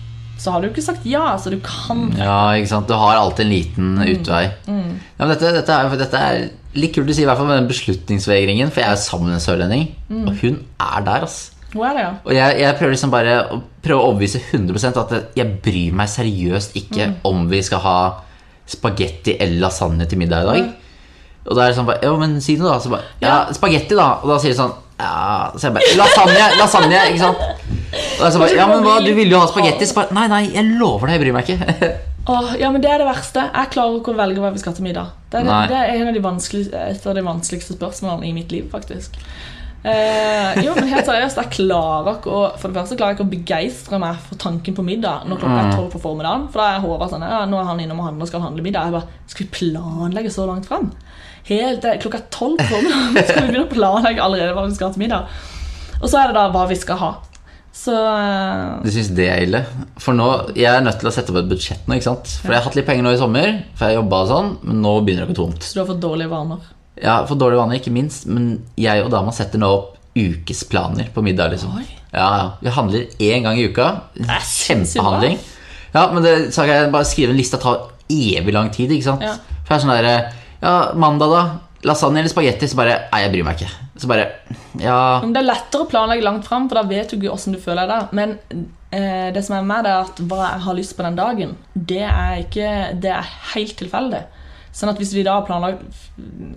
så 0.41 0.53
har 0.53 0.63
du 0.63 0.69
ikke 0.69 0.83
sagt 0.83 1.05
ja. 1.07 1.35
Så 1.39 1.51
du 1.53 1.59
kan 1.63 2.09
Ja, 2.17 2.51
ikke 2.57 2.71
sant. 2.73 2.89
Du 2.91 2.95
har 2.97 3.19
alltid 3.19 3.45
en 3.45 3.53
liten 3.53 3.93
utvei. 4.03 4.43
Ja, 4.67 5.23
men 5.23 5.33
dette, 5.35 5.53
dette, 5.59 5.77
er, 5.77 5.95
dette 6.01 6.25
er 6.27 6.43
litt 6.75 6.95
kult 6.95 7.07
du 7.09 7.13
si, 7.15 7.23
i 7.23 7.29
hvert 7.29 7.39
fall 7.39 7.49
med 7.49 7.59
den 7.61 7.71
beslutningsvegringen. 7.71 8.71
For 8.71 8.83
jeg 8.83 8.91
er 8.91 8.99
jo 8.99 9.03
sammen 9.05 9.31
med 9.31 9.39
en 9.39 9.45
sørlending, 9.47 9.89
og 10.25 10.35
hun 10.43 10.61
er 10.81 11.07
der, 11.07 11.27
ass. 11.27 11.39
Hvor 11.71 11.87
er 11.87 11.95
det, 11.95 12.03
ja? 12.03 12.11
Og 12.25 12.33
jeg, 12.35 12.55
jeg 12.59 12.75
prøver 12.79 12.91
liksom 12.97 13.13
bare 13.13 13.35
å 13.47 13.61
prøve 13.83 14.01
å 14.01 14.09
overbevise 14.09 14.41
100 14.43 14.89
at 14.99 15.13
jeg 15.39 15.53
bryr 15.63 15.95
meg 15.95 16.09
seriøst 16.11 16.75
ikke 16.81 17.07
om 17.27 17.45
vi 17.51 17.61
skal 17.63 17.79
ha 17.85 17.97
spagetti 18.71 19.35
eller 19.37 19.65
lasagne 19.65 20.07
til 20.09 20.21
middag 20.21 20.45
i 20.45 20.49
dag. 20.51 20.69
Og 21.47 21.57
da 21.57 21.65
er 21.65 21.71
det 21.71 21.77
sånn 21.79 21.89
Ja, 22.03 22.11
men 22.21 22.37
si 22.43 22.55
noe, 22.59 22.75
da. 22.75 22.77
Så 22.83 22.91
bare, 22.93 23.07
ja, 23.23 23.35
spagetti, 23.55 23.97
da. 23.97 24.11
Og 24.21 24.29
da 24.29 24.37
sier 24.41 24.53
de 24.53 24.59
sånn 24.59 24.75
Ja, 25.01 25.49
så 25.55 25.67
jeg 25.69 25.77
bare 25.77 25.95
Lasagne! 25.97 26.45
Lasagne! 26.59 27.01
Ikke 27.09 27.23
sant? 27.23 27.41
Og 27.41 28.21
da 28.21 28.27
er 28.27 28.27
det 28.27 28.31
sånn 28.35 28.43
bare, 28.45 28.57
ja, 28.59 28.67
men 28.69 28.85
hva, 28.85 28.99
du 29.01 29.11
ville 29.17 29.33
jo 29.33 29.41
ha 29.41 29.49
spagetti. 29.49 29.89
Så 29.89 29.97
bare 29.97 30.13
Nei, 30.17 30.27
nei, 30.31 30.43
jeg 30.53 30.77
lover 30.77 31.09
deg, 31.09 31.17
jeg 31.17 31.23
bryr 31.25 31.37
meg 31.39 31.49
ikke. 31.49 31.91
Åh, 32.31 32.51
ja, 32.61 32.69
men 32.69 32.83
Det 32.83 32.91
er 32.93 33.01
det 33.01 33.07
verste. 33.09 33.47
Jeg 33.49 33.71
klarer 33.73 33.97
ikke 33.97 34.13
å 34.13 34.19
velge 34.19 34.43
hva 34.43 34.51
vi 34.53 34.61
skal 34.61 34.75
til 34.77 34.85
middag. 34.85 35.15
Det 35.31 35.41
er, 35.41 35.47
det, 35.47 35.61
det 35.71 35.79
er 35.79 35.95
en 35.95 36.11
av 36.11 36.13
de 36.13 36.21
vanskeligste, 36.21 36.83
et 36.93 37.07
av 37.09 37.17
de 37.17 37.23
vanskeligste 37.25 37.77
spørsmålene 37.79 38.29
i 38.29 38.35
mitt 38.35 38.53
liv, 38.53 38.67
faktisk. 38.69 39.17
Eh, 39.81 40.59
jo, 40.61 40.75
men 40.77 40.91
helt 40.91 41.07
seriøst, 41.07 41.39
jeg 41.41 41.49
klarer 41.55 42.19
ikke 42.19 42.29
å 42.29 42.41
For 42.61 42.69
det 42.69 42.77
første 42.77 42.97
klarer 42.99 43.15
jeg 43.15 43.17
ikke 43.17 43.25
å 43.25 43.31
begeistre 43.31 43.97
meg 44.03 44.19
for 44.27 44.37
tanken 44.43 44.75
på 44.77 44.83
middag 44.85 45.23
når 45.25 45.39
klokka 45.41 45.63
er 45.63 45.71
tolv 45.73 45.87
på 45.95 46.01
formiddagen. 46.03 46.43
For 46.53 46.61
da 46.61 46.67
er 46.75 46.83
Håvard 46.83 47.13
sånn 47.15 47.25
Ja, 47.25 47.39
nå 47.49 47.57
er 47.57 47.65
han 47.71 47.81
innom 47.81 48.03
og 48.03 48.11
handler 48.11 48.29
skal 48.29 48.43
handle 48.45 48.65
middag. 48.65 48.91
Jeg 48.91 48.95
bare 48.99 49.31
Skal 49.31 49.47
vi 49.47 49.55
planlegge 49.57 50.33
så 50.33 50.45
langt? 50.49 50.69
Helt, 51.49 51.85
er 51.89 51.97
klokka 52.03 52.21
er 52.21 52.29
tolv 52.29 52.61
på 52.61 52.69
formiddagen. 52.69 53.25
Skal 53.25 53.41
vi 53.41 53.47
begynne 53.49 53.65
å 53.65 53.73
planlegge 53.73 54.21
allerede 54.21 54.53
hva 54.53 54.67
vi 54.67 54.77
skal 54.77 54.91
ha 54.91 54.93
til 54.93 55.05
middag? 55.07 55.41
Og 56.01 56.09
så 56.09 56.19
er 56.21 56.29
det 56.29 56.37
da 56.37 56.47
hva 56.53 56.65
vi 56.69 56.77
skal 56.77 57.01
ha. 57.01 57.11
Så 57.81 57.95
eh, 57.95 58.83
Du 58.83 58.91
syns 58.93 59.09
det 59.17 59.29
er 59.31 59.45
ille? 59.47 59.63
For 60.01 60.13
nå, 60.13 60.27
Jeg 60.59 60.69
er 60.75 60.83
nødt 60.85 60.99
til 61.01 61.09
å 61.09 61.13
sette 61.15 61.33
opp 61.33 61.39
et 61.41 61.49
budsjett 61.49 61.87
nå. 61.87 61.97
ikke 61.97 62.09
sant? 62.09 62.35
For 62.43 62.53
jeg 62.53 62.59
har 62.59 62.67
hatt 62.67 62.77
litt 62.77 62.85
penger 62.89 63.07
nå 63.07 63.15
i 63.15 63.21
sommer, 63.21 63.57
for 63.79 63.89
jeg 63.89 63.97
jobba 63.97 64.21
og 64.25 64.31
sånn, 64.35 64.53
men 64.67 64.81
nå 64.85 64.93
begynner 65.01 65.25
det 65.25 65.31
å 65.31 65.33
gå 65.33 65.39
tomt. 65.39 65.65
så 65.65 65.79
du 65.79 65.81
har 65.81 65.89
fått 65.93 66.03
dårlige 66.03 66.33
vaner. 66.33 66.69
Ja, 66.99 67.21
For 67.25 67.39
dårlig 67.39 67.57
vane, 67.61 67.77
ikke 67.79 67.93
minst. 67.93 68.25
Men 68.27 68.65
jeg 68.79 69.03
og 69.05 69.11
dama 69.13 69.31
setter 69.35 69.61
nå 69.61 69.69
opp 69.71 69.97
ukesplaner 70.17 71.07
på 71.13 71.23
middag. 71.23 71.53
liksom 71.53 71.77
Oi. 71.77 71.85
Ja, 72.11 72.27
ja. 72.37 72.47
Vi 72.59 72.69
handler 72.75 73.05
én 73.23 73.45
gang 73.45 73.57
i 73.59 73.69
uka. 73.71 73.87
Kjempehandling. 74.17 75.37
Ja, 75.93 76.11
men 76.11 76.23
det, 76.23 76.35
så 76.55 76.65
kan 76.67 76.75
jeg 76.75 76.91
bare 76.91 77.07
skrive 77.07 77.31
en 77.31 77.39
liste 77.39 77.59
og 77.59 77.63
ta 77.63 77.73
evig 78.11 78.53
lang 78.55 78.69
tid. 78.75 78.91
ikke 78.91 79.07
sant? 79.07 79.23
Ja. 79.23 79.37
For 79.63 79.75
det 79.75 79.77
er 79.77 79.85
sånn 79.85 79.95
der, 79.95 80.39
Ja, 80.61 80.73
mandag, 80.93 81.31
da? 81.31 81.43
Lasagne 81.87 82.19
eller 82.21 82.29
spagetti? 82.29 82.67
Så 82.69 82.77
bare 82.77 83.07
Nei, 83.11 83.23
jeg 83.23 83.31
bryr 83.33 83.47
meg 83.47 83.61
ikke. 83.61 83.71
Så 84.01 84.07
bare 84.11 84.27
Ja. 84.79 85.19
Men 85.23 85.33
Det 85.33 85.41
er 85.41 85.47
lettere 85.47 85.85
å 85.85 85.89
planlegge 85.89 86.23
langt 86.27 86.45
fram, 86.45 86.67
for 86.69 86.75
da 86.81 86.83
vet 86.87 87.15
du 87.15 87.27
åssen 87.31 87.55
du 87.55 87.59
føler 87.59 87.87
deg. 87.89 88.11
Men 88.13 88.37
eh, 88.91 89.31
det 89.33 89.43
som 89.45 89.55
er 89.57 89.65
med 89.65 89.85
det, 89.85 89.91
er 89.95 90.05
at 90.05 90.21
hva 90.27 90.43
jeg 90.51 90.61
har 90.67 90.77
lyst 90.77 90.97
på 90.97 91.03
den 91.07 91.15
dagen, 91.15 91.55
det 91.75 92.03
er, 92.03 92.43
ikke, 92.43 92.99
det 93.01 93.15
er 93.15 93.33
helt 93.55 93.75
tilfeldig. 93.79 94.21
Sånn 94.75 94.91
at 94.91 94.99
hvis 95.01 95.13
vi 95.15 95.23
da 95.27 95.37
har 95.39 95.47
planlagt 95.47 95.83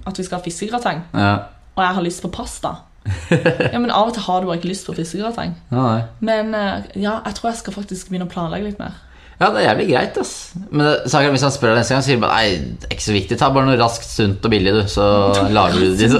at 0.06 0.18
vi 0.18 0.26
skal 0.26 0.38
ha 0.38 0.44
fiskegrateng, 0.44 1.02
ja. 1.12 1.32
og 1.74 1.82
jeg 1.82 1.96
har 1.98 2.06
lyst 2.06 2.22
på 2.22 2.30
pasta 2.34 2.76
Ja, 3.72 3.78
men 3.78 3.90
Av 3.92 4.08
og 4.08 4.14
til 4.16 4.24
har 4.24 4.40
du 4.40 4.48
bare 4.48 4.56
ikke 4.56 4.70
lyst 4.70 4.86
på 4.88 4.94
fiskegrateng. 4.96 5.54
Ja. 5.72 5.88
Men 6.24 6.54
eh, 6.56 6.86
ja, 6.96 7.18
jeg 7.26 7.36
tror 7.36 7.50
jeg 7.50 7.60
skal 7.60 7.76
faktisk 7.76 8.08
begynne 8.08 8.28
å 8.28 8.32
planlegge 8.32 8.70
litt 8.70 8.80
mer. 8.80 8.96
Ja, 9.40 9.48
det 9.50 9.60
er 9.60 9.64
jævlig 9.66 9.86
greit, 9.90 10.18
ass. 10.22 10.32
Men 10.70 11.08
Saken, 11.10 11.32
hvis 11.34 11.42
han 11.42 11.50
spør 11.54 11.72
deg 11.72 11.80
neste 11.80 11.94
gang, 11.96 12.04
sier 12.06 12.14
han 12.14 12.22
bare 12.22 12.36
Nei, 12.38 12.76
det 12.78 12.86
er 12.86 12.94
ikke 12.94 13.06
så 13.08 13.14
viktig. 13.16 13.38
Ta 13.40 13.48
bare 13.54 13.66
noe 13.66 13.78
raskt, 13.80 14.06
sunt 14.06 14.46
og 14.46 14.52
billig, 14.54 14.74
du, 14.76 14.82
så 14.92 15.06
lager 15.56 15.80
du 15.82 15.96
det. 15.98 16.10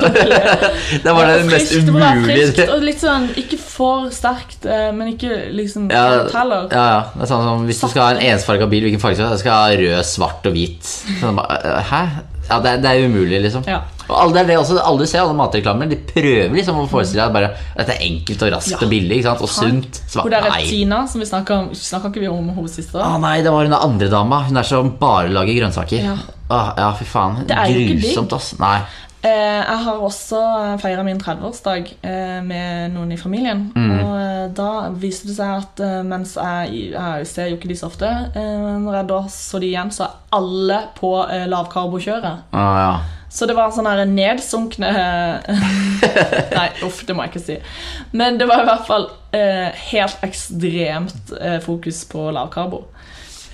det 1.05 1.14
bare 1.14 1.37
det 1.38 1.46
mest 1.46 1.77
være 1.94 2.24
friskt, 2.24 2.59
umulige. 2.59 2.66
og 2.74 2.83
litt 2.88 3.00
sånn, 3.05 3.29
Ikke 3.44 3.61
for 3.62 4.11
sterkt, 4.14 4.66
eh, 4.66 4.88
men 4.96 5.12
ikke 5.14 5.31
liksom 5.55 5.87
Ja, 5.94 6.05
helt 6.11 6.35
heller. 6.35 6.66
ja, 6.74 6.85
ja. 6.96 7.00
Det 7.14 7.22
er 7.29 7.31
sånn 7.31 7.46
som 7.46 7.64
Hvis 7.70 7.81
du 7.85 7.88
skal 7.92 8.03
ha 8.09 8.11
en 8.16 8.22
ensfarga 8.35 8.66
bil, 8.74 8.88
hvilken 8.88 9.03
farge 9.03 9.20
skal 9.20 9.29
du 9.29 9.31
ha? 9.31 9.38
Jeg 9.38 9.44
skal 9.46 9.59
ha 9.62 9.81
rød, 9.85 10.05
svart 10.11 10.50
og 10.50 10.57
hvit. 10.59 10.94
Sånn, 11.22 11.38
bare, 11.38 11.79
hæ? 11.90 12.03
Ja, 12.50 12.59
det 12.61 12.70
er, 12.74 12.80
det 12.85 12.90
er 12.90 13.07
umulig, 13.09 13.40
liksom. 13.46 13.62
Ja. 13.66 13.80
Og 14.04 14.16
alle, 14.20 14.35
det 14.35 14.40
er 14.42 14.48
det 14.50 14.57
også, 14.61 14.76
alle 14.85 15.07
ser, 15.09 15.22
alle 15.22 15.33
matreklamer, 15.38 15.88
de 15.88 15.96
prøver 15.96 16.52
liksom 16.52 16.83
å 16.83 16.85
forestille 16.90 17.24
deg 17.33 17.46
at 17.48 17.62
dette 17.78 17.94
er 17.94 18.02
enkelt 18.04 18.42
og 18.44 18.50
raskt 18.52 18.74
Ja. 18.74 18.80
og 18.85 18.90
billig 18.92 19.16
ikke 19.18 19.30
sant? 19.30 19.40
og 19.46 19.48
sunt. 19.48 20.00
Hvor 20.12 20.28
det 20.28 20.40
er. 20.42 20.59
Tina, 20.68 20.98
som 21.09 21.22
vi 21.24 21.28
snakka 21.30 21.57
om 21.62 21.70
Snakka 21.78 22.11
ikke 22.12 22.20
vi 22.26 22.28
om 22.28 22.50
hun 22.52 22.68
siste? 22.68 23.00
Ah, 23.00 23.16
nei, 23.22 23.38
det 23.40 23.52
var 23.54 23.64
hun 23.64 23.72
andre 23.78 24.11
dama. 24.12 24.42
Hun 24.44 24.61
er 24.61 24.68
som 24.68 24.92
bare 25.00 25.33
lager 25.33 25.57
grønnsaker. 25.57 26.04
Ja. 26.04 26.18
Ah, 26.52 26.74
ja, 26.76 26.90
fy 26.98 27.07
faen. 27.09 27.46
Det 27.48 27.57
er. 27.57 27.72
Grusomt, 27.96 28.37
ass. 28.37 28.52
Nei. 28.61 28.76
Eh, 29.24 29.60
jeg 29.64 29.78
har 29.87 30.02
også 30.04 30.38
feira 30.82 31.04
min 31.06 31.20
30-årsdag 31.22 31.94
eh, 32.04 32.40
med 32.44 32.92
noen 32.92 33.14
i 33.14 33.16
familien. 33.16 33.70
Og 33.72 34.12
eh, 34.20 34.44
da 34.52 34.90
viste 35.00 35.30
det 35.30 35.38
seg 35.38 35.62
at 35.62 35.80
mens 36.04 36.34
jeg, 36.37 36.90
jeg 36.92 37.28
ser 37.30 37.48
jo 37.48 37.56
ikke 37.56 37.70
de 37.70 37.78
så 37.80 37.88
ofte 37.88 38.10
eh, 38.10 38.66
Når 38.84 38.98
jeg 38.98 39.08
da 39.14 39.20
så 39.32 39.60
de 39.62 39.70
igjen, 39.70 39.92
så 39.94 40.06
er 40.06 40.18
alle 40.37 40.80
på 40.98 41.14
lavkarbokjøret. 41.48 42.50
Ah, 42.52 42.76
ja. 42.82 42.94
Så 43.34 43.48
det 43.50 43.56
var 43.56 43.72
sånn 43.74 43.88
her 43.88 44.04
nedsunkne 44.06 44.90
Nei, 46.58 46.68
uff, 46.87 47.00
det 47.08 47.16
må 47.16 47.24
jeg 47.24 47.32
ikke 47.32 47.46
si. 47.48 47.56
Men 48.14 48.37
det 48.38 48.46
var 48.50 48.62
i 48.62 48.68
hvert 48.68 48.84
fall 48.87 49.08
eh, 49.34 49.72
helt 49.88 50.20
ekstremt 50.26 51.32
fokus 51.64 52.04
på 52.12 52.28
lavkarbo. 52.37 52.84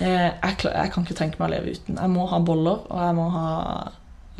Eh, 0.01 0.29
jeg, 0.33 0.55
jeg 0.65 0.91
kan 0.93 1.05
ikke 1.05 1.17
tenke 1.17 1.39
meg 1.39 1.47
å 1.47 1.53
leve 1.53 1.73
uten. 1.75 1.97
Jeg 2.01 2.11
må 2.11 2.25
ha 2.31 2.39
boller, 2.41 2.85
og 2.89 3.01
jeg 3.05 3.17
må 3.17 3.27
ha 3.35 3.49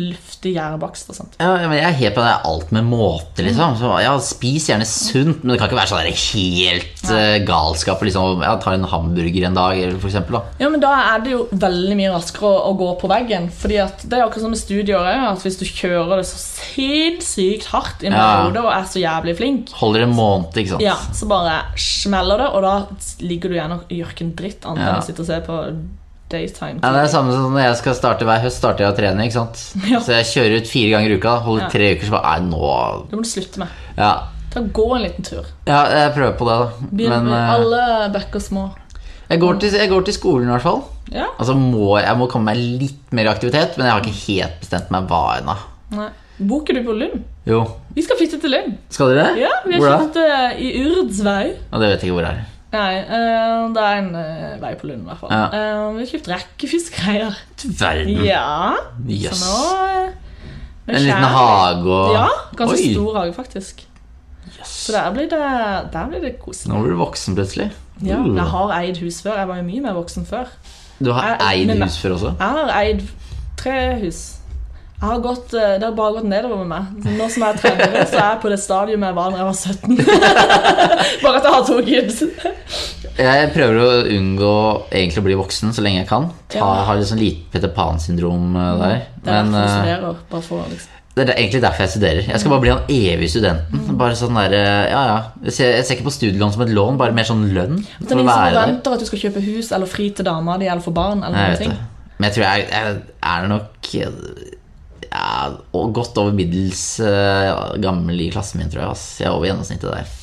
luftig 0.09 0.53
gjærbakst. 0.55 1.11
Ja, 1.39 1.51
men 1.67 1.77
jeg 1.77 1.85
er 1.87 1.97
helt 1.99 2.15
på 2.17 2.23
det 2.25 2.33
alt 2.49 2.71
med 2.75 2.87
måte, 2.89 3.43
liksom. 3.45 3.75
Så, 3.79 3.91
ja, 4.03 4.13
spis 4.23 4.67
gjerne 4.71 4.87
sunt, 4.89 5.43
men 5.43 5.53
det 5.53 5.59
kan 5.61 5.69
ikke 5.69 5.79
være 5.79 5.91
sånn 5.91 6.01
der 6.03 6.21
helt 6.23 7.03
uh, 7.11 7.37
galskap. 7.47 8.01
Liksom, 8.07 8.41
ja, 8.45 8.55
ta 8.61 8.73
en 8.75 8.87
hamburger 8.91 9.47
en 9.49 9.57
dag, 9.57 9.81
for 9.99 10.09
eksempel. 10.11 10.39
Da. 10.39 10.43
Ja, 10.63 10.69
men 10.73 10.81
Da 10.83 10.91
er 11.13 11.23
det 11.25 11.33
jo 11.35 11.43
veldig 11.51 11.97
mye 11.99 12.13
raskere 12.15 12.49
å, 12.49 12.63
å 12.71 12.75
gå 12.79 12.89
på 13.01 13.09
veggen. 13.11 13.49
Fordi 13.53 13.79
at 13.83 14.03
Det 14.07 14.17
er 14.17 14.25
akkurat 14.25 14.45
som 14.47 14.53
med 14.55 14.61
studier 14.61 15.11
at 15.11 15.43
hvis 15.45 15.59
du 15.61 15.65
kjører 15.67 16.21
det 16.21 16.27
så 16.29 16.39
sinnssykt 16.41 17.69
hardt 17.71 18.03
i 18.03 18.09
en 18.09 18.13
Ja. 18.17 18.25
periode 18.43 18.65
og 18.65 18.71
er 18.73 18.85
så 18.89 18.99
jævlig 19.01 19.37
flink, 19.37 19.69
Holder 19.81 20.03
en 20.07 20.15
måned, 20.15 20.53
ikke 20.57 20.75
sant. 20.75 20.81
ja, 20.85 20.95
så 21.13 21.27
bare 21.29 21.59
smeller 21.77 22.37
det, 22.41 22.49
og 22.55 22.61
da 22.65 22.75
ligger 23.21 23.49
du 23.49 23.55
igjen 23.55 23.71
og 23.77 23.87
gjør 23.89 24.13
ikke 24.13 24.25
en 24.27 24.35
dritt 24.35 24.65
annet 24.65 24.87
enn 24.87 25.01
å 25.01 25.05
sitte 25.05 25.21
og 25.23 25.27
se 25.27 25.39
på 25.45 25.57
daytime. 26.31 26.79
Ja, 26.81 26.91
det 26.95 27.01
er 27.05 27.11
samme 27.13 27.33
som 27.35 27.51
når 27.53 27.65
jeg 27.67 27.77
skal 27.81 27.95
starte 27.97 28.25
hver 28.27 28.41
høst, 28.43 28.57
starter 28.61 28.85
jeg 28.87 28.93
å 28.93 28.97
trene. 28.97 29.25
ikke 29.27 29.37
sant? 29.39 29.61
Ja. 29.91 29.99
Så 30.03 30.15
jeg 30.15 30.29
kjører 30.31 30.57
ut 30.61 30.69
fire 30.71 30.93
ganger 30.95 31.13
i 31.13 31.17
uka, 31.21 31.35
holder 31.45 31.65
Ja. 31.67 31.71
tre 31.73 31.89
uker, 31.95 32.05
så 32.07 32.15
bare 32.17 32.35
Nei, 32.39 32.49
nå 32.49 33.09
Det 33.11 33.19
må 33.19 33.25
du 33.25 33.29
slutte 33.31 33.59
med. 33.65 33.67
Ja, 33.97 34.13
Ta 34.51 34.59
Gå 34.59 34.85
en 34.97 35.03
liten 35.05 35.23
tur. 35.23 35.45
ja 35.67 35.81
jeg 35.87 36.13
prøver 36.15 36.33
på 36.39 36.47
det, 36.49 36.55
da. 36.59 36.87
Men 36.91 37.29
med 37.29 37.37
eh, 37.37 37.51
alle 37.55 37.83
bekker 38.15 38.41
små. 38.43 38.65
jeg, 39.29 39.39
går 39.39 39.59
til, 39.61 39.77
jeg 39.79 39.89
går 39.91 40.03
til 40.09 40.13
skolen, 40.17 40.49
i 40.49 40.51
hvert 40.51 40.65
fall. 40.65 40.81
Ja. 41.11 41.27
Altså 41.39 41.53
må, 41.55 41.99
Jeg 42.01 42.17
må 42.19 42.27
komme 42.31 42.51
meg 42.51 42.57
litt 42.81 43.11
mer 43.15 43.29
aktivitet, 43.31 43.77
men 43.77 43.87
jeg 43.87 43.93
har 43.95 44.01
ikke 44.03 44.25
helt 44.27 44.59
bestemt 44.63 44.91
meg 44.91 45.07
hva 45.07 45.21
ennå. 45.39 45.55
Boker 46.41 46.73
du 46.73 46.81
på 46.87 46.93
Lund? 46.97 47.23
Jo. 47.45 47.61
Vi 47.95 48.01
skal 48.03 48.17
flytte 48.19 48.39
til 48.41 48.51
Lund. 48.55 48.75
Skal 48.89 49.11
dere? 49.13 49.35
Ja, 49.39 49.49
vi 49.67 49.75
har 49.77 49.91
da? 49.91 49.97
flyttet 50.01 50.31
eh, 50.35 50.61
i 50.67 50.69
Urdsvei. 50.89 51.43
Ja, 51.71 51.79
det 51.81 51.89
vet 51.91 52.01
jeg 52.03 52.09
ikke 52.09 52.15
hvor 52.17 52.25
det 52.27 52.31
er. 52.33 52.45
Nei, 52.71 53.01
uh, 53.03 53.67
det 53.75 53.81
er 53.83 53.97
en 53.99 54.09
uh, 54.15 54.61
vei 54.61 54.73
på 54.79 54.87
Lund, 54.87 55.01
i 55.03 55.09
hvert 55.09 55.19
fall. 55.19 55.31
Ja. 55.35 55.45
Uh, 55.51 55.95
vi 55.97 56.05
har 56.05 56.11
kjøpt 56.13 56.29
rekkefiskgreier. 56.31 57.35
Du 57.59 57.67
verden. 57.81 58.21
Ja. 58.23 58.73
Yes. 59.09 59.41
Så 59.41 59.45
nå 59.45 60.13
En 60.91 61.03
liten 61.03 61.23
hage 61.35 61.85
og 61.91 62.13
Ja, 62.15 62.27
ganske 62.57 62.77
Oi. 62.79 62.93
stor 62.93 63.17
hage, 63.19 63.33
faktisk. 63.35 63.83
Så 64.65 64.91
der 64.95 65.11
blir 65.15 65.27
det, 65.29 65.39
der 65.93 66.07
blir 66.09 66.21
det 66.23 66.33
koselig. 66.41 66.71
Nå 66.73 66.81
blir 66.83 66.91
du 66.95 66.99
voksen 67.03 67.35
plutselig. 67.37 67.71
Ja, 68.01 68.17
Uh. 68.17 68.35
jeg 68.35 68.43
har 68.55 68.71
eid 68.79 68.97
hus 69.03 69.21
før. 69.21 69.37
Jeg 69.37 69.47
var 69.47 69.57
jo 69.59 69.63
mye 69.67 69.81
mer 69.81 69.93
voksen 69.93 70.25
før. 70.25 70.47
Du 71.03 71.11
har 71.11 71.27
Jeg- 71.27 71.61
eid 71.61 71.67
men- 71.67 71.81
hus 71.83 71.97
før 72.01 72.15
også? 72.15 72.31
Jeg 72.39 72.47
har 72.47 72.71
eid 72.81 73.01
tre 73.57 73.99
hus. 74.05 74.37
Har 75.01 75.17
gått, 75.23 75.53
eh, 75.57 75.75
det 75.81 75.85
har 75.87 75.93
bare 75.97 76.13
gått 76.19 76.27
nedover 76.29 76.59
med 76.61 76.69
meg. 76.69 77.05
Nå 77.17 77.25
som 77.33 77.41
jeg 77.47 77.55
er 77.55 77.61
30, 77.63 78.05
så 78.11 78.19
er 78.19 78.25
jeg 78.27 78.39
på 78.43 78.49
det 78.53 78.59
stadiumet 78.61 79.09
jeg 79.09 79.17
var 79.17 79.31
da 79.33 79.39
jeg 79.41 79.47
var 79.47 79.57
17. 79.57 79.97
bare 81.23 81.39
at 81.39 81.47
jeg 81.47 81.53
har 81.55 81.63
to 81.65 81.77
kids. 81.87 82.19
Jeg 83.17 83.49
prøver 83.55 83.79
å 83.81 83.89
unngå 84.13 84.53
egentlig 84.93 85.21
å 85.23 85.25
bli 85.25 85.37
voksen 85.41 85.73
så 85.75 85.83
lenge 85.85 86.03
jeg 86.03 86.09
kan. 86.11 86.29
Ta, 86.53 86.59
Ja. 86.61 86.69
Har 86.87 86.99
litt 87.01 87.09
sånn 87.09 87.21
lite 87.21 87.49
Peter 87.53 87.73
Pan-syndrom 87.75 88.53
eh, 88.55 88.71
der. 88.81 88.99
Det 89.25 89.33
er 89.33 89.43
Men 89.49 89.57
eh, 89.63 89.71
studerer. 89.73 90.21
Bare 90.31 90.45
for, 90.45 90.69
liksom. 90.69 90.99
det 91.17 91.25
er 91.25 91.33
egentlig 91.33 91.63
derfor 91.65 91.85
jeg 91.87 91.93
studerer. 91.95 92.21
Jeg 92.29 92.39
skal 92.43 92.53
bare 92.53 92.63
bli 92.67 92.73
han 92.75 92.93
evige 93.01 93.31
studenten. 93.33 93.97
Bare 93.99 94.15
sånn 94.21 94.37
der, 94.37 94.55
ja, 94.93 95.01
ja. 95.11 95.17
Jeg 95.49 95.57
ser, 95.57 95.73
jeg 95.79 95.89
ser 95.89 95.97
ikke 95.97 96.07
på 96.11 96.15
studielån 96.19 96.53
som 96.55 96.65
et 96.67 96.73
lån, 96.77 97.01
bare 97.01 97.17
mer 97.17 97.25
sånn 97.27 97.47
lønn. 97.57 97.81
Det 97.97 98.05
er 98.13 98.21
ingen 98.21 98.29
som 98.29 98.53
forventer 98.53 98.95
at 98.99 99.01
du 99.01 99.09
skal 99.09 99.25
kjøpe 99.25 99.43
hus 99.49 99.73
eller 99.75 99.89
fri 99.89 100.11
til 100.13 100.29
dama 100.29 100.61
di 100.61 100.69
eller 100.69 100.85
få 100.85 100.93
barn. 100.95 101.25
eller 101.25 101.41
jeg 101.41 101.57
noen 101.57 101.65
ting. 101.65 101.77
Men 102.21 102.29
jeg 102.29 102.37
tror 102.37 102.45
jeg, 102.47 102.69
jeg 102.69 102.97
er 103.33 103.47
nok 103.49 103.91
ja, 105.11 105.51
godt 105.71 106.17
over 106.21 106.35
middels 106.35 106.85
eh, 107.03 107.77
gammel 107.83 108.21
i 108.23 108.29
klassen 108.31 108.61
min, 108.61 108.71
tror 108.71 108.85
jeg. 108.85 108.95
Ass. 108.95 109.05
Jeg 109.19 109.27
er 109.27 109.35
over 109.35 109.49
gjennomsnittet 109.49 109.91
der. 109.91 110.17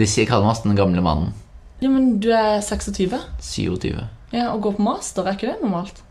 De 0.00 0.06
sier 0.08 0.28
kaller 0.28 0.46
meg 0.46 0.54
ass 0.54 0.64
den 0.64 0.78
gamle 0.78 1.02
mannen. 1.04 1.34
Ja, 1.80 1.88
men 1.92 2.14
du 2.20 2.30
er 2.36 2.60
26 2.64 3.16
27. 3.40 3.90
ja, 4.36 4.50
og 4.52 4.62
går 4.64 4.78
på 4.78 4.86
master. 4.86 5.26
Er 5.26 5.36
ikke 5.36 5.50
det 5.50 5.60
normalt? 5.64 6.02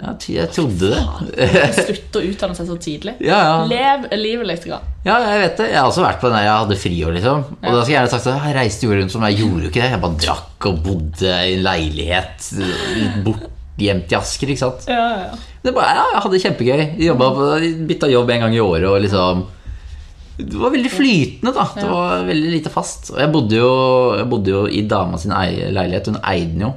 Ja, 0.00 0.14
jeg 0.16 0.48
trodde 0.56 0.88
det. 0.88 1.00
Slutt 1.76 2.16
å 2.16 2.22
utdanne 2.24 2.56
seg 2.56 2.68
så 2.70 2.76
tidlig. 2.80 3.12
Ja, 3.22 3.38
ja. 3.44 3.56
Lev 3.68 4.06
livet 4.16 4.48
litt. 4.48 4.64
Grann. 4.66 4.86
Ja, 5.04 5.18
jeg 5.20 5.42
vet 5.44 5.60
det. 5.60 5.66
Jeg 5.68 5.78
har 5.78 5.90
også 5.90 6.04
vært 6.04 6.20
på 6.22 6.30
den 6.30 6.38
der 6.38 6.46
jeg 6.46 6.62
hadde 6.62 6.78
friår, 6.80 7.14
liksom. 7.18 7.44
Og 7.60 7.68
da 7.68 7.82
skal 7.82 7.92
jeg 7.92 7.98
gjerne 7.98 8.12
sagt 8.14 8.30
at 8.32 8.46
jeg 8.48 8.56
reiste 8.56 8.88
jo 8.88 8.96
rundt 8.96 9.14
som 9.14 9.26
jeg 9.28 9.38
gjorde 9.42 9.66
jo 9.66 9.72
ikke 9.72 9.82
det. 9.82 9.90
Jeg 9.92 10.02
bare 10.06 10.22
drakk 10.24 10.68
og 10.70 10.80
bodde 10.86 11.34
i 11.36 11.54
en 11.58 11.64
leilighet 11.68 12.48
bort 13.26 13.51
hjem 13.80 14.02
til 14.08 14.18
Asker, 14.18 14.50
ikke 14.52 14.58
sant. 14.64 14.84
Ja, 14.90 15.06
ja. 15.24 15.40
Det 15.62 15.72
bare, 15.74 15.94
ja, 15.96 16.04
jeg 16.12 16.22
hadde 16.24 16.34
det 16.36 16.42
kjempegøy. 16.44 16.84
Jobba 17.06 17.28
bytta 17.88 18.10
jobb 18.10 18.30
en 18.34 18.40
gang 18.46 18.54
i 18.56 18.60
året 18.62 18.88
og 18.90 19.00
liksom 19.04 19.44
Det 20.42 20.58
var 20.58 20.72
veldig 20.74 20.90
flytende, 20.90 21.52
da. 21.54 21.64
Det 21.76 21.88
var 21.88 22.24
veldig 22.26 22.50
lite 22.56 22.70
fast. 22.72 23.10
Og 23.14 23.20
jeg 23.20 23.30
bodde 23.32 23.58
jo, 23.60 23.72
jeg 24.18 24.28
bodde 24.32 24.50
jo 24.54 24.62
i 24.66 24.80
dama 24.88 25.18
sin 25.20 25.32
leilighet. 25.32 26.08
Hun 26.10 26.20
eide 26.24 26.52
den 26.54 26.64
jo. 26.66 26.72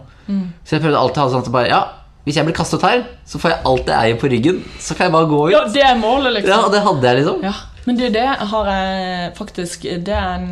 Så 0.66 0.76
jeg 0.76 0.84
prøvde 0.84 1.00
alltid 1.00 1.22
å 1.22 1.26
ha 1.26 1.32
sånn 1.34 1.46
at 1.46 1.52
bare, 1.54 1.70
ja, 1.72 1.84
hvis 2.26 2.40
jeg 2.40 2.46
blir 2.48 2.56
kastet 2.58 2.82
her, 2.82 3.04
så 3.30 3.40
får 3.42 3.52
jeg 3.54 3.62
alt 3.70 3.90
jeg 3.92 3.96
eier 4.10 4.20
på 4.22 4.30
ryggen. 4.32 4.60
Så 4.82 4.96
kan 4.98 5.08
jeg 5.08 5.14
bare 5.14 5.30
gå 5.30 5.40
ut. 5.48 5.54
ja, 5.54 5.64
det 5.72 5.84
er 5.86 5.96
målet, 6.02 6.34
liksom. 6.40 6.52
Ja, 6.52 6.60
og 6.66 6.74
det 6.74 6.82
hadde 6.86 7.08
jeg, 7.10 7.20
liksom. 7.22 7.44
Ja, 7.46 7.54
men 7.86 8.00
det, 8.00 8.08
det 8.16 8.28
har 8.52 8.70
jeg 8.74 9.34
faktisk 9.38 9.84
Det, 10.08 10.16
en, 10.18 10.46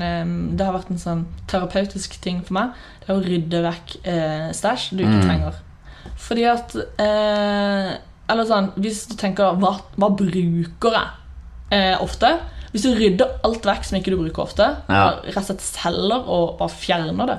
det 0.58 0.66
har 0.68 0.76
vært 0.76 0.92
en 0.94 1.02
sånn 1.02 1.24
terapeutisk 1.50 2.20
ting 2.22 2.44
for 2.46 2.54
meg. 2.60 2.76
Det 3.02 3.10
er 3.10 3.18
å 3.18 3.24
rydde 3.26 3.64
vekk 3.66 3.96
eh, 4.06 4.50
stæsj 4.54 4.92
du 4.94 5.02
ikke 5.04 5.22
trenger. 5.26 5.62
Fordi 6.24 6.44
at 6.50 6.76
eh, 7.00 7.92
Eller 8.30 8.48
sånn, 8.48 8.72
hvis 8.80 9.06
du 9.12 9.16
tenker 9.20 9.58
Hva, 9.60 9.74
hva 10.00 10.10
bruker 10.16 10.96
jeg 10.96 11.08
eh, 11.76 11.96
ofte? 12.04 12.30
Hvis 12.74 12.86
du 12.88 12.94
rydder 12.98 13.36
alt 13.46 13.66
vekk 13.70 13.84
som 13.86 14.00
ikke 14.00 14.14
du 14.14 14.18
bruker 14.18 14.42
ofte, 14.48 14.68
Ja. 14.90 15.04
rett 15.28 15.38
og 15.38 15.46
slett 15.46 15.62
selger 15.62 16.24
og 16.26 16.56
bare 16.58 16.74
fjerner 16.74 17.28
det, 17.30 17.36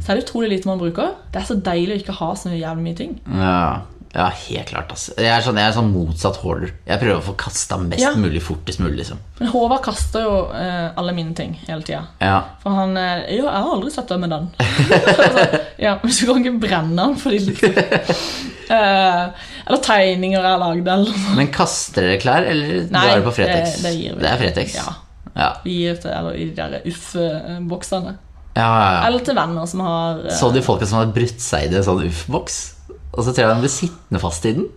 så 0.00 0.10
er 0.10 0.16
det 0.16 0.22
utrolig 0.24 0.48
lite 0.48 0.66
man 0.70 0.80
bruker. 0.80 1.10
Det 1.30 1.42
er 1.42 1.44
så 1.50 1.54
deilig 1.60 1.92
å 1.94 2.00
ikke 2.00 2.14
ha 2.18 2.30
så 2.40 2.48
jævlig 2.56 2.82
mye 2.86 2.96
ting. 2.96 3.12
Ja, 3.36 3.82
ja 4.14 4.26
helt 4.28 4.68
klart. 4.68 4.90
Altså. 4.92 5.14
Jeg 5.16 5.30
er 5.32 5.40
sånn, 5.40 5.56
jeg 5.56 5.70
er 5.70 5.72
sånn 5.76 5.88
motsatt 5.92 6.36
hoarder. 6.42 6.72
Jeg 6.86 7.00
prøver 7.00 7.16
å 7.20 7.24
få 7.30 7.34
kasta 7.40 7.78
mest 7.80 8.00
Ja. 8.02 8.10
mulig 8.14 8.42
fortest 8.44 8.78
mulig. 8.80 8.98
liksom 8.98 9.18
Men 9.40 9.48
Håvard 9.48 9.82
kaster 9.82 10.20
jo 10.26 10.34
eh, 10.52 10.90
alle 10.96 11.12
mine 11.16 11.34
ting 11.34 11.54
hele 11.66 11.82
tida. 11.82 12.02
Ja, 12.20 12.42
For 12.62 12.70
han 12.76 12.96
eh, 12.96 13.22
Ja, 13.32 13.46
jeg 13.46 13.62
har 13.64 13.70
aldri 13.72 13.90
sett 13.94 14.08
deg 14.12 14.20
med 14.20 14.30
den. 14.30 14.50
altså, 14.60 15.60
ja, 15.78 15.94
Men 16.02 16.12
så 16.12 16.26
kan 16.28 16.42
ikke 16.44 16.60
brenne 16.66 16.96
den 17.06 17.16
fordi 17.16 17.38
liksom 17.46 17.78
eh, 18.76 19.24
Eller 19.66 19.80
tegninger 19.82 20.38
jeg 20.40 20.50
har 20.50 20.60
lagd, 20.60 20.88
eller. 20.88 21.22
Men 21.38 21.48
kaster 21.54 22.02
dere 22.06 22.20
klær, 22.22 22.46
eller 22.52 22.84
Nei, 22.90 23.06
drar 23.06 23.14
dere 23.16 23.24
på 23.26 23.34
Fretex? 23.38 23.78
det- 23.78 23.82
det 23.88 23.94
gir 23.96 24.12
vi. 24.16 24.20
Det 24.26 24.30
er 24.32 24.36
Fretex. 24.44 24.74
Ja. 24.76 24.92
Ja. 25.34 25.48
Vi 25.64 25.78
gir 25.86 25.96
til 25.96 26.10
eller 26.12 26.34
i 26.36 26.44
de 26.50 26.56
der 26.60 26.82
Uff-boksene. 26.90 28.16
Ja, 28.52 28.66
ja, 28.68 28.88
ja. 28.92 29.06
Eller 29.08 29.22
til 29.24 29.34
venner 29.34 29.64
som 29.66 29.80
har 29.80 30.18
eh, 30.26 30.34
Så 30.36 30.50
de 30.52 30.60
folka 30.60 30.84
som 30.84 30.98
hadde 31.00 31.14
brutt 31.16 31.40
seg 31.40 31.72
i 31.72 31.76
en 31.78 31.86
sånn 31.86 32.02
Uff-boks? 32.04 32.58
Og 33.12 33.24
så 33.24 33.32
tror 33.32 33.44
jeg 33.44 33.52
han 33.52 33.62
ble 33.64 33.72
sittende 33.72 34.20
fast 34.22 34.46
i 34.48 34.54
den. 34.56 34.68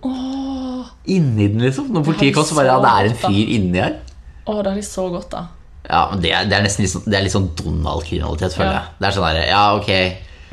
Inni 1.05 1.47
den, 1.53 1.61
liksom. 1.63 1.91
Når 1.93 2.07
politiet 2.07 2.35
kom, 2.35 2.43
så 2.47 2.57
bare 2.57 2.73
Ja, 2.73 2.79
det 2.83 2.91
er 2.91 3.11
en 3.11 3.19
fyr 3.21 3.53
inni 3.55 3.79
her. 3.79 3.99
Å, 4.45 4.57
det 4.61 4.71
har 4.71 4.75
de 4.77 4.85
så 4.85 5.05
godt, 5.13 5.29
da. 5.31 5.45
Ja, 5.85 6.03
men 6.11 6.21
det 6.23 6.31
er, 6.33 6.45
det 6.49 6.57
er 6.57 6.63
nesten 6.65 6.85
litt 6.85 6.93
sånn, 6.93 7.05
det 7.09 7.19
sånn 7.33 7.49
Donald-kriminalitet, 7.59 8.55
føler 8.57 8.71
Ja. 8.71 8.79
jeg. 8.79 8.95
Det 8.99 9.07
er 9.07 9.15
sånn 9.17 9.27
der, 9.29 9.41
ja, 9.51 9.75
ok 9.77 9.89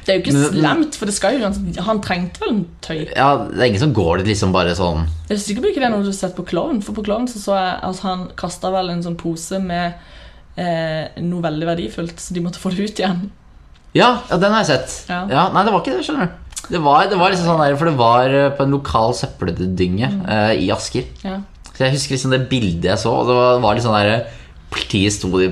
Det 0.02 0.08
er 0.08 0.18
jo 0.18 0.22
ikke 0.22 0.32
Men- 0.34 0.52
slemt, 0.52 0.94
for 0.98 1.06
det 1.06 1.14
skal 1.14 1.38
jo 1.38 1.82
Han 1.86 2.00
trengte 2.02 2.40
vel 2.40 2.48
en 2.50 2.66
tøy. 2.82 3.08
Ja, 3.16 3.36
det 3.48 3.58
er 3.58 3.64
ingen 3.70 3.80
som 3.80 3.94
går 3.94 4.18
dit 4.18 4.26
liksom 4.26 4.52
bare 4.52 4.74
sånn 4.74 5.06
Jeg 5.30 5.38
syns 5.38 5.50
ikke 5.56 5.62
det 5.74 5.84
er 5.84 5.90
noe 5.90 6.02
du 6.02 6.10
har 6.10 6.12
sett 6.12 6.36
på 6.36 6.44
Klovn, 6.44 6.82
for 6.82 6.92
på 6.92 7.04
Klovn 7.04 7.28
så, 7.28 7.38
så 7.38 7.54
jeg 7.56 7.78
at 7.82 7.98
han 8.00 8.28
kasta 8.36 8.70
vel 8.70 8.90
en 8.90 9.02
sånn 9.02 9.16
pose 9.16 9.58
med 9.58 9.94
eh, 10.58 11.08
noe 11.22 11.40
veldig 11.40 11.66
verdifullt, 11.66 12.18
så 12.20 12.34
de 12.34 12.40
måtte 12.40 12.58
få 12.60 12.70
det 12.74 12.90
ut 12.90 12.98
igjen. 13.00 13.30
Ja, 13.94 14.20
ja 14.28 14.36
den 14.36 14.52
har 14.52 14.64
jeg 14.64 14.66
sett. 14.66 15.08
Ja. 15.08 15.26
Ja. 15.30 15.48
Nei, 15.52 15.64
det 15.64 15.72
var 15.72 15.80
ikke 15.80 15.96
det, 15.96 16.04
skjønner 16.04 16.26
du. 16.28 16.41
Det 16.70 16.78
var, 16.82 17.08
det 17.10 17.18
var 17.18 17.32
liksom 17.32 17.48
sånn 17.50 17.62
der, 17.64 17.74
For 17.80 17.90
det 17.90 17.96
var 17.98 18.34
eh, 18.38 18.50
på 18.54 18.66
en 18.66 18.74
lokal 18.76 19.16
søppeldynge 19.18 20.08
eh, 20.30 20.52
i 20.62 20.68
Asker. 20.74 21.08
Ja. 21.26 21.40
Så 21.72 21.86
jeg 21.86 21.96
husker 21.96 22.14
liksom 22.16 22.34
det 22.34 22.44
bildet 22.50 22.90
jeg 22.92 23.00
så, 23.02 23.14
og 23.22 23.26
det 23.30 23.34
var, 23.38 23.58
var 23.64 23.74
litt 23.78 23.86
sånn 23.86 23.96
der 23.98 24.28
Politiet 24.72 25.12
sto 25.16 25.28
de 25.36 25.50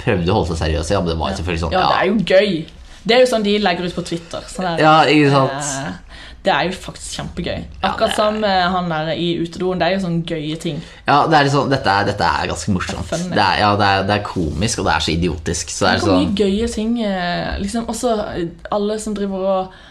prøvde 0.00 0.30
å 0.32 0.38
holde 0.38 0.54
seg 0.54 0.62
seriøse, 0.62 0.94
ja, 0.94 1.00
men 1.02 1.12
det 1.12 1.18
var 1.20 1.34
selvfølgelig 1.36 1.62
sånn 1.62 1.74
ja, 1.74 1.82
det 1.90 1.98
er 1.98 2.06
jo 2.08 2.14
gøy. 2.24 2.54
Det 3.02 3.14
er 3.16 3.20
jo 3.20 3.28
sånn 3.28 3.44
de 3.44 3.52
legger 3.60 3.88
ut 3.90 3.94
på 3.98 4.04
Twitter. 4.06 4.46
Sånn 4.48 4.66
der, 4.70 4.80
Ja, 4.80 4.94
ikke 5.10 5.28
sant? 5.34 5.68
eh, 5.68 6.22
det 6.42 6.50
er 6.50 6.66
jo 6.66 6.72
faktisk 6.74 7.20
kjempegøy. 7.20 7.60
Akkurat 7.86 8.10
ja, 8.10 8.16
som 8.16 8.40
med 8.42 8.64
han 8.74 8.88
der 8.90 9.12
i 9.14 9.28
utedoen. 9.44 9.78
Det 9.78 9.86
er 9.86 9.92
jo 9.94 10.00
sånne 10.02 10.24
gøye 10.26 10.56
ting. 10.64 10.80
Ja, 11.06 11.20
det 11.30 11.38
er 11.38 11.50
sånn, 11.52 11.70
dette, 11.70 11.92
er, 11.92 12.08
dette 12.08 12.30
er 12.40 12.50
ganske 12.50 12.74
morsomt. 12.74 13.12
Det 13.12 13.38
er, 13.38 13.60
ja, 13.62 13.68
det 13.78 13.90
er, 13.92 14.02
det 14.08 14.16
er 14.16 14.24
komisk, 14.26 14.80
og 14.82 14.88
det 14.88 14.96
er 14.96 15.04
så 15.06 15.12
idiotisk. 15.14 15.70
Så 15.70 15.86
det 15.86 15.92
er 15.92 16.02
så 16.02 16.16
mye 16.16 16.24
sånn 16.24 16.34
gøye 16.40 16.70
ting 16.72 16.96
eh, 17.06 17.52
liksom, 17.62 17.86
Også 17.92 18.16
eh, 18.32 18.48
alle 18.74 18.98
som 19.02 19.14
driver 19.14 19.46
og 19.52 19.60
eh, 19.62 19.88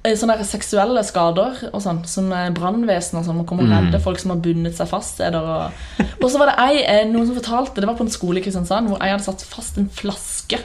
Sånne 0.00 0.38
der 0.38 0.46
seksuelle 0.48 1.02
skader 1.04 1.58
og 1.74 1.82
sånn, 1.84 1.98
som 2.08 2.30
eh, 2.32 2.46
brannvesen 2.56 3.18
og 3.20 3.26
sånn, 3.26 3.36
må 3.36 3.44
komme 3.44 3.66
og 3.66 3.68
Mm. 3.92 4.00
folk 4.00 4.18
som 4.18 4.30
har 4.32 4.38
bundet 4.40 4.74
seg 4.78 4.88
fast. 4.88 5.20
Og, 5.20 5.72
og 6.22 6.30
så 6.30 6.38
var 6.40 6.46
det 6.52 6.58
ei, 6.58 6.82
eh, 6.88 7.02
noen 7.10 7.26
som 7.28 7.36
fortalte 7.36 7.80
Det 7.82 7.86
var 7.90 7.98
på 7.98 8.06
en 8.06 8.10
skole 8.14 8.40
i 8.40 8.42
Kristiansand 8.42 8.88
hvor 8.88 9.02
ei 9.04 9.10
hadde 9.12 9.24
satt 9.26 9.42
fast 9.44 9.76
en 9.76 9.90
flaske 9.92 10.58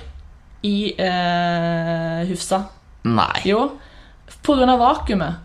i 0.63 0.93
eh, 0.97 2.25
Hufsa. 2.29 2.61
Nei. 3.05 3.41
Jo, 3.45 3.71
på 4.41 4.55
grunn 4.55 4.71
av 4.71 4.79
vakuumet. 4.79 5.41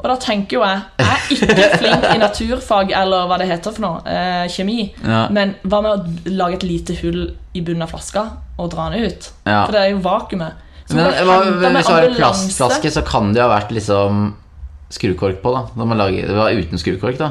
Og 0.00 0.08
da 0.10 0.16
tenker 0.20 0.56
jo 0.58 0.64
jeg 0.64 0.80
Jeg 0.98 1.06
er 1.12 1.28
ikke 1.36 1.68
flink 1.80 2.08
i 2.10 2.18
naturfag 2.18 2.90
eller 2.96 3.28
hva 3.30 3.38
det 3.40 3.46
heter 3.52 3.72
for 3.76 3.84
noe, 3.84 4.00
eh, 4.08 4.48
kjemi. 4.52 4.88
Ja. 5.04 5.26
Men 5.32 5.54
hva 5.68 5.82
med 5.84 5.92
å 5.92 6.32
lage 6.34 6.58
et 6.62 6.66
lite 6.66 6.96
hull 7.02 7.26
i 7.54 7.60
bunnen 7.60 7.84
av 7.86 7.92
flaska 7.94 8.24
og 8.58 8.72
dra 8.74 8.88
den 8.90 9.04
ut? 9.06 9.30
Ja. 9.46 9.62
For 9.66 9.72
det 9.76 9.80
er 9.84 9.92
jo 9.94 10.02
vakuumet. 10.04 10.60
Men 10.92 11.06
hvis 11.08 11.86
det 11.86 11.94
var 11.94 12.08
en 12.08 12.16
plastflaske, 12.18 12.90
så 12.92 13.04
kan 13.06 13.32
det 13.32 13.40
jo 13.40 13.46
ha 13.46 13.54
vært 13.54 13.72
liksom 13.72 14.26
skrukork 14.92 15.40
på, 15.42 15.54
da. 15.54 15.86
Lager, 15.96 16.28
det 16.28 16.36
var 16.36 16.52
uten 16.52 16.80
skrukork, 16.80 17.16
da. 17.20 17.30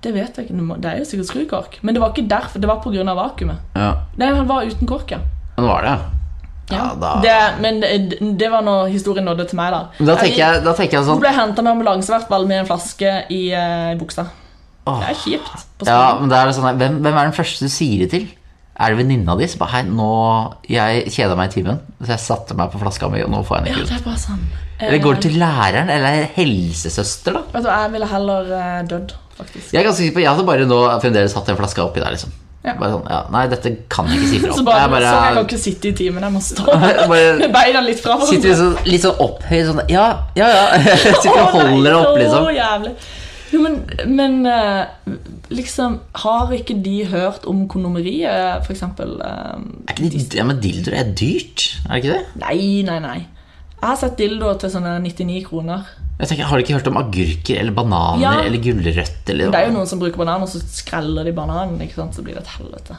Det 0.00 0.14
vet 0.14 0.38
jeg 0.38 0.48
ikke. 0.48 0.78
Det 0.80 0.88
er 0.88 1.02
jo 1.02 1.08
sikkert 1.08 1.28
skrukork. 1.28 1.76
Men 1.84 1.94
det 1.96 2.00
var 2.00 2.14
ikke 2.14 2.28
derfor. 2.30 2.62
Det 2.62 2.70
var 2.70 2.80
pga. 2.80 3.04
vakuumet. 3.14 3.60
Ja. 3.76 3.92
Nei, 4.16 4.32
han 4.32 4.48
var 4.48 4.64
uten 4.64 4.88
kork, 4.88 5.12
ja. 5.12 5.20
Men 5.58 5.68
var 5.68 5.84
det, 5.84 5.92
ja. 5.92 6.16
Ja, 6.70 6.92
da, 6.94 7.16
Det, 7.18 7.36
men 7.60 7.80
det, 7.82 8.18
det 8.38 8.48
var 8.50 8.62
når 8.62 8.92
historien 8.92 9.26
nådde 9.26 9.48
til 9.50 9.58
meg, 9.58 9.72
da. 9.74 9.80
Da 10.06 10.14
tenker 10.20 10.38
jeg, 10.38 10.60
da 10.62 10.74
tenker 10.78 10.96
jeg 10.96 11.02
Hun 11.02 11.08
sånn 11.08 11.22
ble 11.24 11.32
henta 11.34 11.64
med 11.66 11.72
ambulanse 11.74 12.12
hvert 12.14 12.28
fall 12.30 12.46
med 12.46 12.62
en 12.62 12.68
flaske 12.68 13.14
i 13.34 13.40
eh, 13.58 13.96
buksa. 13.98 14.28
Åh. 14.86 15.00
Det 15.02 15.08
er 15.10 15.18
kjipt. 15.18 15.64
på 15.80 15.88
Ja, 15.88 16.04
men 16.20 16.30
det 16.30 16.38
er 16.38 16.52
sånn 16.54 16.68
hvem, 16.78 17.00
hvem 17.02 17.18
er 17.18 17.26
den 17.26 17.36
første 17.36 17.66
du 17.66 17.72
sier 17.72 18.04
det 18.04 18.12
til? 18.14 18.28
Er 18.80 18.94
det 18.94 18.96
venninna 19.02 19.34
di 19.36 19.46
som 19.52 19.60
bare 19.60 19.74
Hei, 19.74 19.82
nå 19.92 20.10
Jeg 20.72 21.10
kjeda 21.12 21.36
meg 21.36 21.50
i 21.50 21.54
timen, 21.60 21.80
så 22.00 22.14
jeg 22.14 22.22
satte 22.24 22.56
meg 22.56 22.70
på 22.72 22.80
flaska 22.80 23.10
mi, 23.12 23.20
og 23.26 23.30
nå 23.34 23.42
får 23.44 23.60
jeg 23.60 23.74
Ja, 23.74 23.76
den 23.76 23.84
det 23.84 23.86
ikke 23.86 23.94
ut. 23.94 24.00
er 24.00 24.04
bare 24.08 24.22
sånn 24.24 24.44
Eller 24.80 25.02
går 25.04 25.18
det 25.18 25.24
til 25.26 25.34
læreren 25.42 25.90
eller 25.92 26.28
helsesøster, 26.36 27.34
da? 27.36 27.42
Vet 27.52 27.66
du, 27.66 27.68
jeg 27.68 27.90
ville 27.92 28.06
heller 28.08 28.52
eh, 28.56 28.78
dødd, 28.88 29.10
faktisk. 29.36 29.72
Jeg 29.74 29.82
er 29.82 29.88
ganske 29.90 30.00
sikker 30.06 30.14
på, 30.16 30.22
jeg 30.24 30.30
hadde 30.32 30.46
bare 30.48 30.68
nå 30.70 30.78
fremdeles 31.02 31.34
hatt 31.36 31.50
en 31.52 31.58
flaske 31.60 31.82
oppi 31.84 32.00
der, 32.00 32.14
liksom. 32.16 32.32
Ja. 32.64 32.74
Bare 32.76 32.90
sånn, 32.92 33.04
ja, 33.08 33.18
Nei, 33.32 33.42
dette 33.48 33.70
kan 33.92 34.08
jeg 34.08 34.18
ikke 34.20 34.30
si 34.32 34.38
fra 34.42 34.52
Så 34.56 34.60
om. 34.60 34.66
bare, 34.68 34.80
Jeg 34.80 35.04
sånn, 35.04 35.22
jeg 35.24 35.36
kan 35.36 35.46
ikke 35.46 35.60
sitte 35.60 35.88
i 35.88 35.92
timen, 35.96 36.24
jeg 36.26 36.32
må 36.34 36.40
stå 36.44 36.64
Bare- 36.82 37.06
med 37.40 37.52
beina 37.54 37.80
litt 37.84 38.00
fra 38.04 38.16
Sitter 38.28 38.50
liksom, 38.52 38.74
litt 38.88 39.04
sånn 39.06 39.20
opphøyd 39.24 39.70
sånn 39.70 39.80
Ja, 39.92 40.06
ja, 40.36 40.48
ja. 40.56 40.64
Sitter 41.22 41.40
og 41.40 41.54
holder 41.56 41.88
det 41.90 41.94
opp, 42.00 42.18
liksom. 42.20 42.44
Så 42.48 42.56
jævlig. 42.56 42.92
Jo, 43.50 43.60
men, 43.64 43.80
men 44.06 44.34
eh, 44.46 45.14
liksom 45.50 45.96
Har 46.22 46.52
ikke 46.54 46.76
de 46.84 47.04
hørt 47.10 47.46
om 47.50 47.64
kondomeriet, 47.70 48.68
eksempel? 48.70 49.16
eh, 49.24 49.56
Er 49.90 49.96
ikke 49.96 50.10
de, 50.12 50.22
ja, 50.38 50.44
men 50.46 50.60
dildoer 50.62 50.94
er 51.00 51.10
dyrt, 51.18 51.64
er 51.88 51.94
det 51.96 52.04
ikke 52.04 52.14
det? 52.14 52.42
Nei, 52.44 52.60
nei, 52.86 52.98
nei. 53.02 53.18
Jeg 53.80 53.88
har 53.88 53.96
sett 53.96 54.18
dildoer 54.20 54.58
til 54.60 54.70
sånne 54.74 54.98
99 55.02 55.40
kroner. 55.48 55.86
Jeg 56.20 56.28
tenker, 56.28 56.44
Har 56.50 56.58
du 56.60 56.62
ikke 56.66 56.74
hørt 56.76 56.88
om 56.90 56.98
agurker 57.00 57.58
eller 57.62 57.72
bananer 57.72 58.20
Ja. 58.22 58.32
eller 58.44 58.60
gulrøtter? 58.60 59.32
eller 59.32 59.50
Det 59.54 59.60
er 59.62 59.70
jo 59.70 59.76
noen 59.78 59.88
som 59.88 59.98
bruker 60.02 60.20
banan, 60.20 60.42
og 60.44 60.50
så 60.52 60.60
skreller 60.68 61.24
de 61.24 61.32
bananen, 61.32 61.80
ikke 61.80 61.96
sant? 61.96 62.14
så 62.14 62.22
blir 62.22 62.36
det 62.36 62.42
et 62.44 62.54
helvete. 62.58 62.98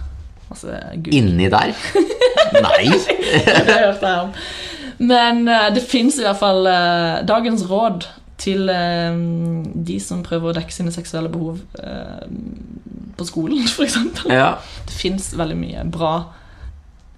Altså, 0.52 0.74
inni 1.14 1.48
der? 1.54 1.72
Nei! 2.66 2.90
det 2.90 3.78
hørte 3.78 4.10
jeg 4.10 4.26
om. 4.26 4.34
Men 5.00 5.46
eh, 5.48 5.70
det 5.78 5.86
fins 5.88 6.18
i 6.20 6.26
hvert 6.26 6.42
fall 6.42 6.66
dagens 7.30 7.64
råd 7.70 8.10
til 8.42 8.70
eh, 8.74 9.16
de 9.86 9.98
som 10.02 10.24
prøver 10.26 10.50
å 10.52 10.58
dekke 10.58 10.74
sine 10.74 10.92
seksuelle 10.94 11.30
behov 11.32 11.60
eh, 11.78 12.28
på 13.18 13.28
skolen, 13.30 13.64
f.eks. 13.70 13.98
Ja. 14.32 14.56
Det 14.90 14.96
fins 14.98 15.32
veldig 15.38 15.58
mye 15.62 15.84
bra 15.94 16.14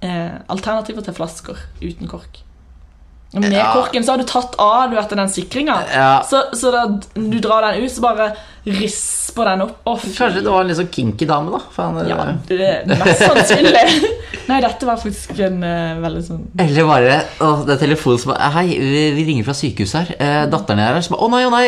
eh, 0.04 0.40
alternativer 0.52 1.06
til 1.08 1.16
flasker 1.20 1.62
uten 1.84 2.12
kork. 2.12 2.42
Med 3.34 3.50
Ja. 3.56 3.72
korken 3.74 4.04
så 4.06 4.14
har 4.14 4.20
du 4.22 4.28
tatt 4.30 4.54
av 4.62 4.92
du 4.92 4.96
vet, 5.00 5.10
den 5.18 5.30
sikringa. 5.32 5.80
Ja. 5.90 6.10
Så, 6.30 6.44
så 6.54 6.70
da 6.76 6.84
du 7.16 7.40
drar 7.42 7.66
den 7.66 7.82
ut, 7.82 7.90
så 7.90 8.04
bare 8.04 8.28
risper 8.68 9.48
den 9.50 9.64
opp. 9.66 9.80
Å. 9.90 9.96
Kanskje 10.04 10.44
det 10.44 10.52
var 10.54 10.62
en 10.62 10.70
litt 10.70 10.78
sånn 10.78 10.92
kinky 10.94 11.26
dame, 11.26 11.50
da? 11.56 11.64
Faen, 11.74 11.98
Ja, 12.06 12.28
det 12.52 12.60
er 12.62 12.86
mest 12.94 13.24
sannsynlig. 13.26 13.88
Nei, 14.44 14.60
dette 14.60 14.88
var 14.88 15.00
faktisk 15.00 15.38
en 15.46 15.62
uh, 15.64 16.02
veldig 16.04 16.22
sånn 16.26 16.42
Eller 16.60 16.88
bare 16.88 17.20
å, 17.40 17.52
det 17.64 17.78
er 17.78 17.82
telefonen 17.86 18.20
som 18.20 18.34
bare 18.34 18.50
Hei, 18.58 18.66
vi, 18.76 19.04
vi 19.16 19.24
ringer 19.30 19.48
fra 19.48 19.56
sykehuset 19.56 19.96
her. 20.02 20.10
Eh, 20.18 20.40
datteren 20.52 20.82
din 20.82 20.86
er 20.86 20.98
her. 20.98 21.06
Som 21.06 21.16
bare, 21.16 21.28
å 21.28 21.32
nei, 21.32 21.44
å 21.48 21.54
nei, 21.54 21.68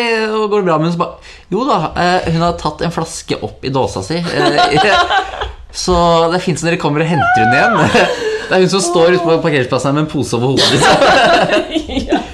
går 0.52 0.60
det 0.60 0.68
bra 0.68 0.78
med 0.82 0.90
henne? 0.90 1.00
bare 1.00 1.54
Jo 1.54 1.64
da, 1.70 1.78
eh, 2.04 2.28
hun 2.36 2.44
har 2.44 2.58
tatt 2.60 2.84
en 2.84 2.94
flaske 2.96 3.40
opp 3.48 3.64
i 3.64 3.72
dåsa 3.74 4.04
si. 4.06 4.20
Eh, 4.20 4.86
så 5.86 5.96
det 6.32 6.40
er 6.40 6.44
fint 6.44 6.60
som 6.60 6.68
dere 6.70 6.82
kommer 6.82 7.06
og 7.06 7.12
henter 7.14 7.46
henne 7.46 7.56
igjen. 7.60 8.22
Det 8.46 8.54
er 8.54 8.62
hun 8.62 8.70
som 8.70 8.82
står 8.86 9.16
ute 9.16 9.24
på 9.26 9.40
parkeringsplassen 9.42 9.90
her 9.90 9.96
med 9.96 10.04
en 10.04 10.12
pose 10.12 10.36
over 10.38 10.52
hodet. 10.54 10.68
Liksom. 10.76 12.22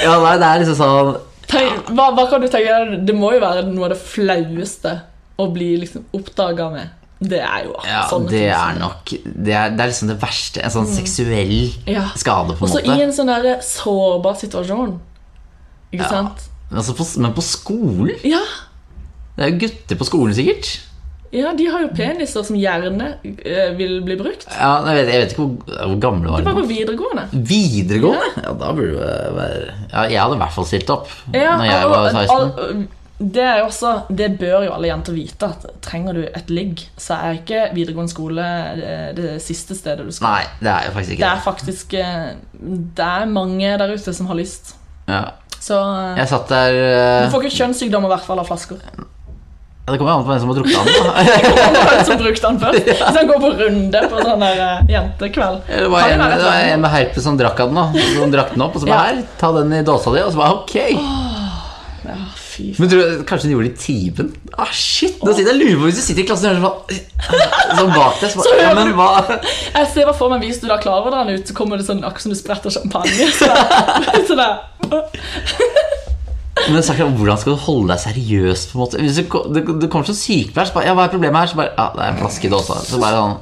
Ja, 0.00 0.14
nei, 0.16 0.36
det 0.40 0.46
er 0.46 0.62
liksom 0.62 0.76
sånn 0.78 1.10
hva, 1.50 2.10
hva 2.14 2.24
kan 2.30 2.42
du 2.42 2.46
tenke 2.46 2.70
deg? 2.70 3.00
Det 3.08 3.14
må 3.16 3.32
jo 3.34 3.40
være 3.42 3.64
noe 3.66 3.88
av 3.88 3.94
det 3.94 4.00
flaueste 4.00 4.92
å 5.40 5.48
bli 5.50 5.72
liksom 5.82 6.06
oppdaga 6.16 6.68
med. 6.72 6.99
Det 7.20 7.38
er 7.44 7.64
jo 7.66 7.74
Ja, 7.84 8.06
sånne 8.08 8.30
det 8.30 8.38
ting 8.38 8.48
er 8.48 8.78
nok 8.80 9.10
Det 9.44 9.52
er, 9.52 9.70
det 9.76 9.80
er 9.84 9.90
liksom 9.90 10.08
det 10.08 10.18
verste. 10.22 10.62
En 10.64 10.70
sånn 10.70 10.86
seksuell 10.88 11.72
Ja. 11.86 12.06
skade, 12.16 12.56
på 12.56 12.62
Og 12.64 12.68
en 12.70 12.74
så 12.76 12.80
måte. 12.80 12.96
i 12.98 13.02
en 13.02 13.12
sånn 13.12 13.26
der 13.26 13.60
sårbar 13.60 14.36
situasjon. 14.40 14.98
Ikke 15.92 16.02
Ja. 16.04 16.08
sant? 16.08 16.48
Men 16.70 16.78
altså 16.78 16.94
på, 16.96 17.18
men 17.20 17.32
på 17.34 17.42
skolen? 17.42 18.16
Ja. 18.24 18.40
Det 19.36 19.44
er 19.44 19.50
jo 19.50 19.58
gutter 19.66 19.96
på 19.96 20.04
skolen, 20.06 20.34
sikkert. 20.34 20.80
ja, 21.32 21.52
de 21.54 21.66
har 21.66 21.80
jo 21.82 21.88
peniser 21.88 22.44
som 22.44 22.56
gjerne 22.56 23.14
eh, 23.24 23.70
vil 23.76 24.00
bli 24.02 24.16
brukt. 24.16 24.46
Ja, 24.58 24.82
jeg 24.86 24.96
vet, 25.06 25.12
jeg 25.14 25.20
vet 25.22 25.32
ikke 25.34 25.44
hvor, 25.44 25.86
hvor 25.86 26.00
gamle 26.00 26.30
var 26.30 26.38
Det 26.38 26.44
var 26.46 26.54
på 26.62 26.66
videregående. 26.68 27.24
Videregående? 27.32 28.42
Ja, 28.44 28.52
da 28.52 28.72
burde 28.72 28.96
du 28.96 29.34
være 29.36 29.74
Ja, 29.92 30.02
jeg 30.08 30.20
hadde 30.20 30.34
i 30.34 30.38
hvert 30.38 30.52
fall 30.52 30.64
stilt 30.66 30.90
opp 30.90 31.08
Ja, 31.34 31.56
Når 31.58 31.64
jeg 31.64 31.84
og- 31.84 31.90
var 31.90 31.98
og- 31.98 32.12
16. 32.12 32.88
det 33.20 33.42
er 33.44 33.58
jo 33.60 33.66
også, 33.68 33.90
det 34.16 34.30
bør 34.40 34.62
jo 34.64 34.72
alle 34.72 34.88
jenter 34.88 35.12
vite, 35.12 35.44
at 35.52 35.66
trenger 35.84 36.16
du 36.16 36.20
et 36.24 36.48
ligg, 36.48 36.80
så 36.96 37.18
er 37.20 37.36
ikke 37.42 37.66
videregående 37.76 38.08
skole 38.12 38.46
det, 38.80 38.94
det 39.18 39.34
siste 39.44 39.76
stedet 39.76 40.06
du 40.08 40.12
skal. 40.16 40.38
Nei, 40.38 40.46
det 40.64 40.70
er 40.72 40.86
jo 40.88 40.94
faktisk 40.96 41.10
Det 41.10 41.18
ikke 41.18 41.28
er 41.28 41.36
det. 41.36 41.44
faktisk 41.44 41.94
eh, 42.00 42.26
Det 42.96 43.04
er 43.10 43.28
mange 43.28 43.74
der 43.82 43.92
ute 43.92 44.14
som 44.16 44.26
har 44.32 44.38
lyst. 44.40 44.74
Ja. 45.10 45.20
Så 45.60 45.76
eh, 45.76 46.16
Jeg 46.22 46.28
satt 46.32 46.48
der 46.48 46.80
uh, 46.80 47.26
du 47.26 47.32
får 47.34 47.44
ikke 47.44 47.56
kjønnssykdom 47.60 48.08
i 48.08 48.12
hvert 48.14 48.24
fall 48.24 48.40
av 48.40 48.48
flasker. 48.48 48.80
Ja, 48.88 49.92
Det 49.92 49.98
kommer 50.00 50.12
an 50.16 50.24
på 50.24 50.30
hvem 50.32 50.40
som 50.40 50.50
har 50.52 50.56
drukket 50.56 50.76
den. 50.80 50.86
da. 51.04 51.12
Hvem 51.90 52.04
som 52.08 52.18
brukte 52.24 52.46
den 52.46 52.58
først? 52.64 52.84
Hvis 52.88 53.16
han 53.20 53.28
går 53.28 53.40
på 53.44 53.50
runde 53.60 54.02
på 54.12 54.24
sånn 54.24 54.44
der 54.48 54.64
eh, 54.64 54.82
jentekveld. 54.96 55.60
Det 55.68 55.88
var 55.92 56.08
en, 56.14 56.24
det 56.30 56.44
var 56.46 56.66
en 56.72 56.84
med 56.86 56.94
herpes 56.96 57.24
som 57.28 57.36
drakk 57.40 57.60
den, 57.66 57.76
da. 57.76 57.86
Som 58.16 58.32
drakk 58.32 58.54
den 58.56 58.64
opp, 58.64 58.76
og 58.80 58.84
så 58.84 58.88
bare 58.88 58.96
Ja. 58.96 59.16
her, 59.20 59.24
ta 59.44 59.52
den 59.60 59.76
i 59.76 59.84
dåsa 59.84 60.16
di, 60.16 60.22
og 60.24 60.32
så 60.32 60.40
bare 60.40 60.60
ok. 60.62 60.76
Ja, 62.08 62.14
fy 62.60 62.70
faen. 62.70 62.80
Men 62.84 62.92
tror 62.92 63.00
du 63.00 63.24
kanskje 63.28 63.48
de 63.48 63.54
gjorde 63.56 63.68
det 63.68 63.72
i 63.72 63.82
timen? 63.84 64.30
Ah, 64.54 64.72
shit! 64.72 65.16
Nå 65.24 65.32
sitter 65.32 65.50
jeg 65.50 65.56
og 65.56 65.62
lurer 65.64 65.80
på 65.80 65.88
hvis 65.88 66.00
du 66.00 66.04
sitter 66.04 66.22
i 66.22 66.26
klassen 66.28 66.50
og 66.50 66.52
hører 66.52 66.64
sånn 66.68 67.78
Sånn 67.80 67.92
bak 67.94 68.20
deg. 68.20 68.34
Så 68.34 68.56
ja, 68.60 68.70
men 68.76 68.92
hva 68.98 69.08
Jeg 69.30 69.90
ser 69.94 70.08
hva 70.08 70.14
for 70.16 70.32
meg 70.32 70.44
hvis 70.44 70.60
du 70.62 70.68
da 70.70 70.78
klarer 70.82 71.14
den 71.16 71.40
ut, 71.40 71.48
så 71.48 71.56
kommer 71.56 71.80
det 71.80 71.88
sånn 71.88 72.04
akkurat 72.04 72.26
som 72.26 72.34
du 72.34 72.38
spretter 72.38 72.74
champagne. 72.74 73.30
Så. 73.36 73.50
Så. 74.30 74.36
Men 76.68 76.76
er, 76.76 77.12
hvordan 77.16 77.38
skal 77.40 77.54
du 77.54 77.62
holde 77.64 77.92
deg 77.92 78.02
seriøs? 78.02 78.66
på 78.70 78.76
en 78.76 78.82
måte 78.82 79.00
Hvis 79.00 79.16
du, 79.16 79.22
du, 79.54 79.60
du 79.80 79.86
kommer 79.88 80.08
som 80.08 80.18
sykepleier, 80.18 80.68
så 80.68 80.76
bare 80.76 80.90
Ja, 80.90 80.96
hva 80.98 81.06
er 81.06 81.14
problemet 81.14 81.40
her? 81.40 81.52
Så 81.52 81.60
bare 81.60 81.72
Ja, 81.76 81.86
det 81.94 82.04
er 82.04 82.12
en 82.12 82.20
flaske 82.20 82.48
i 82.48 82.52
dåsa. 82.52 82.80
Så 82.84 83.00
bare 83.00 83.16
sånn 83.16 83.38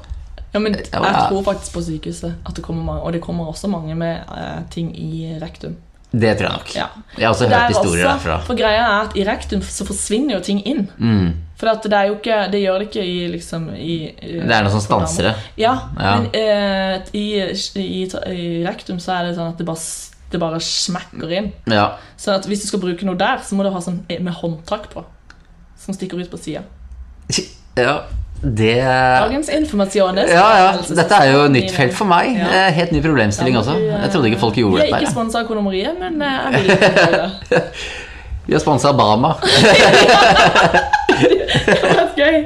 Ja, 0.54 0.62
men 0.62 0.78
jeg 0.78 0.92
tror 0.92 1.42
faktisk 1.44 1.74
på 1.74 1.82
sykehuset 1.84 2.36
at 2.46 2.56
det 2.56 2.64
kommer 2.64 2.86
mange, 2.86 3.02
og 3.04 3.12
det 3.12 3.20
kommer 3.24 3.50
også 3.50 3.68
mange 3.68 3.96
med 3.98 4.30
eh, 4.32 4.62
ting 4.72 4.94
i 4.96 5.34
rektum. 5.42 5.76
Det 6.12 6.38
tror 6.38 6.46
jeg 6.48 6.52
nok. 6.56 6.70
Ja. 6.74 6.86
Jeg 7.18 7.26
har 7.26 7.34
også 7.34 7.48
hørt 7.48 7.52
er 7.59 7.68
historier 7.68 8.06
også- 8.06 8.14
derfra. 8.18 8.36
For 8.46 8.54
greia 8.56 8.80
er 8.84 9.09
at 9.09 9.16
i 9.16 9.24
rektum 9.28 9.61
så 9.61 9.84
forsvinner 9.84 10.34
jo 10.34 10.40
ting 10.40 10.62
inn. 10.66 10.88
Mm. 10.98 11.34
For 11.59 11.66
det 11.66 12.00
ikke 12.14 12.50
Det 12.52 12.61
gjør 12.62 12.78
det 12.78 12.86
ikke 12.88 13.04
i 13.04 13.28
liksom 13.28 13.68
i, 13.76 14.14
Det 14.22 14.50
er 14.52 14.62
noe 14.62 14.70
som 14.70 14.80
stanser 14.80 15.22
det. 15.22 15.34
Ja, 15.59 15.74
Ja. 16.00 16.16
men 16.20 16.30
eh, 16.32 17.00
i, 17.12 17.26
i, 17.76 18.04
i 18.06 18.64
rektum 18.64 18.98
så 18.98 19.18
er 19.18 19.24
det 19.28 19.36
sånn 19.36 19.50
at 19.52 19.59
det 19.59 19.66
bare, 19.66 19.78
det 20.30 20.40
bare 20.40 20.61
smekker 20.61 21.30
inn. 21.36 21.52
Ja. 21.66 21.96
Sånn 22.16 22.34
at 22.38 22.46
hvis 22.46 22.62
du 22.62 22.66
skal 22.68 22.80
bruke 22.80 23.04
noe 23.04 23.16
der, 23.16 23.38
så 23.44 23.54
må 23.54 23.64
du 23.64 23.70
ha 23.70 23.80
sånn 23.80 24.04
med 24.09 24.32
håndtak 24.34 24.88
på. 24.94 25.04
Som 25.76 25.94
stikker 25.94 26.18
ut 26.20 26.30
på 26.30 26.38
sida. 26.38 26.62
ja. 27.76 28.02
Det 28.43 28.74
Dagens 28.84 29.49
informasjoner. 29.51 30.28
Ja, 30.30 30.45
ja. 30.61 30.68
Dette 30.95 31.16
er 31.18 31.32
jo 31.32 31.41
et 31.49 31.55
nytt 31.57 31.72
felt 31.74 31.95
for 31.99 32.07
meg. 32.07 32.36
Ja. 32.39 32.49
Eh, 32.68 32.68
Helt 32.76 32.93
ny 32.95 33.01
problemstilling 33.03 33.57
også. 33.59 33.74
eh, 33.74 33.97
Jeg 34.05 34.12
trodde 34.14 34.30
ikke 34.30 34.41
folk 34.45 34.55
gjorde 34.61 34.84
Vi 34.84 34.93
er 34.93 35.01
ikke 35.03 35.11
sponsa 35.11 35.41
av 35.43 35.49
Kondomeriet, 35.51 35.99
men 35.99 36.20
jeg 36.22 36.53
vil 36.55 36.70
ikke 36.76 36.91
det. 37.51 37.62
Vi 38.49 38.55
har 38.55 38.62
sponsa 38.62 38.93
Bama. 38.97 39.34
Det 41.09 41.78
var 41.82 42.12
gøy. 42.16 42.36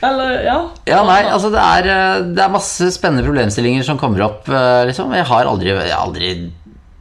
Eller, 0.00 0.30
ja. 0.46 0.54
Ja, 0.88 1.00
nei, 1.04 1.18
altså 1.28 1.50
det 1.52 1.60
er, 1.60 1.86
eh, 1.92 2.22
det 2.32 2.40
er 2.40 2.52
masse 2.54 2.86
spennende 2.94 3.24
problemstillinger 3.26 3.84
som 3.84 3.98
kommer 4.00 4.22
opp. 4.24 4.48
Liksom. 4.88 5.12
Jeg 5.12 5.26
har 5.28 5.50
aldri, 5.50 5.74
jeg 5.74 5.92
har 5.92 6.06
aldri 6.06 6.30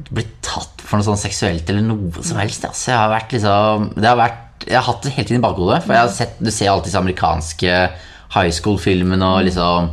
blitt 0.09 0.33
tatt 0.43 0.83
for 0.83 0.99
noe 0.99 1.07
sånn 1.07 1.19
seksuelt 1.21 1.69
eller 1.71 1.85
noe 1.85 2.11
som 2.25 2.39
helst. 2.41 2.65
Altså, 2.67 2.91
har 2.97 3.11
vært 3.13 3.31
liksom 3.37 3.91
Det 3.95 4.07
har 4.09 4.17
vært 4.19 4.45
Jeg 4.67 4.77
har 4.77 4.85
hatt 4.89 5.05
det 5.05 5.13
hele 5.15 5.27
tiden 5.27 5.41
i 5.41 5.45
bakhodet. 5.45 5.81
For 5.85 5.95
jeg 5.95 6.05
har 6.05 6.13
sett, 6.13 6.37
du 6.39 6.51
ser 6.51 6.71
alltid 6.71 6.91
disse 6.91 7.01
amerikanske 7.01 7.79
high 8.35 8.51
school-filmene 8.53 9.25
og 9.25 9.47
liksom 9.47 9.89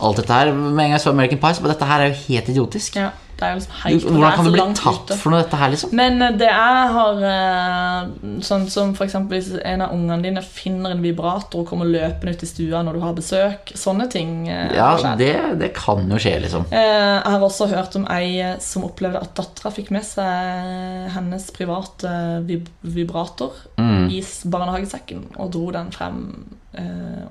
alt 0.00 0.20
dette 0.20 0.36
her. 0.36 0.52
Med 0.52 0.70
en 0.70 0.78
gang 0.84 0.94
jeg 0.96 1.04
så 1.04 1.14
American 1.14 1.42
Pie, 1.42 1.56
så 1.56 1.66
dette 1.66 1.88
her 1.88 2.04
er 2.04 2.12
jo 2.12 2.22
helt 2.28 2.52
idiotisk. 2.54 2.96
ja. 3.00 3.10
Det 3.40 3.46
er 3.48 3.54
jo 3.54 3.58
liksom 3.60 3.76
helt 3.80 4.02
det 4.04 4.10
Hvordan 4.12 4.34
kan 4.36 4.44
du 4.44 4.50
bli 4.52 4.64
tatt 4.76 5.06
ute. 5.08 5.16
for 5.16 5.32
noe 5.32 5.40
dette 5.40 5.56
her, 5.56 5.70
liksom? 5.72 5.92
Men 5.96 6.22
eh, 6.26 6.34
det 6.36 6.48
jeg 6.50 6.90
har 6.96 7.22
eh, 7.30 8.10
Sånn 8.44 8.66
som 8.68 8.92
eksempel 8.94 9.38
hvis 9.38 9.48
en 9.64 9.80
av 9.86 9.94
ungene 9.96 10.20
dine 10.26 10.42
finner 10.44 10.92
en 10.92 11.00
vibrator 11.02 11.62
og 11.62 11.70
kommer 11.70 11.88
løpende 11.88 12.34
ut 12.36 12.44
i 12.44 12.50
stua 12.50 12.82
når 12.84 12.98
du 12.98 13.00
har 13.00 13.14
besøk. 13.16 13.72
Sånne 13.80 14.06
ting. 14.12 14.48
eh, 14.52 14.74
Ja, 14.76 14.92
det, 15.16 15.32
det 15.58 15.72
kan 15.78 16.04
jo 16.10 16.20
skje, 16.20 16.36
liksom. 16.44 16.66
Jeg 16.70 17.24
har 17.24 17.40
også 17.48 17.70
hørt 17.72 17.96
om 17.96 18.06
ei 18.12 18.54
som 18.60 18.84
opplevde 18.84 19.22
at 19.24 19.34
dattera 19.40 19.72
fikk 19.72 19.90
med 19.96 20.04
seg 20.04 21.10
hennes 21.16 21.50
private 21.56 22.12
vib 22.46 22.68
vibrator 22.84 23.52
Mm. 23.80 24.10
i 24.12 24.20
barnehagesekken 24.44 25.22
og 25.40 25.52
dro 25.54 25.70
den 25.72 25.88
frem 25.94 26.18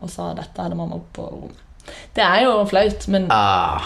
og 0.01 0.09
sa 0.09 0.31
dette 0.33 0.57
hadde 0.63 0.75
mamma 0.75 0.97
på 1.13 1.21
rommet. 1.29 1.59
Det 2.15 2.23
er 2.25 2.43
jo 2.47 2.65
flaut, 2.69 3.05
men 3.07 3.27
Ah. 3.31 3.85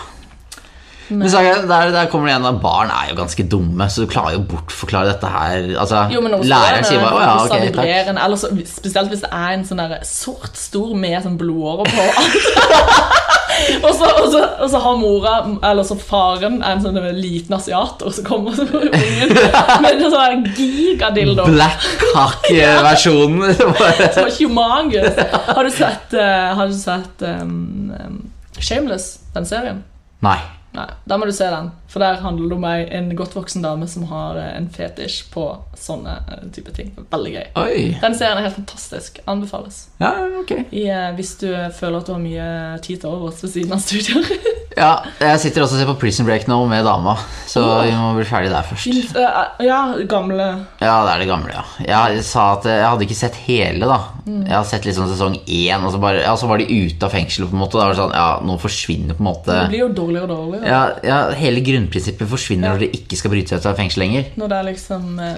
Men 1.10 1.30
så 1.30 1.42
jeg, 1.44 1.66
der, 1.68 1.92
der 1.92 2.08
kommer 2.12 2.30
det 2.30 2.36
igjen 2.36 2.48
at 2.48 2.62
barn 2.64 2.92
er 2.94 3.10
jo 3.12 3.18
ganske 3.18 3.46
dumme, 3.52 3.88
så 3.92 4.06
du 4.06 4.12
klarer 4.12 4.38
jo 4.38 4.44
å 4.44 4.48
bortforklare 4.54 5.12
dette 5.12 5.32
her. 5.34 5.68
Altså, 5.82 6.06
jo, 6.14 6.22
men 6.24 6.38
også, 6.38 6.50
læreren 6.54 6.88
sier 6.88 7.04
bare 7.04 7.18
'Å 7.18 7.26
ja, 7.26 7.34
ok, 7.44 7.68
takk'. 7.76 8.24
eller 8.26 8.40
så, 8.40 8.52
Spesielt 8.70 9.12
hvis 9.12 9.26
det 9.26 9.32
er 9.32 9.58
en 9.58 9.68
sånn 9.68 9.84
sort 10.08 10.56
stor 10.58 10.96
med 10.96 11.20
sånn 11.26 11.38
blodårer 11.40 11.92
på. 11.92 12.08
og, 13.86 13.92
så, 13.96 14.08
og, 14.08 14.28
så, 14.32 14.42
og 14.64 14.72
så 14.72 14.82
har 14.86 14.98
mora, 15.00 15.34
eller 15.70 15.88
så 15.88 15.98
faren, 16.00 16.60
en 16.66 16.82
sånn 16.84 17.00
liten 17.18 17.58
asiater, 17.58 18.10
og 18.10 18.16
så 18.16 18.26
kommer 18.26 18.56
så 18.58 18.66
ungen 18.80 19.36
med 19.84 19.92
en 19.92 20.14
sånn 20.14 20.48
gigadildo. 20.58 21.48
Black 21.52 21.88
Cock-versjonen. 22.14 23.54
som 23.60 23.76
var 23.80 24.34
humangus. 24.40 25.22
Har 25.52 25.64
du 25.64 25.72
sett, 25.74 26.18
eh, 26.18 26.50
har 26.58 26.72
du 26.72 26.78
sett 26.78 27.28
um, 27.28 27.94
um, 28.00 28.20
Shameless, 28.60 29.18
den 29.36 29.50
serien? 29.50 29.84
Nei. 30.24 30.40
Nei, 30.74 30.90
da 31.06 31.18
må 31.18 31.28
du 31.30 31.34
se 31.36 31.50
den. 31.54 31.70
For 31.94 32.02
der 32.02 32.16
handler 32.24 32.50
det 32.50 32.56
om 32.58 32.64
ei- 32.66 32.90
en 32.98 33.12
godt 33.16 33.36
voksen 33.38 33.62
dame 33.62 33.86
som 33.88 34.08
har 34.10 34.36
eh, 34.42 34.56
en 34.58 34.66
fetisj 34.74 35.28
på 35.34 35.44
sånne 35.78 36.16
eh, 36.26 36.48
type 36.56 36.74
ting. 36.74 36.90
Veldig 37.14 37.34
gøy. 37.36 37.46
Oi. 37.62 37.84
Den 38.02 38.16
serien 38.18 38.40
er 38.42 38.48
helt 38.48 38.58
fantastisk. 38.58 39.20
Anbefales. 39.30 39.84
Ja, 40.02 40.10
ok. 40.42 40.56
I, 40.74 40.88
eh, 40.90 41.12
hvis 41.20 41.36
du 41.44 41.48
føler 41.78 42.00
at 42.02 42.10
du 42.10 42.16
har 42.16 42.24
mye 42.24 42.50
tid 42.82 43.04
til 43.04 43.14
overs 43.14 43.44
ved 43.46 43.54
siden 43.60 43.78
av 43.78 43.84
studier. 43.86 44.26
Ja, 44.74 45.04
jeg 45.22 45.38
sitter 45.38 45.62
også 45.62 45.76
og 45.76 45.82
ser 45.84 45.86
på 45.92 45.94
Prison 46.02 46.26
Break 46.26 46.48
nå 46.50 46.56
med 46.66 46.82
dama, 46.88 47.12
så 47.46 47.62
vi 47.86 47.92
må 47.94 48.08
bli 48.16 48.24
ferdig 48.26 48.50
der 48.50 48.66
først. 48.66 48.88
Fint. 48.88 49.12
uh, 49.14 49.52
ja, 49.62 49.76
gamle 50.10 50.48
Ja, 50.82 50.96
det 51.06 51.12
er 51.12 51.22
det 51.22 51.28
gamle, 51.30 51.54
ja. 51.54 51.62
Jeg 51.86 52.24
sa 52.26 52.48
at 52.56 52.66
jeg 52.66 52.82
hadde 52.82 53.06
ikke 53.06 53.18
sett 53.20 53.38
hele, 53.46 53.86
da. 53.86 54.00
Jeg 54.26 54.50
har 54.56 54.66
sett 54.66 54.88
liksom 54.90 55.06
sesong 55.12 55.36
én, 55.46 55.86
og 55.86 55.94
så, 55.94 56.02
bare, 56.02 56.24
ja, 56.26 56.34
så 56.42 56.50
var 56.50 56.58
de 56.58 56.66
ute 56.74 57.06
av 57.06 57.14
fengselet, 57.14 57.52
på 57.52 57.54
en 57.54 57.62
måte. 57.62 57.78
Da 57.78 57.86
var 57.86 57.94
det 57.94 58.00
sånn, 58.02 58.16
ja, 58.18 58.26
nå 58.50 58.56
forsvinner 58.66 59.14
på 59.20 59.22
en 59.22 59.30
måte 59.30 59.60
Det 59.60 59.70
blir 59.76 59.84
jo 59.84 59.92
dårligere 60.02 60.26
og 60.26 60.34
dårligere. 60.34 60.74
ja, 60.74 60.82
ja, 61.06 61.20
Hele 61.38 61.62
grunnprinsippet 61.84 62.30
forsvinner 62.32 62.74
når 62.74 62.80
dere 62.86 62.98
ikke 63.02 63.20
skal 63.20 63.32
bryte 63.36 63.56
ut 63.60 63.66
av 63.70 63.76
fengsel 63.78 64.04
lenger. 64.06 64.32
Når 64.40 64.50
det 64.50 64.58
er 64.58 64.68
liksom 64.72 65.20
eh, 65.20 65.38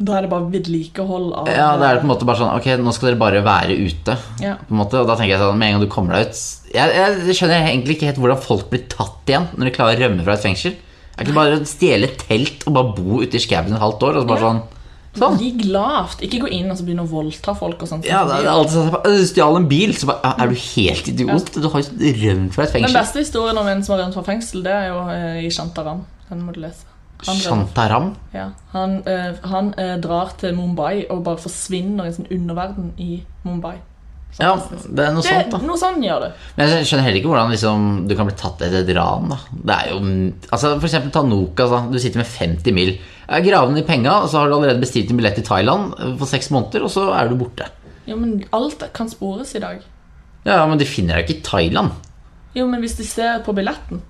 Da 0.00 0.14
er 0.16 0.24
det 0.24 0.30
bare 0.32 0.46
vedlikehold 0.48 1.32
av 1.36 1.48
Ja, 1.52 1.70
det 1.76 1.88
er 1.90 1.98
på 2.00 2.06
en 2.06 2.12
måte 2.14 2.24
bare 2.28 2.40
sånn 2.40 2.54
Ok, 2.56 2.68
nå 2.80 2.92
skal 2.96 3.10
dere 3.10 3.20
bare 3.20 3.42
være 3.44 3.76
ute. 3.76 4.14
Ja. 4.40 4.54
På 4.64 4.72
en 4.72 4.80
måte, 4.80 5.00
og 5.02 5.08
da 5.10 5.16
tenker 5.18 5.34
jeg 5.34 5.42
sånn, 5.42 5.58
Med 5.60 5.68
en 5.68 5.76
gang 5.78 5.84
du 5.84 5.92
kommer 5.92 6.16
deg 6.16 6.30
ut 6.30 6.40
jeg, 6.70 6.94
jeg 6.96 7.34
skjønner 7.36 7.66
egentlig 7.68 7.96
ikke 7.98 8.06
helt 8.08 8.20
hvordan 8.22 8.40
folk 8.44 8.68
blir 8.70 8.84
tatt 8.88 9.28
igjen 9.28 9.48
når 9.58 9.66
de 9.68 9.72
klarer 9.74 9.98
å 9.98 10.04
rømme 10.06 10.22
fra 10.22 10.36
et 10.38 10.44
fengsel. 10.44 10.76
Er 11.18 11.26
ikke 11.26 11.34
bare 11.36 11.56
å 11.58 11.64
stjele 11.66 12.06
et 12.06 12.20
telt 12.28 12.62
og 12.70 12.76
bare 12.76 12.92
bo 12.96 13.18
ute 13.24 13.36
i 13.36 13.42
skauen 13.42 13.74
et 13.74 13.82
halvt 13.82 14.04
år? 14.06 14.20
Og 14.20 14.22
så 14.22 14.28
bare 14.30 14.40
Ja. 14.40 14.52
sånn 14.52 14.60
Sånn. 15.18 15.38
Ligg 15.40 15.64
lavt. 15.66 16.20
Ikke 16.22 16.38
gå 16.44 16.50
inn 16.54 16.70
og 16.70 16.78
så 16.78 16.84
begynne 16.86 17.02
å 17.02 17.10
voldta 17.10 17.54
folk. 17.58 17.82
og 17.82 17.88
sånt 17.90 18.06
Ja, 18.06 18.22
det 18.28 18.36
er 18.44 18.50
alltid 18.52 18.76
sånn 18.76 18.92
«Øh, 19.08 19.24
Stjal 19.26 19.56
en 19.58 19.66
bil. 19.70 19.94
Så 19.98 20.06
bare, 20.06 20.34
Er 20.38 20.52
du 20.52 20.54
helt 20.54 21.08
idiot? 21.10 21.50
Du 21.54 21.68
har 21.68 21.82
jo 21.82 22.12
rømt 22.22 22.54
fra 22.54 22.62
et 22.64 22.70
fengsel. 22.76 22.92
Den 22.92 23.00
beste 23.00 23.18
historien 23.24 23.58
om 23.58 23.66
en 23.66 23.82
som 23.82 23.96
har 23.96 24.04
rømt 24.04 24.14
fra 24.14 24.22
fengsel, 24.22 24.62
det 24.62 24.72
er 24.72 24.86
jo 24.92 25.02
eh, 25.10 25.42
i 25.46 25.50
Shantaram. 25.50 26.04
Den 26.28 26.44
må 26.46 26.54
du 26.54 26.60
lese. 26.62 26.86
Han, 27.26 27.36
Shantaram? 27.36 28.14
ja, 28.32 28.46
han, 28.72 29.02
eh, 29.04 29.34
han 29.44 29.74
eh, 29.76 29.96
drar 30.00 30.30
til 30.40 30.54
Mumbai 30.56 31.04
og 31.10 31.24
bare 31.26 31.36
forsvinner 31.42 32.06
i 32.06 32.08
en 32.08 32.14
sånn 32.16 32.30
underverden 32.32 32.92
i 32.96 33.22
Mumbai. 33.44 33.74
Ja, 34.38 34.54
det 34.56 35.04
er 35.04 35.12
noe 35.12 35.24
Det, 35.24 35.32
sånt, 35.32 35.50
da. 35.52 35.58
noe 35.66 35.78
sånn 35.80 36.02
gjør 36.04 36.22
det. 36.24 36.28
Men 36.56 36.70
jeg 36.70 36.86
skjønner 36.88 37.06
heller 37.08 37.18
ikke 37.20 37.30
hvordan 37.32 37.50
liksom, 37.52 37.88
du 38.08 38.14
kan 38.16 38.28
bli 38.28 38.36
tatt 38.40 38.62
etter 38.64 38.84
et 38.84 38.92
ran. 38.96 39.32
da 39.32 39.38
Det 39.50 39.76
er 39.76 39.90
jo 39.90 39.98
altså 40.48 40.74
For 40.78 40.86
eksempel 40.88 41.12
ta 41.14 41.22
Nokas. 41.26 41.74
Du 41.90 41.98
sitter 41.98 42.22
med 42.22 42.30
50 42.30 42.76
mil. 42.76 42.92
Jeg 43.30 43.44
ned 43.74 43.86
penga, 43.86 44.22
og 44.24 44.30
så 44.30 44.40
har 44.40 44.48
du 44.48 44.56
allerede 44.56 44.82
bestilt 44.82 45.10
en 45.10 45.18
billett 45.20 45.36
til 45.38 45.46
Thailand 45.46 45.94
eh, 45.98 46.14
for 46.18 46.26
seks 46.26 46.50
måneder, 46.50 46.82
og 46.86 46.90
så 46.90 47.10
er 47.14 47.28
du 47.28 47.36
borte. 47.38 47.68
Jo, 48.08 48.16
men 48.18 48.40
alt 48.56 48.82
kan 48.96 49.10
spores 49.10 49.54
i 49.54 49.62
dag. 49.62 49.82
Ja, 50.44 50.64
Men 50.66 50.78
de 50.80 50.86
finner 50.88 51.20
deg 51.20 51.28
ikke 51.28 51.38
i 51.38 51.42
Thailand. 51.44 51.90
Jo, 52.56 52.64
men 52.66 52.80
hvis 52.80 52.96
de 52.98 53.04
ser 53.06 53.42
på 53.44 53.52
billetten 53.54 54.00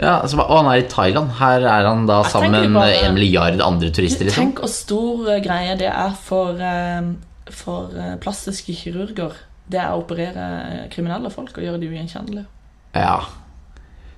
Ja, 0.00 0.22
altså, 0.24 0.40
Og 0.42 0.56
han 0.64 0.70
er 0.72 0.80
i 0.80 0.88
Thailand. 0.90 1.30
Her 1.38 1.60
er 1.60 1.86
han 1.86 2.06
da 2.08 2.22
Jeg 2.24 2.32
sammen 2.32 2.72
med 2.72 2.96
en 3.04 3.14
milliard 3.14 3.60
andre 3.62 3.92
turister. 3.94 4.24
liksom 4.26 4.48
Tenk 4.48 4.62
hvor 4.64 4.72
stor 4.72 5.28
eh, 5.36 5.42
greie 5.44 5.76
det 5.78 5.90
er 5.92 6.16
for, 6.18 6.58
eh, 6.58 7.12
for 7.52 7.92
plastiske 8.24 8.74
kirurger. 8.74 9.36
Det 9.70 9.80
er 9.80 9.92
å 9.94 10.00
operere 10.02 10.48
eh, 10.70 10.88
kriminelle 10.92 11.30
folk 11.32 11.54
og 11.56 11.64
gjøre 11.64 11.80
de 11.80 11.88
ugjenkjennelige. 11.92 12.46
Ja. 12.94 13.20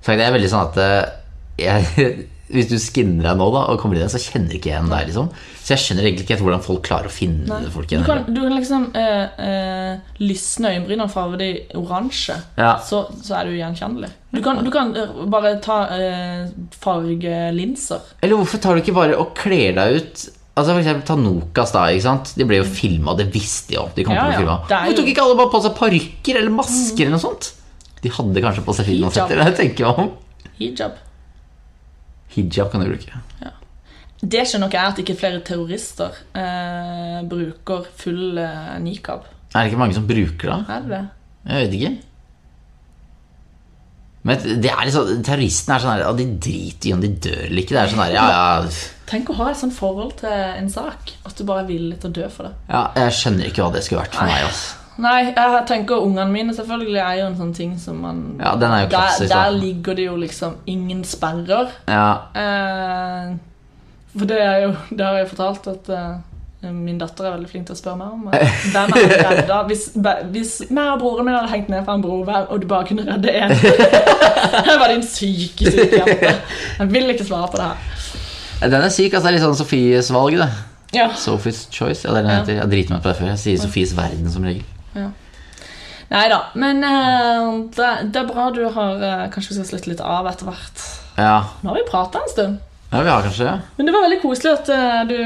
Så 0.03 0.15
det 0.19 0.25
er 0.27 0.35
veldig 0.35 0.49
sånn 0.53 0.67
at 0.71 0.81
eh, 0.83 1.05
jeg, 1.67 2.17
Hvis 2.47 2.69
du 2.71 2.77
skinner 2.79 3.25
deg 3.27 3.39
nå 3.41 3.47
da 3.51 3.65
og 3.73 3.81
kommer 3.83 3.99
inn 3.99 4.11
så 4.13 4.21
kjenner 4.23 4.55
ikke 4.55 4.69
jeg 4.71 4.77
igjen 4.77 4.91
deg. 4.93 5.09
liksom 5.09 5.33
Så 5.59 5.73
jeg 5.73 5.81
skjønner 5.83 6.07
egentlig 6.07 6.27
ikke 6.29 6.37
hvordan 6.45 6.63
folk 6.63 6.85
klarer 6.87 7.11
å 7.11 7.11
finne 7.11 7.57
folk 7.75 7.91
Du 7.91 8.05
kan, 8.07 8.21
du 8.29 8.39
kan 8.39 8.55
liksom 8.55 8.85
eh, 8.95 9.41
eh, 9.49 10.13
lysne 10.23 10.71
øyenbrynene 10.77 11.09
og 11.09 11.11
farge 11.11 11.41
de 11.43 11.49
oransje, 11.75 12.37
Ja. 12.55 12.77
så, 12.87 13.01
så 13.19 13.41
er 13.41 13.51
du 13.51 13.57
gjenkjennelig. 13.59 14.13
Du 14.31 14.39
kan, 14.47 14.63
du 14.63 14.71
kan 14.71 14.95
eh, 14.95 15.19
bare 15.33 15.57
ta 15.65 15.81
eh, 15.97 16.47
fargelinser. 16.85 18.01
Eller 18.23 18.39
hvorfor 18.39 18.63
tar 18.63 18.77
du 18.79 18.85
ikke 18.85 18.95
bare 18.97 19.19
og 19.19 19.35
kler 19.39 19.75
deg 19.81 19.99
ut 19.99 20.27
Altså 20.57 20.73
for 20.73 20.81
eksempel 20.81 21.05
Tanokas, 21.05 21.73
da, 21.75 21.83
ikke 21.93 22.05
sant 22.07 22.31
De 22.39 22.45
ble 22.49 22.57
jo 22.63 22.65
filmet, 22.65 23.19
det 23.21 23.27
visste 23.35 23.75
de 23.75 23.77
jo 23.77 23.83
De 23.97 24.05
kom 24.07 24.15
Ja, 24.17 24.23
til 24.25 24.33
å 24.33 24.39
bli 24.41 24.47
ja. 24.49 24.55
Hvorfor 24.71 24.89
jo- 24.91 24.97
tok 25.03 25.11
ikke 25.13 25.25
alle 25.27 25.37
bare 25.43 25.53
på 25.53 25.61
seg 25.67 25.75
parykker 25.77 26.39
eller 26.41 26.55
masker 26.57 27.05
eller 27.05 27.17
noe 27.19 27.25
sånt? 27.27 27.51
De 28.03 28.13
hadde 28.13 28.43
kanskje 28.45 28.65
på 28.65 28.75
seg 28.77 28.87
Hijab. 28.89 29.29
Det 29.29 29.57
tenker 29.59 29.85
jeg 29.85 30.01
om 30.01 30.11
Hijab. 30.61 30.97
Hijab 32.37 32.71
kan 32.73 32.81
du 32.85 32.89
bruke 32.91 33.23
Det 34.23 34.43
skjønner 34.49 34.71
ikke 34.71 34.81
jeg 34.81 34.93
at 34.95 35.01
ikke 35.05 35.17
flere 35.21 35.41
terrorister 35.45 36.17
eh, 36.41 37.19
bruker 37.29 37.85
full 38.01 38.39
eh, 38.41 38.77
nikab. 38.81 39.27
Er 39.55 39.61
det 39.67 39.71
ikke 39.73 39.81
mange 39.83 39.95
som 39.97 40.07
bruker 40.09 40.51
det? 40.55 40.59
Er 40.73 40.81
det 40.87 40.91
det? 40.95 41.03
Jeg 41.47 41.67
vet 41.67 41.75
ikke 41.81 41.95
Men 44.27 44.61
det 44.63 44.71
er 44.73 44.89
liksom 44.89 45.23
Terroristene 45.27 45.77
er 45.77 45.83
sånn 45.85 45.93
her 45.95 46.17
De 46.19 46.25
driter 46.49 46.91
i 46.91 46.95
om 46.97 47.03
de 47.05 47.11
dør 47.29 47.45
eller 47.45 47.63
ikke 47.63 47.77
Det 47.77 47.83
er 47.83 47.93
sånn 47.93 48.03
her, 48.03 48.15
ja, 48.17 48.25
ja 48.33 48.87
Tenk 49.07 49.31
å 49.31 49.37
ha 49.39 49.53
et 49.53 49.61
sånt 49.61 49.75
forhold 49.77 50.17
til 50.19 50.33
en 50.35 50.67
sak. 50.73 51.13
At 51.29 51.39
du 51.39 51.45
bare 51.47 51.63
er 51.63 51.69
villig 51.69 52.01
til 52.03 52.11
å 52.11 52.17
dø 52.17 52.27
for 52.33 52.49
det. 52.49 52.57
Ja, 52.67 52.81
jeg 52.99 53.15
skjønner 53.15 53.53
ikke 53.53 53.63
hva 53.63 53.69
det 53.77 53.85
skulle 53.87 54.03
vært 54.03 54.17
for 54.19 54.27
meg 54.27 54.49
altså. 54.49 54.83
Nei, 55.05 55.17
jeg 55.29 55.65
tenker 55.69 56.01
ungene 56.01 56.33
mine 56.33 56.55
selvfølgelig 56.57 57.01
er 57.03 57.19
jo 57.21 57.27
en 57.29 57.37
sånn 57.37 57.53
ting 57.55 57.75
som 57.79 57.99
man 58.01 58.23
Ja, 58.41 58.55
den 58.57 58.73
er 58.73 58.87
jo 58.87 58.89
klassisk, 58.95 59.29
Der, 59.29 59.51
der 59.51 59.59
ligger 59.61 59.99
det 59.99 60.07
jo 60.09 60.17
liksom 60.23 60.57
ingen 60.73 61.05
sperrer. 61.05 61.75
Ja, 61.87 62.09
Eh, 62.35 63.37
for 64.17 64.25
det 64.31 64.39
er 64.41 64.63
jo 64.65 64.71
Det 64.89 65.05
har 65.05 65.19
jeg 65.21 65.29
fortalt 65.35 65.69
at 65.75 65.91
eh, 65.93 66.17
min 66.63 66.99
datter 66.99 67.27
er 67.29 67.35
veldig 67.37 67.49
flink 67.51 67.67
til 67.69 67.77
å 67.77 67.79
spørre 67.79 67.99
meg 68.01 68.15
om. 68.15 68.23
Hvem 68.73 68.95
er 68.97 69.11
redda? 69.29 69.59
Hvis, 69.69 69.83
hvis 70.33 70.53
meg 70.75 70.95
og 70.95 71.03
broren 71.03 71.29
min 71.29 71.37
hadde 71.37 71.51
hengt 71.53 71.69
ned 71.71 71.85
fra 71.87 71.95
en 71.99 72.03
bro, 72.03 72.23
og 72.25 72.63
du 72.63 72.67
bare 72.71 72.89
kunne 72.89 73.05
redde 73.07 73.31
én 73.31 73.53
Det 73.53 74.79
var 74.81 74.89
din 74.91 75.05
syke, 75.07 75.69
syke 75.71 76.01
jente. 76.01 76.33
Jeg 76.81 76.89
vil 76.95 77.13
ikke 77.13 77.27
svare 77.29 77.51
på 77.53 77.61
det 77.61 77.69
her. 77.69 78.71
den 78.73 78.81
er 78.83 78.89
syk, 78.89 79.13
altså 79.13 79.27
det 79.29 79.31
er 79.35 79.37
litt 79.37 79.45
sånn 79.45 79.59
Sofies 79.61 80.11
valg 80.17 80.39
da 80.41 80.49
Ja. 80.97 81.11
Sophie's 81.19 81.67
Choice, 81.71 82.07
ja 82.09 82.15
den 82.17 82.27
heter 82.31 82.57
Jeg 82.63 82.71
driter 82.73 82.97
meg 82.97 83.03
på 83.05 83.13
det 83.13 83.17
før, 83.21 83.31
jeg 83.35 83.43
sier 83.45 83.63
Sofies 83.63 83.93
verden 83.99 84.31
som 84.33 84.47
regel 84.49 84.65
Nei 86.07 86.29
da. 86.31 86.37
Men 86.55 86.85
eh, 86.87 87.47
det, 87.75 87.89
det 88.15 88.21
er 88.21 88.29
bra 88.31 88.45
du 88.55 88.61
har 88.71 89.01
eh, 89.03 89.25
Kanskje 89.35 89.51
vi 89.53 89.57
skal 89.59 89.67
slutte 89.73 89.91
litt 89.91 90.03
av 90.07 90.29
etter 90.31 90.47
hvert. 90.47 90.85
Ja, 91.19 91.41
Nå 91.65 91.73
har 91.73 91.79
vi 91.81 91.85
prata 91.89 92.21
en 92.23 92.31
stund. 92.31 92.59
ja 92.93 93.01
vi 93.03 93.11
har 93.11 93.25
kanskje 93.27 93.57
Men 93.77 93.89
det 93.89 93.95
var 93.97 94.05
veldig 94.07 94.21
koselig 94.23 94.53
at 94.55 94.71
eh, 94.71 95.01
du 95.11 95.19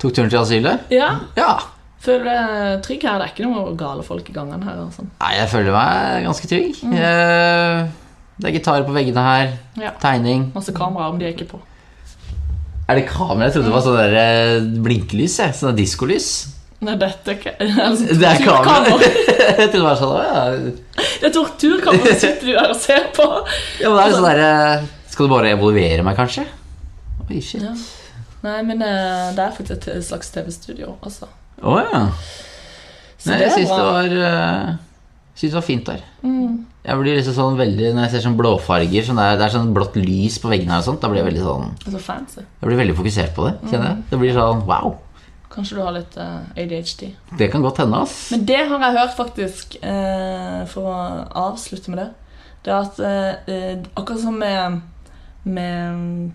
Tok 0.00 0.16
turen 0.16 0.32
til 0.32 0.40
asylet? 0.40 0.88
Ja, 0.94 1.12
Ja 1.36 1.52
føler 2.04 2.28
deg 2.28 2.84
trygg 2.86 3.06
her. 3.06 3.18
Det 3.20 3.26
er 3.26 3.32
ikke 3.34 3.48
noe 3.48 3.72
gale 3.78 4.04
folk 4.06 4.28
i 4.30 4.36
gangene 4.36 4.68
her. 4.68 4.84
Og 4.84 4.92
sånn. 4.96 5.10
Nei, 5.20 5.32
jeg 5.38 5.50
føler 5.52 5.74
meg 5.76 6.28
ganske 6.28 6.52
trygg. 6.52 6.84
Eh, 6.90 7.88
Det 8.40 8.48
er 8.48 8.54
gitarer 8.56 8.86
på 8.88 8.94
veggene 8.96 9.20
her. 9.24 9.50
Ja. 9.76 9.90
Tegning. 10.00 10.46
Masse 10.54 10.72
kameraer, 10.72 11.12
om 11.12 11.18
de 11.20 11.26
er 11.28 11.34
ikke 11.34 11.50
på. 11.50 11.60
Er 12.88 12.96
det 12.98 13.04
kamera? 13.10 13.50
Jeg 13.50 13.58
trodde 13.58 13.68
det 13.68 13.74
var 13.74 13.84
sånn 13.84 13.98
der 14.00 14.16
eh, 14.22 14.70
blinkelys. 14.86 15.36
jeg. 15.42 15.58
Sånn 15.58 15.70
der 15.74 15.82
diskolys. 15.82 16.30
Nei, 16.80 16.94
dette 16.96 17.28
er 17.28 17.36
ikke 17.36 17.52
altså, 17.60 18.14
Det 18.16 18.24
er 18.30 18.40
kamera. 18.40 19.10
jeg 19.60 19.68
trodde 19.68 19.74
det 19.76 19.84
var 19.84 20.00
sånn, 20.00 20.16
ja. 20.24 20.46
Det 21.20 21.28
er 21.28 21.34
torturkamera, 21.36 22.14
så 22.14 22.22
sitter 22.24 22.48
du 22.48 22.54
der 22.56 22.72
og 22.72 22.80
ser 22.80 23.10
på. 23.12 23.28
ja, 23.82 23.90
men 23.92 24.00
det 24.00 24.06
er 24.06 24.16
sånn 24.16 24.28
der, 24.30 24.44
eh, 24.48 24.88
Skal 25.12 25.28
du 25.28 25.34
bare 25.36 25.52
evaluere 25.52 26.06
meg, 26.06 26.16
kanskje? 26.16 26.48
Oi, 27.28 27.44
shit. 27.44 27.60
Ja. 27.68 27.76
Nei, 28.44 28.60
men 28.64 28.80
eh, 28.84 29.32
det 29.36 29.42
er 29.44 29.56
faktisk 29.56 29.88
et 29.90 30.04
slags 30.06 30.30
TV-studio, 30.32 30.94
også. 31.04 31.28
Å 31.60 31.74
ja. 31.82 32.04
Så 33.20 33.34
Nei, 33.34 33.42
jeg 33.42 33.52
syns 33.52 33.72
det 33.74 33.84
var 33.84 34.14
eh, 34.16 34.70
synes 35.36 35.52
det 35.52 35.58
var 35.58 35.66
fint 35.66 35.90
der. 35.90 36.04
Jeg 36.80 36.96
blir 37.02 37.18
liksom 37.18 37.34
sånn 37.36 37.58
veldig 37.58 37.90
Når 37.92 38.06
jeg 38.06 38.12
ser 38.14 38.22
sånn 38.24 38.38
blåfarger 38.38 39.04
sånn 39.04 39.18
der, 39.20 39.34
Det 39.36 39.44
er 39.44 39.52
sånn 39.52 39.74
blått 39.76 39.98
lys 40.00 40.38
på 40.40 40.48
veggene 40.48 40.72
her 40.72 40.80
og 40.80 40.86
sånt 40.86 41.02
Da 41.04 41.10
blir 41.12 41.20
jeg 41.20 41.26
veldig 41.26 41.42
sånn 41.44 41.66
så 41.84 42.00
fancy. 42.00 42.40
Jeg 42.40 42.70
blir 42.70 42.80
veldig 42.80 42.94
fokusert 42.96 43.34
på 43.36 43.44
det, 43.44 43.52
kjenner 43.68 43.90
jeg. 43.90 44.04
Det 44.08 44.20
blir 44.22 44.32
sånn 44.36 44.64
wow. 44.68 44.94
Kanskje 45.52 45.76
du 45.76 45.82
har 45.84 45.92
litt 45.98 46.16
eh, 46.16 46.62
ADHD. 46.64 47.10
Det 47.36 47.50
kan 47.52 47.64
godt 47.66 47.82
hende, 47.82 48.00
ass. 48.00 48.16
Men 48.32 48.46
det 48.48 48.60
har 48.70 48.84
jeg 48.86 48.96
hørt 48.96 49.16
faktisk, 49.18 49.76
for 50.72 50.88
å 50.88 50.98
avslutte 51.44 51.92
med 51.92 52.00
det, 52.00 52.08
det 52.64 52.72
er 52.72 52.86
at 52.86 53.00
akkurat 53.98 54.22
som 54.22 54.38
med, 54.40 54.80
med 55.44 56.30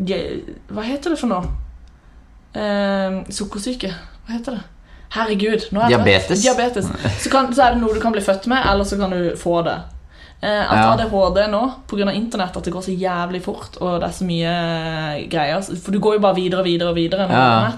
Hva 0.00 0.84
heter 0.86 1.14
det 1.14 1.20
for 1.20 1.30
noe? 1.30 1.50
Eh, 2.56 3.20
sukkersyke. 3.30 3.92
Hva 4.26 4.36
heter 4.36 4.58
det? 4.58 4.62
Herregud. 5.10 5.66
Er. 5.74 5.88
Diabetes. 5.90 6.42
Diabetes. 6.42 6.90
Så, 7.18 7.30
kan, 7.30 7.50
så 7.54 7.66
er 7.66 7.74
det 7.74 7.82
noe 7.82 7.94
du 7.94 8.00
kan 8.02 8.14
bli 8.14 8.22
født 8.22 8.46
med, 8.50 8.62
eller 8.70 8.86
så 8.86 8.98
kan 8.98 9.10
du 9.14 9.32
få 9.38 9.62
det. 9.66 9.78
Eh, 10.40 10.72
at 10.72 10.76
Ja. 10.78 10.92
ADHD 10.94 11.48
nå, 11.50 11.62
pga. 11.90 12.12
internett, 12.12 12.56
at 12.56 12.64
det 12.64 12.72
går 12.72 12.82
så 12.82 12.94
jævlig 12.96 13.42
fort, 13.44 13.76
og 13.80 14.00
det 14.00 14.08
er 14.08 14.12
så 14.16 14.24
mye 14.24 14.52
eh, 14.52 15.28
greier 15.28 15.60
For 15.60 15.92
du 15.92 15.98
går 16.00 16.14
jo 16.14 16.20
bare 16.24 16.34
videre 16.34 16.60
og 16.60 16.64
videre 16.64 16.88
og 16.88 16.96
videre 16.96 17.26
Ja. 17.28 17.72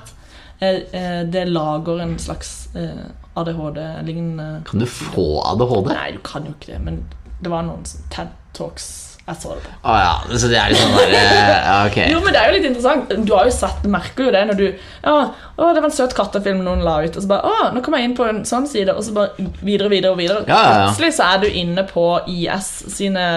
Eh, 0.60 0.76
eh, 0.92 1.24
det 1.26 1.48
lager 1.48 2.00
en 2.04 2.18
slags 2.18 2.68
eh, 2.76 3.02
ADHD-lignende 3.36 4.62
Kan 4.68 4.80
du 4.80 4.86
få 4.86 5.42
ADHD? 5.42 5.90
Nei, 5.90 6.12
du 6.12 6.18
kan 6.22 6.46
jo 6.46 6.52
ikke 6.54 6.72
det, 6.76 6.80
men 6.84 7.02
det 7.42 7.50
var 7.50 7.66
noen 7.66 7.82
sånn 7.84 8.06
TED 8.10 8.30
Talks 8.54 9.11
Jeg 9.22 9.38
så 9.38 9.52
det 9.54 9.60
på. 9.62 9.72
Oh, 9.86 9.96
ja, 10.02 10.14
så 10.34 10.48
det 10.50 10.56
er 10.58 10.72
litt 10.72 10.80
sånn 10.80 10.96
derre 10.98 11.74
Ok. 11.86 11.98
Jo, 12.10 12.18
men 12.24 12.34
det 12.34 12.40
er 12.40 12.48
jo 12.48 12.54
litt 12.56 12.64
interessant. 12.66 13.12
Du 13.22 13.30
har 13.36 13.46
jo 13.46 13.52
sett, 13.54 13.84
merker 13.86 14.26
jo 14.26 14.32
det 14.34 14.40
når 14.48 14.58
du 14.58 14.64
Ja, 14.66 15.12
å, 15.30 15.68
det 15.76 15.78
var 15.78 15.86
en 15.86 15.94
søt 15.94 16.16
kattefilm 16.18 16.64
noen 16.66 16.82
la 16.82 16.96
ut, 17.04 17.14
og 17.14 17.22
så 17.22 17.30
bare 17.30 17.52
Å, 17.52 17.68
nå 17.76 17.84
kom 17.86 17.94
jeg 17.94 18.08
inn 18.08 18.16
på 18.18 18.26
en 18.26 18.42
sånn 18.48 18.66
side, 18.66 18.90
og 18.90 19.06
så 19.06 19.14
bare 19.14 19.46
videre, 19.62 19.92
videre 19.92 20.16
og 20.16 20.18
videre. 20.18 20.42
Ja, 20.50 20.58
ja. 20.58 20.82
Plutselig 20.88 21.12
så 21.20 21.30
er 21.30 21.44
du 21.44 21.46
inne 21.62 21.86
på 21.86 22.06
IS 22.34 22.72
sine 22.96 23.28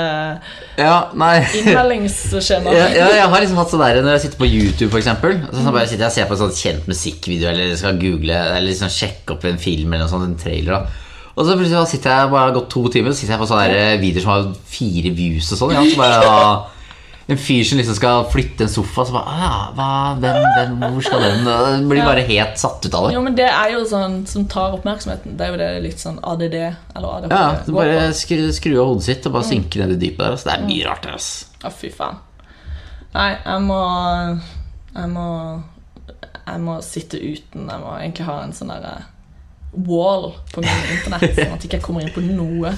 Ja, 0.81 0.97
innmeldingsskjemaer. 1.13 2.81
ja, 2.81 2.89
ja, 2.89 3.13
jeg 3.21 3.31
har 3.35 3.45
liksom 3.45 3.61
hatt 3.61 3.73
sånn 3.75 3.85
der 3.85 4.01
Når 4.01 4.17
jeg 4.17 4.25
sitter 4.25 4.41
på 4.41 4.49
YouTube 4.49 4.89
for 4.89 5.03
eksempel 5.03 5.37
Så 5.45 5.61
sånn 5.61 5.69
bare 5.69 5.85
sitter 5.85 6.07
jeg 6.07 6.13
og 6.15 6.17
ser 6.17 6.29
på 6.31 6.39
en 6.39 6.43
sånn 6.47 6.59
kjent 6.63 6.89
musikkvideo 6.89 7.53
Eller 7.53 7.77
skal 7.77 8.01
google 8.01 8.41
Eller 8.55 8.71
liksom 8.71 8.89
sjekke 8.89 9.37
opp 9.37 9.45
en 9.45 9.61
film 9.61 9.93
Eller 9.93 10.07
noe 10.07 10.15
sånt, 10.17 10.31
en 10.33 10.39
trailer 10.41 10.79
da 10.79 11.03
Og 11.35 11.43
så 11.43 11.55
plutselig 11.59 11.81
sitter 11.91 12.13
jeg 12.15 12.31
bare 12.31 12.53
gått 12.55 12.69
to 12.71 12.85
timer 12.93 13.11
Så 13.11 13.19
sitter 13.21 13.35
jeg 13.35 13.41
på 13.41 13.49
sånne 13.49 13.67
der 13.73 13.99
videoer 13.99 14.23
som 14.23 14.31
har 14.31 14.45
fire 14.71 15.11
views 15.17 15.51
og 15.51 15.59
sånn 15.59 15.73
ja, 15.75 15.83
Så 15.83 15.99
bare 15.99 16.19
ja, 16.23 16.45
En 17.33 17.39
fyr 17.41 17.63
som 17.67 17.79
liksom 17.81 17.95
skal 17.97 18.27
flytte 18.31 18.67
en 18.67 18.71
sofa 18.71 19.03
Så 19.09 19.15
bare, 19.15 19.33
«Ah, 19.33 19.41
ja, 19.41 19.57
hva, 19.75 19.87
hvem, 20.21 20.37
hvem, 20.55 20.75
hvor 20.93 21.07
skal 21.07 21.25
den 21.25 21.49
Og 21.49 21.89
blir 21.91 22.05
bare 22.07 22.23
helt 22.29 22.61
satt 22.61 22.85
ut 22.85 22.95
av 22.95 23.07
det 23.09 23.15
Jo, 23.17 23.23
men 23.25 23.35
det 23.35 23.49
er 23.49 23.73
jo 23.73 23.81
sånn 23.89 24.21
som 24.29 24.45
tar 24.51 24.77
oppmerksomheten. 24.77 25.33
Det 25.35 25.47
er 25.47 25.51
jo 25.51 25.59
det 25.59 25.69
litt 25.83 25.99
sånn 26.03 26.21
ADD 26.23 26.55
eller 26.55 27.09
ADHD 27.09 27.33
Ja, 27.35 27.47
du 27.65 27.73
bare 27.75 28.05
skru, 28.15 28.45
skru 28.55 28.77
av 28.77 28.93
hodet 28.93 29.07
sitt 29.09 29.27
Og 29.27 29.35
bare 29.35 29.49
synke 29.49 29.81
ned 29.81 29.97
i 29.97 29.99
dypet 30.05 30.21
der 30.23 30.37
altså. 30.37 30.51
Det 30.51 30.55
er 30.55 30.69
mye 30.69 30.85
rart 30.87 31.03
der 31.03 31.17
altså. 31.17 31.49
Å, 31.65 31.73
fy 31.73 31.91
faen. 31.97 32.21
Nei, 33.15 33.31
jeg 33.41 33.65
må 33.65 33.81
Jeg 34.93 35.11
må 35.17 35.27
Jeg 36.45 36.63
må 36.69 36.77
sitte 36.85 37.19
uten. 37.19 37.67
Jeg 37.67 37.83
må 37.83 37.91
egentlig 37.97 38.29
ha 38.29 38.37
en 38.45 38.55
sånn 38.55 38.71
derre 38.71 38.95
wall 39.87 40.31
på 40.53 40.61
min 40.63 40.91
internett, 40.95 41.35
sånn 41.35 41.53
at 41.55 41.63
jeg 41.65 41.71
ikke 41.73 41.83
kommer 41.85 42.01
inn 42.05 42.13
på 42.15 42.23
noe. 42.25 42.75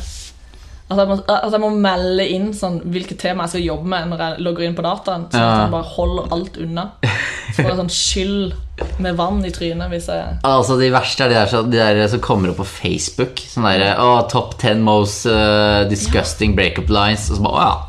At 0.87 1.01
jeg, 1.01 1.07
må, 1.09 1.15
at 1.27 1.51
jeg 1.51 1.59
må 1.59 1.69
melde 1.83 2.23
inn 2.31 2.45
sånn, 2.55 2.77
hvilke 2.93 3.17
tema 3.19 3.43
jeg 3.43 3.57
skal 3.57 3.63
jobbe 3.65 3.89
med 3.91 4.05
når 4.07 4.21
jeg 4.23 4.43
logger 4.45 4.63
inn 4.69 4.75
på 4.77 4.85
dataen. 4.85 5.25
Sånn 5.33 5.43
at 5.43 5.63
jeg 5.65 5.73
bare 5.73 5.89
holder 5.97 6.29
alt 6.37 6.59
unna. 6.63 6.85
Så 7.03 7.57
får 7.57 7.67
jeg 7.73 7.79
sånn 7.81 7.91
skyld 7.91 8.53
med 9.03 9.17
vann 9.19 9.41
i 9.47 9.51
trynet 9.51 9.89
hvis 9.91 10.07
jeg 10.11 10.37
Altså 10.45 10.75
De 10.79 10.87
verste 10.93 11.23
er 11.25 11.31
de 11.31 11.35
der, 11.39 11.47
så- 11.51 11.63
de 11.67 11.77
der 11.81 12.07
som 12.07 12.19
kommer 12.23 12.53
opp 12.53 12.61
på 12.61 12.69
Facebook. 12.71 13.43
Sånn 13.51 13.67
der, 13.67 13.99
oh, 13.99 14.21
Top 14.31 14.55
10 14.61 14.79
most 14.87 15.25
uh, 15.27 15.83
disgusting 15.91 16.55
breakup 16.55 16.87
lines. 16.89 17.27
Og 17.31 17.41
så 17.41 17.43
bare, 17.43 17.57
å 17.57 17.67
ja 17.67 17.86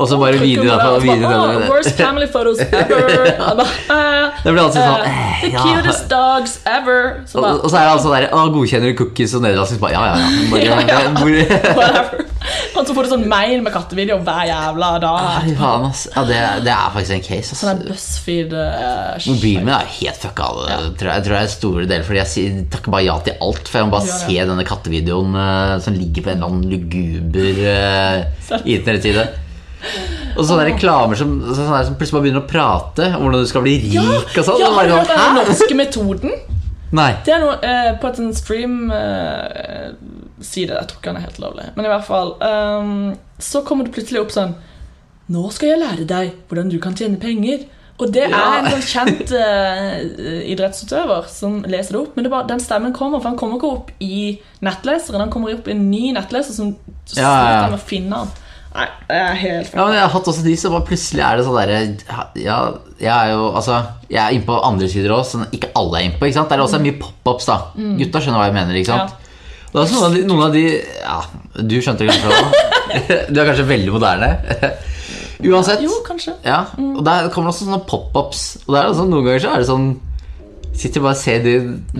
Og 0.00 0.08
så 0.08 0.16
bare 0.16 0.38
på 0.40 0.46
derfra. 0.48 0.94
«Åh. 0.96 1.68
Worst 1.68 1.96
family 2.00 2.26
photos 2.26 2.60
ever. 2.60 3.20
Eh, 3.90 4.44
Det 4.44 4.52
blir 4.52 4.62
alltid 4.62 4.80
sånn 4.80 5.02
eh, 5.04 5.30
eh, 5.30 5.40
The 5.42 5.50
cutest 5.60 6.08
dogs 6.08 6.54
ever. 6.64 7.20
Så 7.28 7.42
bare, 7.42 7.58
og 7.60 7.68
så 7.68 7.80
er 7.80 7.88
det 7.88 7.92
altså 7.96 8.12
der 8.14 8.26
Å, 8.32 8.44
godkjenner 8.54 8.92
du 8.92 8.98
cookies 9.00 9.34
og 9.36 9.44
nederlandsk? 9.44 9.80
Bare, 9.82 9.92
ja, 9.96 10.04
ja, 10.06 10.16
ja. 10.16 10.48
Bare, 10.52 10.62
Ja, 10.70 10.78
ja. 10.80 11.14
Bare, 11.18 11.76
whatever. 11.80 12.26
Og 12.78 12.86
så 12.86 12.94
får 12.96 13.06
du 13.06 13.10
sånn 13.10 13.26
mail 13.28 13.60
med 13.64 13.74
kattevideo 13.74 14.16
hver 14.24 14.46
jævla 14.48 14.90
dag. 15.02 15.26
Ai, 15.42 15.52
faen, 15.58 15.84
ass. 15.90 16.06
Ja, 16.14 16.24
det, 16.28 16.38
det 16.64 16.72
er 16.72 16.94
faktisk 16.94 17.16
en 17.18 17.26
case. 17.26 17.58
Sånn 17.58 17.72
Ass. 17.74 17.82
der 17.82 17.90
BuzzFeed 17.90 18.54
uh, 18.56 19.26
Mobilen 19.28 19.66
min 19.68 19.74
er 19.76 19.92
helt 19.98 20.24
fucka 20.24 20.48
av 20.48 20.62
det. 20.62 20.78
Tror 21.02 21.12
jeg, 21.12 21.26
tror 21.26 21.36
det 21.36 21.42
er 21.42 21.52
store 21.52 21.84
deler 21.90 22.08
Fordi 22.08 22.22
jeg 22.22 22.64
takker 22.72 22.94
bare 22.96 23.04
ja 23.04 23.18
til 23.26 23.36
alt. 23.48 23.68
For 23.68 23.80
jeg 23.82 23.90
må 23.90 23.96
bare 23.98 24.08
ja. 24.08 24.18
se 24.22 24.48
denne 24.52 24.66
kattevideoen 24.70 25.36
uh, 25.36 25.76
som 25.84 25.98
ligger 25.98 26.24
på 26.26 26.32
en 26.32 26.40
eller 26.40 26.54
annen 26.54 26.72
luguber 26.72 27.62
uh, 27.68 28.60
internettside. 28.64 29.28
Og 30.36 30.46
sånne 30.46 30.66
reklamer 30.70 31.18
som, 31.18 31.34
sånne 31.48 31.82
som 31.88 31.96
plutselig 31.98 32.18
bare 32.18 32.26
begynner 32.26 32.44
å 32.44 32.50
prate 32.50 33.10
om 33.16 33.26
hvordan 33.26 33.44
du 33.44 33.50
skal 33.50 33.64
bli 33.64 33.76
rik 33.82 34.34
og 34.36 34.46
sånn. 34.46 34.60
Ja, 34.60 34.70
Og 34.70 34.78
har 34.78 34.88
du 34.88 34.94
bare 34.94 35.04
hørt 35.04 35.12
sånn, 35.12 35.38
den 35.40 35.52
norske 35.52 35.78
metoden? 35.78 36.34
Nei. 36.96 37.10
Det 37.26 37.34
er 37.34 37.42
noe 37.44 37.58
eh, 37.62 37.92
på 38.02 38.10
et 38.10 38.18
eh, 38.18 39.90
Si 40.40 40.64
det, 40.66 40.74
jeg 40.74 40.88
tror 40.90 40.96
ikke 40.98 41.10
den 41.12 41.20
er 41.20 41.26
helt 41.26 41.42
lovlig. 41.42 41.66
Men 41.76 41.86
i 41.86 41.90
hvert 41.92 42.06
fall 42.06 42.32
um, 42.40 43.12
Så 43.38 43.62
kommer 43.66 43.86
det 43.86 43.94
plutselig 43.94 44.24
opp 44.24 44.32
sånn 44.34 44.56
Nå 45.30 45.44
skal 45.54 45.74
jeg 45.74 45.82
lære 45.84 46.06
deg 46.10 46.32
hvordan 46.48 46.72
du 46.72 46.80
kan 46.82 46.96
tjene 46.98 47.20
penger. 47.22 47.68
Og 48.00 48.08
det 48.10 48.24
er 48.24 48.32
en 48.56 48.66
sånn 48.72 48.82
kjent 48.82 49.30
eh, 49.36 50.00
idrettsutøver 50.50 51.28
som 51.30 51.60
leser 51.70 51.94
det 51.94 52.00
opp. 52.00 52.16
Men 52.16 52.26
det 52.26 52.32
bare, 52.32 52.48
den 52.48 52.62
stemmen 52.64 52.94
kommer, 52.96 53.20
for 53.20 53.30
han 53.30 53.38
kommer 53.38 53.60
ikke 53.60 53.70
opp 53.76 53.92
i 54.02 54.40
nettleseren. 54.64 55.22
Han 55.22 55.30
kommer 55.30 55.54
opp 55.54 55.68
i 55.68 55.74
en 55.76 55.84
ny 55.92 56.08
nettleser 56.16 56.56
som 56.56 56.72
sliter 57.04 57.22
Ja, 57.22 57.30
ja, 57.30 57.52
ja. 57.52 57.66
med 57.68 57.78
å 57.78 57.88
finne 57.92 58.22
han. 58.24 58.32
Nei, 58.70 58.84
det 59.08 59.16
er 59.18 59.32
helt 59.34 59.72
Ja, 59.74 59.82
men 59.88 59.96
jeg 59.96 60.02
har 60.04 60.12
hatt 60.12 60.28
også 60.30 60.44
de 60.46 60.52
som 60.60 60.74
bare 60.76 60.86
plutselig 60.86 61.22
er 61.26 61.40
det 61.40 61.46
sånn 61.48 61.56
derre 61.58 61.78
Ja, 62.38 62.58
jeg 63.02 63.10
er 63.10 63.32
jo 63.32 63.48
Altså, 63.58 63.80
jeg 64.06 64.20
er 64.22 64.36
inne 64.36 64.46
på 64.46 64.58
andre 64.68 64.86
sider 64.92 65.14
òg, 65.16 65.24
som 65.26 65.42
ikke 65.50 65.72
alle 65.80 65.98
er 65.98 66.06
inne 66.06 66.20
på. 66.20 66.28
ikke 66.28 66.38
sant? 66.38 66.52
Der 66.52 66.60
er 66.60 66.66
også 66.68 66.78
mye 66.84 66.94
pop-ups, 67.00 67.48
da. 67.50 67.56
Gutta 67.98 68.22
skjønner 68.22 68.38
hva 68.42 68.46
jeg 68.50 68.56
mener, 68.60 68.78
ikke 68.78 68.92
sant? 68.92 69.16
Det 69.70 69.78
er 69.78 69.82
også 69.84 69.96
noen 69.98 70.06
av 70.06 70.14
de, 70.14 70.22
noen 70.26 70.44
av 70.46 70.54
de 70.54 70.62
Ja, 71.00 71.18
du 71.70 71.76
skjønte 71.82 72.06
det 72.06 72.14
kanskje 72.14 72.30
òg. 72.30 72.60
Du 73.30 73.38
er 73.38 73.46
kanskje 73.50 73.66
veldig 73.70 73.92
moderne. 73.94 74.30
Uansett. 75.50 75.82
Jo, 75.86 76.00
kanskje. 76.06 76.34
Ja, 76.44 76.64
og 76.78 77.02
der 77.06 77.28
kommer 77.32 77.48
det 77.50 77.54
også 77.56 77.66
sånne 77.68 77.82
pop-ups. 77.90 78.40
Og 78.66 78.74
der 78.74 78.82
er 78.84 78.90
det 78.90 78.98
sånn, 78.98 79.10
noen 79.14 79.26
ganger 79.28 79.44
så 79.46 79.52
er 79.54 79.62
det 79.64 79.68
sånn 79.70 79.90
Sitter 80.80 81.02
bare 81.02 81.16
og 81.16 81.20
ser 81.20 81.40
de 81.44 81.54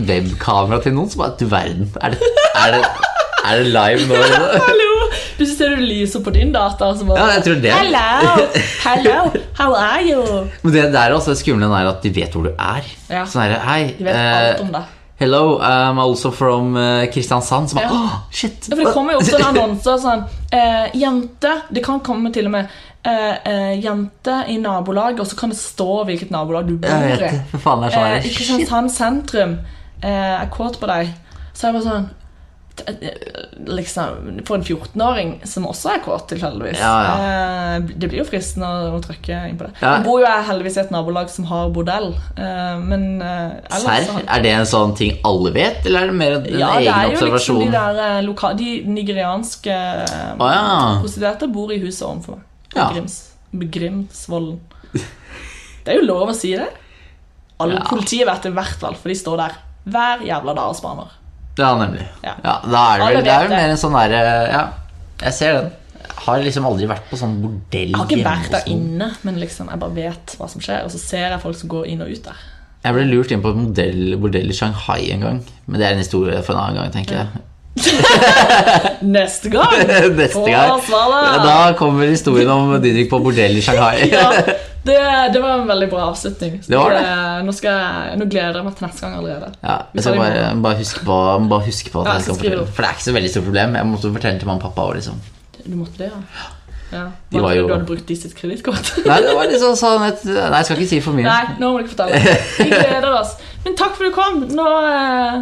webkameraet 0.08 0.86
til 0.86 0.94
noen, 0.96 1.08
så 1.10 1.18
bare 1.20 1.34
Du 1.40 1.46
verden. 1.50 1.88
Er 2.00 2.14
det, 2.14 2.30
er 2.62 2.76
det, 2.76 2.82
er 3.44 3.62
det 3.64 3.72
live 3.74 4.06
nå? 4.08 4.20
Plutselig 5.40 5.56
ser 5.56 5.76
du 5.76 5.86
lyset 5.88 6.24
på 6.24 6.30
din 6.34 6.50
data. 6.52 6.90
Som 6.96 7.08
bare, 7.08 7.18
Ja, 7.22 7.38
jeg 7.38 7.44
tror 7.46 7.60
det. 7.64 7.72
Hello! 7.72 8.46
Hello! 8.84 9.18
How 9.60 9.72
are 9.72 10.02
you? 10.04 10.24
Men 10.60 10.74
det, 10.74 10.82
det 10.92 11.00
er 11.00 11.14
også 11.16 11.32
er 11.32 11.38
skumle 11.40 11.70
er 11.78 11.88
at 11.88 12.02
de 12.04 12.10
vet 12.12 12.36
hvor 12.36 12.44
du 12.44 12.50
er. 12.52 12.90
Ja. 13.08 13.22
Sånn 13.24 13.46
her, 13.46 13.54
hei 13.64 13.78
De 13.96 14.04
vet 14.04 14.18
eh, 14.18 14.50
alt 14.50 14.60
om 14.66 14.74
det. 14.74 14.82
Hello, 15.20 15.40
I'm 15.64 15.98
also 16.00 16.30
from 16.32 16.76
eh, 16.76 17.06
Kristiansand. 17.12 17.72
Som 17.72 17.80
bare, 17.80 17.88
Ja. 17.88 18.20
shit 18.32 18.68
Ja, 18.68 18.76
for 18.76 18.84
Det 18.84 18.92
kommer 18.92 19.16
jo 19.16 19.24
opp 19.24 19.32
en 19.40 19.46
annonser 19.48 19.98
sånn 20.04 20.22
eh, 20.52 20.92
Jente 20.96 21.56
Det 21.72 21.84
kan 21.84 22.00
komme 22.04 22.32
til 22.32 22.48
og 22.48 22.54
med 22.58 22.68
eh, 23.04 23.34
eh, 23.48 23.74
Jente 23.80 24.38
i 24.48 24.56
nabolaget, 24.60 25.20
og 25.24 25.28
så 25.32 25.40
kan 25.40 25.52
det 25.52 25.60
stå 25.60 25.90
hvilket 26.08 26.32
nabolag 26.36 26.68
du 26.68 26.76
bor 26.76 26.88
i. 27.16 27.32
sånn 27.64 27.88
Eh, 27.88 28.20
shit. 28.22 28.36
Kristiansand 28.36 28.92
sentrum 28.92 29.58
eh, 30.04 30.40
er 30.40 30.48
kåt 30.52 30.80
på 30.80 30.88
deg. 30.88 31.12
Så 31.52 31.66
er 31.68 31.72
jeg 31.72 31.80
bare 31.80 31.88
sånn 31.88 32.04
eh, 32.04 32.16
Liksom 33.66 34.40
For 34.46 34.56
en 34.56 34.64
14-åring 34.64 35.32
som 35.48 35.66
også 35.68 35.90
er 35.94 36.02
kåt, 36.04 36.26
tilfeldigvis. 36.30 36.78
Ja, 36.80 36.92
ja. 37.04 37.80
det 37.80 38.08
blir 38.08 38.22
jo 38.22 38.26
fristende 38.28 38.68
å, 38.68 38.94
å 38.96 39.00
trykke 39.04 39.40
inn 39.50 39.58
på 39.60 39.68
det. 39.68 39.74
Ja. 39.82 39.98
Nå 39.98 40.06
bor 40.06 40.22
jo 40.22 40.26
jeg 40.26 40.46
heldigvis 40.48 40.78
i 40.78 40.82
et 40.84 40.92
nabolag 40.94 41.32
som 41.32 41.48
har 41.50 41.72
bordell, 41.74 42.10
eh, 42.40 42.80
men 42.80 43.06
eh, 43.24 43.58
ellers 43.68 44.08
Serr? 44.08 44.24
Er 44.24 44.44
det 44.46 44.54
en 44.56 44.68
sånn 44.70 44.94
ting 44.98 45.18
alle 45.28 45.52
vet, 45.56 45.84
eller 45.84 46.06
er 46.06 46.12
det 46.12 46.18
mer 46.22 46.38
en 46.38 46.48
ja, 46.50 46.72
det 46.80 46.94
er 46.94 47.14
jo 47.14 47.30
liksom 47.34 47.60
de 47.60 47.70
der 47.74 48.02
eh, 48.06 48.18
loka 48.26 48.52
De 48.58 48.80
nigerianske 48.88 49.76
oh, 50.40 50.46
ja. 50.48 50.66
prostituerte 51.02 51.50
bor 51.52 51.72
i 51.74 51.80
huset 51.82 52.06
ovenfor 52.08 52.40
meg. 52.40 52.46
Ja. 52.74 52.90
Grims, 52.94 53.22
Grimsvollen. 53.50 54.60
Det 55.80 55.94
er 55.94 55.96
jo 55.96 56.04
lov 56.04 56.28
å 56.30 56.36
si 56.36 56.52
det. 56.54 56.68
Alle 57.60 57.78
Ja. 57.78 57.86
Politiet 57.88 58.28
vet 58.28 58.44
det 58.44 58.52
i 58.52 58.56
hvert 58.56 58.78
fall, 58.80 58.96
for 59.00 59.12
de 59.12 59.16
står 59.16 59.40
der 59.40 59.56
hver 59.90 60.22
jævla 60.24 60.54
dag 60.56 60.72
og 60.72 60.76
spaner. 60.76 61.16
Ja, 61.60 61.74
nemlig. 61.78 62.06
Ja. 62.24 62.34
Ja, 62.44 62.54
da 62.64 62.84
er 62.94 63.02
det, 63.02 63.10
vel, 63.10 63.24
det 63.26 63.34
er 63.34 63.44
jo 63.44 63.52
mer 63.52 63.74
en 63.74 63.80
sånn 63.80 63.96
derre 63.98 64.22
Ja, 64.50 64.62
jeg 65.26 65.36
ser 65.36 65.58
den. 65.58 65.70
Har 66.20 66.40
liksom 66.44 66.66
aldri 66.68 66.88
vært 66.90 67.06
på 67.08 67.16
sånn 67.16 67.36
bordell 67.40 67.92
Jeg 67.92 67.96
har 67.96 68.08
ikke 68.08 68.24
vært 68.26 68.50
der 68.52 68.66
inne, 68.72 69.10
men 69.24 69.38
liksom, 69.40 69.70
jeg 69.72 69.80
bare 69.80 69.96
vet 69.96 70.34
hva 70.40 70.48
som 70.52 70.64
skjer. 70.64 70.82
Og 70.84 70.92
så 70.92 71.00
ser 71.00 71.28
jeg 71.28 71.42
folk 71.42 71.56
som 71.56 71.70
går 71.72 71.86
inn 71.92 72.02
og 72.04 72.10
ut 72.12 72.24
der. 72.26 72.42
Jeg 72.84 72.96
ble 72.96 73.04
lurt 73.08 73.32
inn 73.32 73.42
på 73.44 73.52
et 73.52 73.60
modell, 73.60 74.02
bordell 74.20 74.52
i 74.52 74.56
Shanghai 74.56 75.10
en 75.14 75.24
gang. 75.24 75.40
Men 75.66 75.80
det 75.80 75.86
er 75.86 75.96
en 75.96 76.02
historie 76.02 76.40
for 76.44 76.56
en 76.56 76.62
annen 76.64 76.80
gang, 76.80 76.92
tenker 76.94 77.18
jeg. 77.22 77.42
Neste 79.16 79.50
gang! 79.52 79.72
Neste 80.20 80.44
gang. 80.44 80.82
Ja, 80.90 81.38
da 81.44 81.54
kommer 81.78 82.06
historien 82.10 82.50
om 82.52 82.74
Didrik 82.82 83.10
på 83.10 83.20
bordell 83.24 83.56
i 83.56 83.62
Shanghai. 83.64 84.08
ja, 84.12 84.26
det, 84.86 84.98
det 85.34 85.42
var 85.42 85.58
en 85.62 85.66
veldig 85.68 85.88
bra 85.92 86.06
avslutning. 86.10 86.60
Det 86.66 86.78
var 86.78 86.94
det. 86.96 87.02
Nå, 87.46 87.54
skal 87.56 87.80
jeg, 87.80 88.20
nå 88.20 88.28
gleder 88.30 88.60
jeg 88.60 88.68
meg 88.68 88.78
til 88.78 88.86
neste 88.88 89.04
gang 89.06 89.18
allerede. 89.20 89.50
Ja, 89.64 89.76
jeg 89.96 90.06
skal 90.06 90.20
bare, 90.22 90.46
bare 90.68 90.80
huske 90.80 91.04
på, 91.04 91.18
bare 91.52 91.66
huske 91.68 91.92
på 91.94 92.04
at 92.04 92.14
jeg 92.14 92.28
skal 92.28 92.40
fortelle. 92.40 92.64
For 92.70 92.84
det 92.84 92.88
er 92.92 92.96
ikke 92.98 93.08
så 93.10 93.18
veldig 93.18 93.34
stort 93.34 93.46
problem. 93.50 93.76
Jeg 93.80 93.90
måtte 93.92 94.14
fortelle 94.16 94.40
til 94.42 94.50
mamma 94.50 94.62
og 94.62 94.66
pappa 94.70 94.88
òg, 94.88 94.96
liksom. 95.00 95.20
Du 95.60 95.76
måtte 95.76 96.00
det, 96.00 96.08
ja? 96.10 96.48
ja. 96.96 97.04
Var 97.36 97.54
jo- 97.58 97.66
Du 97.68 97.74
hadde 97.74 97.86
brukt 97.92 98.08
de 98.08 98.16
sitt 98.16 98.32
kredittkort? 98.38 98.92
Nei, 99.06 99.20
det 99.26 99.36
var 99.36 99.50
liksom 99.52 99.76
sånn 99.78 100.06
et, 100.08 100.24
Nei, 100.24 100.48
jeg 100.62 100.68
skal 100.70 100.80
ikke 100.80 100.92
si 100.94 101.00
for 101.04 101.16
mye. 101.18 101.28
Nei, 101.28 101.56
nå 101.60 101.72
må 101.74 101.80
du 101.80 101.84
ikke 101.84 101.96
fortelle. 101.98 102.36
Vi 102.58 102.68
gleder 102.72 103.12
oss. 103.20 103.36
Men 103.64 103.76
takk 103.76 103.92
for 103.98 104.08
at 104.08 104.10
du 104.10 104.16
kom. 104.16 104.40
Nå, 104.56 104.68
eh, 104.88 105.40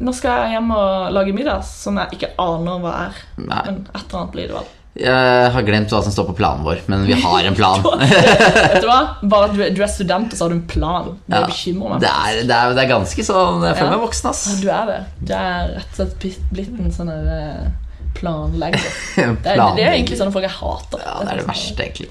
nå 0.00 0.12
skal 0.16 0.44
jeg 0.44 0.56
hjem 0.56 0.70
og 0.74 1.12
lage 1.12 1.32
middag, 1.36 1.64
som 1.68 1.96
jeg 2.00 2.16
ikke 2.18 2.30
aner 2.40 2.78
hva 2.82 2.92
er. 3.06 3.18
Nei. 3.38 3.62
Men 3.66 3.80
et 3.94 4.04
eller 4.04 4.20
annet 4.20 4.32
blir 4.36 4.46
det 4.50 4.54
vel. 4.58 4.68
Jeg 5.00 5.50
har 5.54 5.62
glemt 5.62 5.92
hva 5.94 6.00
som 6.02 6.12
står 6.12 6.26
på 6.32 6.34
planen 6.40 6.64
vår, 6.66 6.80
men 6.90 7.04
vi 7.06 7.14
har 7.22 7.44
en 7.46 7.54
plan. 7.54 7.84
Vet 7.84 8.80
du 8.82 8.88
hva? 8.88 8.96
Bare 9.22 9.46
at 9.46 9.52
du, 9.54 9.60
er- 9.62 9.70
du 9.76 9.82
er 9.86 9.92
student, 9.92 10.32
og 10.32 10.36
så 10.40 10.44
har 10.48 10.50
du 10.50 10.56
en 10.58 10.64
plan. 10.72 11.12
Det 11.28 11.36
Ja, 11.38 11.44
bekymrer 11.46 11.92
meg. 11.94 12.00
det, 12.02 12.10
er, 12.10 12.40
det, 12.48 12.56
er, 12.56 12.74
det 12.74 12.82
er 12.82 12.90
ganske 12.90 13.24
sånn 13.28 13.62
Jeg 13.68 13.76
føler 13.78 13.92
Ja. 13.92 13.94
meg 13.94 14.02
voksen, 14.08 14.30
ass. 14.32 14.42
Ja, 14.50 14.56
Du 14.64 14.68
er 14.74 14.90
det. 14.90 14.98
Du 15.28 15.32
er 15.38 15.70
rett 15.76 15.94
og 15.94 16.00
slett 16.00 16.48
blitt- 16.50 16.80
en 16.82 16.90
sånn 16.96 17.12
eh, 17.14 17.70
planlegger. 18.18 18.88
Det 19.44 19.54
er, 19.54 19.62
det 19.78 19.84
er 19.86 19.92
egentlig 19.94 20.18
sånne 20.18 20.34
folk 20.34 20.48
jeg 20.48 20.56
hater. 20.58 21.04
Ja, 21.06 21.14
det 21.22 21.36
er 21.36 21.42
det 21.44 21.48
verste, 21.52 21.86
egentlig. 21.86 22.10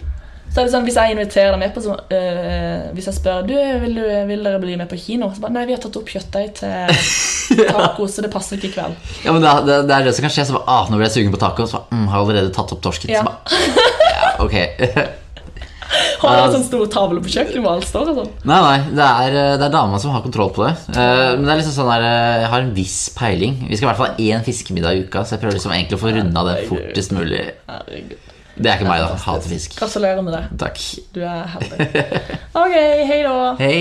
Så 0.50 0.62
er 0.62 0.66
det 0.66 0.74
sånn, 0.74 0.86
Hvis 0.88 0.98
jeg 0.98 1.14
inviterer 1.14 1.54
deg 1.54 1.62
med 1.62 1.74
på 1.76 1.84
så, 1.86 1.94
øh, 1.94 2.90
Hvis 2.98 3.10
jeg 3.12 3.18
spør 3.20 3.46
du, 3.46 3.54
vil, 3.84 4.00
du, 4.00 4.04
vil 4.32 4.48
dere 4.48 4.62
bli 4.62 4.78
med 4.80 4.90
på 4.90 4.98
kino, 4.98 5.30
så 5.34 5.44
bare 5.44 5.56
Nei, 5.56 5.68
vi 5.70 5.76
har 5.76 5.84
tatt 5.84 6.00
opp 6.00 6.10
kjøttdeig 6.10 6.56
til 6.58 7.70
taco, 7.70 8.10
så 8.10 8.26
det 8.26 8.34
passer 8.34 8.58
ikke 8.60 8.70
i 8.70 8.74
kveld. 8.76 8.98
Ja, 9.26 9.34
men 9.34 9.42
det, 9.46 9.54
det, 9.70 9.80
det 9.90 9.96
er 9.96 10.06
det 10.06 10.14
som 10.18 10.26
kan 10.26 10.34
skje. 10.34 10.46
Så 10.50 10.58
bare, 10.58 10.68
ah, 10.70 10.90
nå 10.90 11.00
ble 11.00 11.08
jeg 11.08 11.16
sugen 11.18 11.34
på 11.34 11.42
taco, 11.42 11.66
så 11.70 11.82
mm, 11.90 12.06
har 12.12 12.20
jeg 12.20 12.28
allerede 12.28 12.54
tatt 12.54 12.76
opp 12.76 12.84
torsken. 12.86 13.10
Ja. 13.14 13.24
Så 13.24 13.32
bare, 13.32 13.90
ja, 14.14 14.30
ok. 14.46 14.58
Har 16.20 16.36
dere 16.36 16.48
en 16.50 16.56
sånn 16.60 16.66
stor 16.68 16.90
tavle 16.94 17.22
på 17.24 17.32
kjøkkenet 17.34 17.64
hvor 17.64 17.78
alt 17.80 17.88
står 17.90 18.12
og 18.12 18.18
sånn? 18.20 18.32
Nei, 18.50 18.58
nei, 18.62 18.80
det 18.94 19.06
er, 19.06 19.38
eh, 19.40 19.54
det 19.58 19.68
er 19.70 19.74
dama 19.74 19.98
som 20.02 20.14
har 20.14 20.22
kontroll 20.26 20.52
på 20.54 20.66
det. 20.68 20.74
Uh, 20.92 21.34
Men 21.40 21.48
det 21.48 21.54
er 21.54 21.62
liksom 21.64 21.76
sånn 21.80 21.90
der, 21.90 22.06
jeg 22.44 22.52
har 22.54 22.66
en 22.66 22.74
viss 22.76 22.98
peiling. 23.18 23.56
Vi 23.66 23.80
skal 23.80 23.88
i 23.88 23.90
hvert 23.90 24.02
fall 24.02 24.12
ha 24.12 24.28
én 24.28 24.46
fiskemiddag 24.46 25.00
i 25.00 25.08
uka, 25.08 25.24
så 25.24 25.36
jeg 25.36 25.44
prøver 25.44 25.58
liksom 25.58 25.74
egentlig 25.74 25.98
å 25.98 26.04
få 26.04 26.14
runda 26.14 26.46
det 26.52 26.58
fortest 26.70 27.16
mulig. 27.18 27.42
Herregud. 27.72 28.36
Det 28.60 28.68
er 28.68 28.76
ikke 28.80 28.90
meg, 28.90 29.00
da. 29.00 29.16
Hater 29.24 29.48
fisk. 29.54 29.78
Gratulerer 29.80 30.22
med 30.26 30.34
det. 30.36 30.44
Takk. 30.60 30.80
Du 31.16 31.22
er 31.24 31.48
heldig. 31.56 31.90
Ok, 32.60 32.76
hei 33.08 33.20
da. 33.24 33.36
Hei. 33.62 33.80